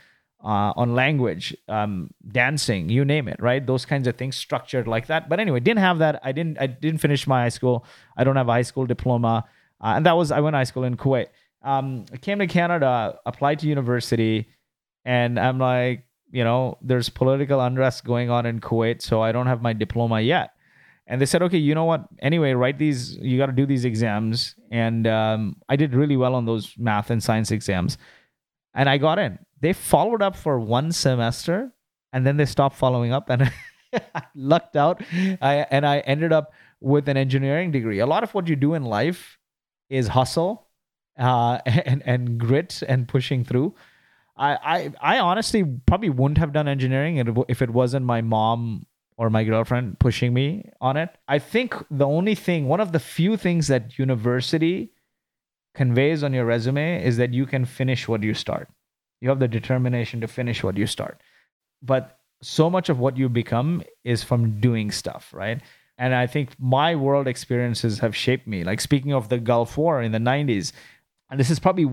uh, 0.43 0.71
on 0.75 0.93
language, 0.93 1.57
um, 1.67 2.11
dancing, 2.31 2.89
you 2.89 3.03
name 3.03 3.27
it, 3.27 3.41
right? 3.41 3.65
Those 3.65 3.87
kinds 3.87 4.07
of 4.07 4.17
things 4.17 4.35
structured 4.35 4.87
like 4.87 5.07
that. 5.07 5.29
But 5.29 5.39
anyway, 5.39 5.61
didn't 5.61 5.79
have 5.79 5.97
that. 5.97 6.19
I 6.23 6.31
didn't. 6.31 6.61
I 6.61 6.67
didn't 6.67 6.99
finish 6.99 7.25
my 7.25 7.41
high 7.41 7.49
school. 7.49 7.85
I 8.15 8.23
don't 8.23 8.35
have 8.35 8.47
a 8.47 8.51
high 8.51 8.61
school 8.61 8.85
diploma. 8.85 9.45
uh, 9.81 9.93
and 9.95 10.05
that 10.05 10.15
was 10.15 10.31
I 10.31 10.41
went 10.41 10.53
to 10.53 10.59
high 10.59 10.63
school 10.63 10.83
in 10.83 10.95
Kuwait. 10.95 11.29
Um, 11.63 12.05
I 12.13 12.17
came 12.17 12.37
to 12.37 12.45
Canada, 12.45 13.17
applied 13.25 13.57
to 13.59 13.67
university, 13.67 14.47
and 15.05 15.39
I'm 15.39 15.57
like, 15.57 16.06
you 16.31 16.43
know, 16.43 16.77
there's 16.81 17.09
political 17.09 17.61
unrest 17.61 18.03
going 18.03 18.29
on 18.29 18.45
in 18.45 18.59
Kuwait, 18.59 19.01
so 19.01 19.21
I 19.21 19.31
don't 19.31 19.47
have 19.47 19.61
my 19.61 19.73
diploma 19.73 20.21
yet. 20.21 20.51
And 21.07 21.21
they 21.21 21.25
said, 21.25 21.41
okay, 21.43 21.57
you 21.57 21.73
know 21.73 21.85
what? 21.85 22.05
Anyway, 22.19 22.51
write 22.51 22.77
these. 22.77 23.15
You 23.17 23.37
got 23.37 23.45
to 23.45 23.53
do 23.53 23.65
these 23.65 23.85
exams, 23.85 24.55
and 24.71 25.07
um, 25.07 25.55
I 25.69 25.77
did 25.77 25.93
really 25.93 26.17
well 26.17 26.35
on 26.35 26.45
those 26.45 26.73
math 26.77 27.09
and 27.09 27.23
science 27.23 27.49
exams, 27.49 27.97
and 28.73 28.89
I 28.89 28.97
got 28.97 29.17
in. 29.17 29.39
They 29.61 29.71
followed 29.71 30.21
up 30.21 30.35
for 30.35 30.59
one 30.59 30.91
semester, 30.91 31.71
and 32.11 32.25
then 32.25 32.35
they 32.35 32.45
stopped 32.45 32.75
following 32.75 33.13
up, 33.13 33.29
and 33.29 33.49
I 33.93 34.23
lucked 34.35 34.75
out. 34.75 35.01
I 35.41 35.65
and 35.71 35.85
I 35.85 35.99
ended 35.99 36.33
up 36.33 36.51
with 36.81 37.07
an 37.07 37.15
engineering 37.15 37.71
degree. 37.71 37.99
A 37.99 38.05
lot 38.05 38.23
of 38.23 38.33
what 38.33 38.49
you 38.49 38.57
do 38.57 38.73
in 38.73 38.83
life 38.83 39.37
is 39.89 40.09
hustle, 40.09 40.67
uh, 41.17 41.59
and 41.65 42.03
and 42.05 42.37
grit 42.37 42.83
and 42.85 43.07
pushing 43.07 43.45
through. 43.45 43.75
I, 44.37 44.91
I 45.01 45.15
I 45.15 45.19
honestly 45.19 45.63
probably 45.85 46.09
wouldn't 46.09 46.37
have 46.37 46.53
done 46.53 46.67
engineering 46.67 47.45
if 47.47 47.61
it 47.61 47.69
wasn't 47.69 48.05
my 48.05 48.21
mom 48.21 48.85
or 49.17 49.29
my 49.29 49.43
girlfriend 49.43 49.99
pushing 49.99 50.33
me 50.33 50.69
on 50.79 50.95
it. 50.95 51.09
I 51.27 51.39
think 51.39 51.73
the 51.89 52.05
only 52.05 52.35
thing, 52.35 52.67
one 52.67 52.79
of 52.79 52.91
the 52.91 52.99
few 52.99 53.35
things 53.35 53.67
that 53.67 53.97
university 53.97 54.91
conveys 55.73 56.23
on 56.23 56.33
your 56.33 56.45
resume 56.45 57.03
is 57.03 57.17
that 57.17 57.33
you 57.33 57.45
can 57.45 57.65
finish 57.65 58.07
what 58.07 58.23
you 58.23 58.33
start. 58.33 58.69
You 59.21 59.29
have 59.29 59.39
the 59.39 59.47
determination 59.47 60.21
to 60.21 60.27
finish 60.27 60.63
what 60.63 60.77
you 60.77 60.85
start. 60.85 61.21
But 61.81 62.19
so 62.41 62.69
much 62.69 62.89
of 62.89 62.99
what 62.99 63.17
you 63.17 63.29
become 63.29 63.83
is 64.03 64.23
from 64.23 64.59
doing 64.59 64.91
stuff, 64.91 65.33
right? 65.33 65.61
And 65.97 66.13
I 66.13 66.27
think 66.27 66.51
my 66.59 66.95
world 66.95 67.27
experiences 67.27 67.99
have 67.99 68.15
shaped 68.15 68.47
me. 68.47 68.63
Like 68.63 68.81
speaking 68.81 69.13
of 69.13 69.29
the 69.29 69.39
Gulf 69.39 69.77
War 69.77 70.01
in 70.01 70.11
the 70.11 70.19
90s, 70.19 70.73
and 71.31 71.39
this 71.39 71.49
is 71.49 71.59
probably 71.59 71.89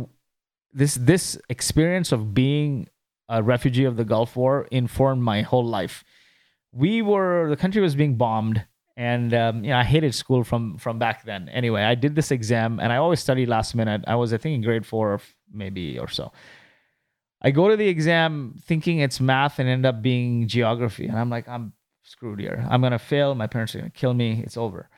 this 0.75 0.95
this 0.97 1.39
experience 1.49 2.13
of 2.13 2.35
being 2.35 2.89
a 3.29 3.43
refugee 3.43 3.85
of 3.85 3.97
the 3.97 4.05
Gulf 4.05 4.37
War 4.37 4.69
informed 4.71 5.23
my 5.23 5.43
whole 5.43 5.65
life. 5.65 6.05
We 6.73 7.01
were 7.01 7.49
the 7.49 7.57
country 7.57 7.81
was 7.81 7.95
being 7.95 8.17
bombed, 8.17 8.67
and 8.97 9.33
um, 9.33 9.65
you 9.65 9.71
know 9.71 9.79
I 9.79 9.85
hated 9.85 10.15
school 10.15 10.43
from 10.45 10.77
from 10.77 10.99
back 10.99 11.25
then. 11.25 11.49
Anyway, 11.49 11.83
I 11.83 11.95
did 11.95 12.17
this 12.17 12.31
exam, 12.31 12.81
and 12.81 12.93
I 12.93 12.97
always 12.97 13.21
studied 13.21 13.49
last 13.49 13.75
minute. 13.75 14.03
I 14.07 14.17
was 14.17 14.33
I 14.33 14.39
think 14.39 14.57
in 14.57 14.63
grade 14.63 14.85
four, 14.85 15.21
maybe 15.53 15.99
or 15.99 16.09
so. 16.09 16.33
I 17.41 17.51
go 17.51 17.69
to 17.69 17.77
the 17.77 17.89
exam 17.89 18.55
thinking 18.67 18.99
it's 18.99 19.21
math 19.21 19.59
and 19.59 19.69
end 19.69 19.87
up 19.87 20.03
being 20.03 20.49
geography, 20.49 21.07
and 21.07 21.19
I'm 21.19 21.31
like 21.31 21.49
I'm 21.49 21.73
screwed 22.03 22.41
here. 22.41 22.67
I'm 22.69 22.83
gonna 22.83 22.99
fail. 22.99 23.35
My 23.35 23.47
parents 23.47 23.75
are 23.75 23.79
gonna 23.79 23.91
kill 23.91 24.15
me. 24.15 24.43
It's 24.45 24.57
over. 24.57 24.91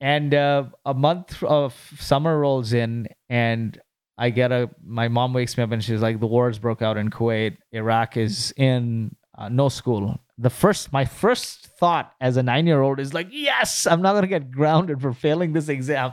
And 0.00 0.34
uh, 0.34 0.64
a 0.84 0.92
month 0.92 1.42
of 1.42 1.74
summer 1.98 2.38
rolls 2.38 2.74
in, 2.74 3.08
and 3.30 3.80
I 4.16 4.30
get 4.30 4.52
a 4.52 4.70
my 4.84 5.08
mom 5.08 5.32
wakes 5.32 5.56
me 5.56 5.64
up 5.64 5.72
and 5.72 5.82
she's 5.82 6.00
like, 6.00 6.20
the 6.20 6.26
wars 6.26 6.58
broke 6.58 6.82
out 6.82 6.96
in 6.96 7.10
Kuwait. 7.10 7.56
Iraq 7.72 8.16
is 8.16 8.52
in 8.56 9.16
uh, 9.36 9.48
no 9.48 9.68
school. 9.68 10.20
The 10.38 10.50
first, 10.50 10.92
my 10.92 11.04
first 11.04 11.68
thought 11.78 12.12
as 12.20 12.36
a 12.36 12.42
nine 12.42 12.66
year 12.66 12.82
old 12.82 13.00
is 13.00 13.14
like, 13.14 13.28
yes, 13.30 13.86
I'm 13.86 14.02
not 14.02 14.14
gonna 14.14 14.26
get 14.26 14.50
grounded 14.50 15.00
for 15.00 15.12
failing 15.12 15.52
this 15.52 15.68
exam. 15.68 16.12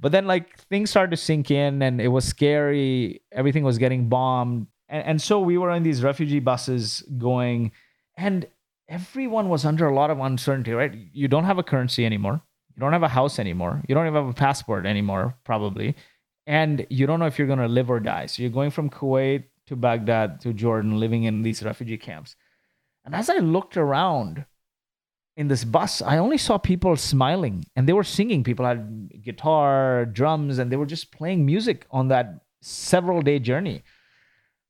But 0.00 0.12
then 0.12 0.26
like 0.26 0.58
things 0.58 0.90
started 0.90 1.10
to 1.12 1.16
sink 1.16 1.50
in, 1.50 1.82
and 1.82 2.00
it 2.00 2.08
was 2.08 2.24
scary. 2.24 3.22
Everything 3.32 3.64
was 3.64 3.78
getting 3.78 4.08
bombed, 4.08 4.66
and, 4.88 5.04
and 5.04 5.22
so 5.22 5.40
we 5.40 5.58
were 5.58 5.70
in 5.70 5.82
these 5.82 6.02
refugee 6.02 6.40
buses 6.40 7.02
going, 7.18 7.72
and 8.16 8.46
everyone 8.88 9.48
was 9.48 9.64
under 9.64 9.86
a 9.86 9.94
lot 9.94 10.10
of 10.10 10.18
uncertainty. 10.18 10.72
Right? 10.72 10.92
You 11.12 11.28
don't 11.28 11.44
have 11.44 11.58
a 11.58 11.64
currency 11.64 12.04
anymore. 12.04 12.40
You 12.76 12.80
don't 12.80 12.92
have 12.92 13.02
a 13.02 13.08
house 13.08 13.38
anymore. 13.38 13.82
You 13.88 13.94
don't 13.94 14.06
even 14.06 14.14
have 14.14 14.30
a 14.30 14.32
passport 14.32 14.86
anymore, 14.86 15.34
probably 15.44 15.94
and 16.50 16.84
you 16.90 17.06
don't 17.06 17.20
know 17.20 17.26
if 17.26 17.38
you're 17.38 17.46
going 17.46 17.60
to 17.60 17.68
live 17.68 17.90
or 17.90 18.00
die. 18.00 18.26
So 18.26 18.42
you're 18.42 18.50
going 18.50 18.72
from 18.72 18.90
Kuwait 18.90 19.44
to 19.66 19.76
Baghdad 19.76 20.40
to 20.40 20.52
Jordan, 20.52 20.98
living 20.98 21.22
in 21.22 21.42
these 21.42 21.62
refugee 21.62 21.96
camps. 21.96 22.34
And 23.04 23.14
as 23.14 23.30
I 23.30 23.36
looked 23.36 23.76
around 23.76 24.44
in 25.36 25.46
this 25.46 25.62
bus, 25.62 26.02
I 26.02 26.18
only 26.18 26.38
saw 26.38 26.58
people 26.58 26.96
smiling 26.96 27.66
and 27.76 27.88
they 27.88 27.92
were 27.92 28.02
singing. 28.02 28.42
People 28.42 28.66
had 28.66 29.22
guitar, 29.22 30.06
drums, 30.06 30.58
and 30.58 30.72
they 30.72 30.76
were 30.76 30.86
just 30.86 31.12
playing 31.12 31.46
music 31.46 31.86
on 31.92 32.08
that 32.08 32.40
several 32.62 33.22
day 33.22 33.38
journey. 33.38 33.84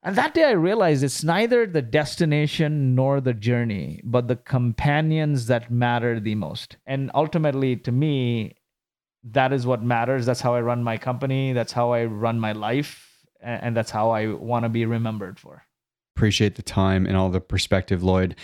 And 0.02 0.16
that 0.16 0.34
day 0.34 0.44
I 0.44 0.52
realized 0.52 1.02
it's 1.02 1.24
neither 1.24 1.66
the 1.66 1.80
destination 1.80 2.94
nor 2.94 3.22
the 3.22 3.32
journey, 3.32 4.02
but 4.04 4.28
the 4.28 4.36
companions 4.36 5.46
that 5.46 5.70
matter 5.70 6.20
the 6.20 6.34
most. 6.34 6.76
And 6.86 7.10
ultimately, 7.14 7.76
to 7.76 7.90
me, 7.90 8.56
that 9.24 9.52
is 9.52 9.66
what 9.66 9.82
matters. 9.82 10.26
That's 10.26 10.40
how 10.40 10.54
I 10.54 10.60
run 10.60 10.82
my 10.82 10.96
company. 10.96 11.52
That's 11.52 11.72
how 11.72 11.92
I 11.92 12.04
run 12.04 12.40
my 12.40 12.52
life. 12.52 13.06
And 13.42 13.76
that's 13.76 13.90
how 13.90 14.10
I 14.10 14.28
want 14.28 14.64
to 14.64 14.68
be 14.68 14.84
remembered 14.84 15.38
for. 15.38 15.64
Appreciate 16.16 16.56
the 16.56 16.62
time 16.62 17.06
and 17.06 17.16
all 17.16 17.30
the 17.30 17.40
perspective, 17.40 18.02
Lloyed. 18.02 18.36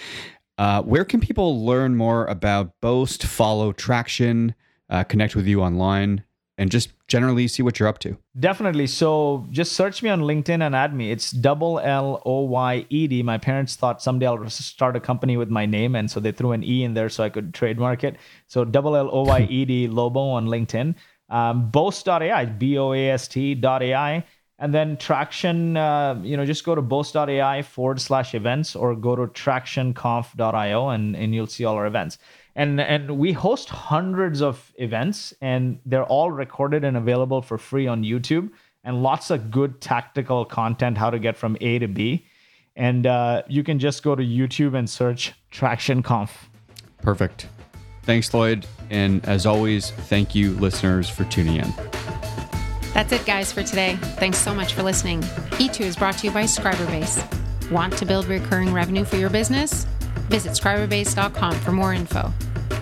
Uh, 0.59 0.83
where 0.83 1.05
can 1.05 1.21
people 1.21 1.65
learn 1.67 1.97
more 1.97 2.25
about 2.27 2.73
Boast, 2.81 3.25
follow 3.25 3.73
Traction, 3.73 4.55
uh, 4.89 5.05
connect 5.05 5.37
with 5.37 5.47
you 5.47 5.61
online? 5.61 6.25
And 6.59 6.71
just 6.71 6.91
generally 7.07 7.47
see 7.49 7.63
what 7.63 7.79
you're 7.79 7.89
up 7.89 7.99
to. 7.99 8.17
Definitely. 8.39 8.87
So 8.87 9.47
just 9.51 9.73
search 9.73 10.03
me 10.03 10.09
on 10.11 10.23
LinkedIn 10.23 10.65
and 10.65 10.75
add 10.75 10.95
me. 10.95 11.11
It's 11.11 11.31
double 11.31 11.79
L 11.81 12.23
O 12.25 12.43
Y 12.43 12.87
E 12.89 13.07
D. 13.07 13.23
My 13.23 13.39
parents 13.39 13.77
thought 13.77 14.03
someday 14.03 14.27
I'll 14.27 14.49
start 14.49 14.97
a 14.97 15.01
company 15.01 15.37
with 15.37 15.51
my 15.51 15.67
name, 15.67 15.95
and 15.95 16.11
so 16.11 16.21
they 16.21 16.33
threw 16.33 16.53
an 16.53 16.65
E 16.65 16.85
in 16.85 16.95
there 16.95 17.09
so 17.09 17.25
I 17.25 17.29
could 17.29 17.53
trademark 17.53 18.05
it. 18.05 18.17
So 18.47 18.65
double 18.65 18.97
L 18.97 19.11
O 19.13 19.25
Y 19.25 19.47
E 19.51 19.65
D 19.65 19.89
Lobo 19.89 20.21
on 20.21 20.47
LinkedIn. 20.47 20.95
Um, 21.29 21.71
Boast.ai, 21.71 22.45
B 22.47 22.79
O 22.79 22.93
A 22.93 23.11
S 23.11 23.29
T.ai. 23.29 24.25
And 24.59 24.73
then 24.73 24.97
Traction, 24.97 25.77
uh, 25.77 26.19
you 26.23 26.35
know, 26.35 26.47
just 26.47 26.65
go 26.65 26.75
to 26.75 26.81
boast.ai 26.81 27.61
forward 27.61 28.01
slash 28.01 28.35
events 28.35 28.75
or 28.75 28.97
go 28.97 29.15
to 29.15 29.27
tractionconf.io 29.27 30.89
and, 30.89 31.15
and 31.15 31.35
you'll 31.35 31.47
see 31.47 31.67
all 31.67 31.75
our 31.75 31.85
events 31.85 32.17
and 32.57 32.81
and 32.81 33.19
we 33.19 33.33
host 33.33 33.69
hundreds 33.69 34.43
of 34.43 34.73
events 34.79 35.33
and 35.41 35.79
they're 35.87 36.05
all 36.05 36.33
recorded 36.33 36.83
and 36.83 36.97
available 36.97 37.43
for 37.43 37.59
free 37.59 37.87
on 37.87 38.03
youtube 38.03 38.51
and 38.83 39.03
lots 39.03 39.31
of 39.31 39.51
good 39.51 39.81
tactical 39.81 40.45
content 40.45 40.97
how 40.97 41.11
to 41.11 41.19
get 41.19 41.37
from 41.37 41.57
a 41.61 41.79
to 41.79 41.89
b. 41.89 42.27
And 42.77 43.07
uh, 43.07 43.43
you 43.49 43.65
can 43.65 43.79
just 43.79 44.03
go 44.03 44.15
to 44.15 44.23
youtube 44.23 44.75
and 44.75 44.89
search 44.89 45.35
traction 45.51 46.03
conf. 46.03 46.49
Perfect. 47.03 47.49
Thanks 48.05 48.33
lloyed. 48.33 48.65
And 48.89 49.27
as 49.27 49.45
always 49.45 49.91
thank 49.91 50.35
you 50.35 50.53
listeners 50.53 51.11
for 51.11 51.25
tuning 51.25 51.57
in. 51.57 51.73
That's 52.95 53.13
it 53.13 53.27
guys 53.27 53.53
for 53.53 53.63
today. 53.63 53.97
Thanks 54.19 54.39
so 54.39 54.55
much 54.55 54.73
for 54.73 54.83
listening. 54.83 55.21
E2 55.59 55.81
is 55.81 55.97
brought 55.97 56.17
to 56.19 56.29
you 56.29 56.33
by 56.33 56.45
scriberbase. 56.45 57.71
Want 57.71 57.93
to 57.99 58.07
build 58.07 58.27
recurring 58.27 58.73
revenue 58.73 59.05
for 59.05 59.17
your 59.17 59.29
business 59.29 59.87
Visit 60.29 60.53
scriberbase.com 60.53 61.55
for 61.61 61.73
more 61.73 61.93
info. 61.93 62.33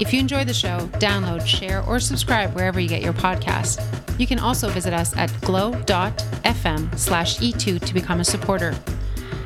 If 0.00 0.12
you 0.12 0.18
enjoy 0.18 0.44
the 0.44 0.54
show, 0.54 0.78
download, 0.98 1.46
share, 1.46 1.82
or 1.82 2.00
subscribe 2.00 2.54
wherever 2.54 2.80
you 2.80 2.88
get 2.88 3.02
your 3.02 3.12
podcast. 3.12 3.80
You 4.18 4.26
can 4.26 4.38
also 4.38 4.68
visit 4.68 4.92
us 4.92 5.16
at 5.16 5.32
glow.fm 5.42 6.98
slash 6.98 7.38
E2 7.38 7.84
to 7.84 7.94
become 7.94 8.20
a 8.20 8.24
supporter. 8.24 8.74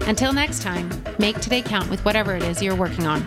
Until 0.02 0.32
next 0.32 0.62
time, 0.62 0.90
make 1.18 1.38
today 1.40 1.60
count 1.60 1.90
with 1.90 2.02
whatever 2.04 2.34
it 2.34 2.42
is 2.42 2.62
you're 2.62 2.74
working 2.74 3.06
on. 3.06 3.26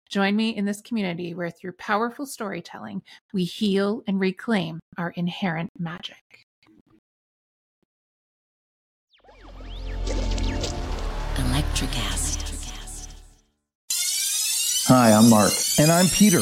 Join 0.11 0.35
me 0.35 0.49
in 0.49 0.65
this 0.65 0.81
community 0.81 1.33
where, 1.33 1.49
through 1.49 1.71
powerful 1.73 2.25
storytelling, 2.25 3.01
we 3.31 3.45
heal 3.45 4.03
and 4.07 4.19
reclaim 4.19 4.81
our 4.97 5.11
inherent 5.11 5.71
magic. 5.79 6.17
Electricast. 11.37 12.39
Hi, 14.87 15.13
I'm 15.13 15.29
Mark. 15.29 15.53
And 15.79 15.89
I'm 15.89 16.07
Peter. 16.07 16.41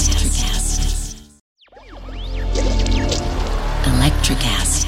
Electrocast. 4.21 4.41
Electrocast. 4.41 4.80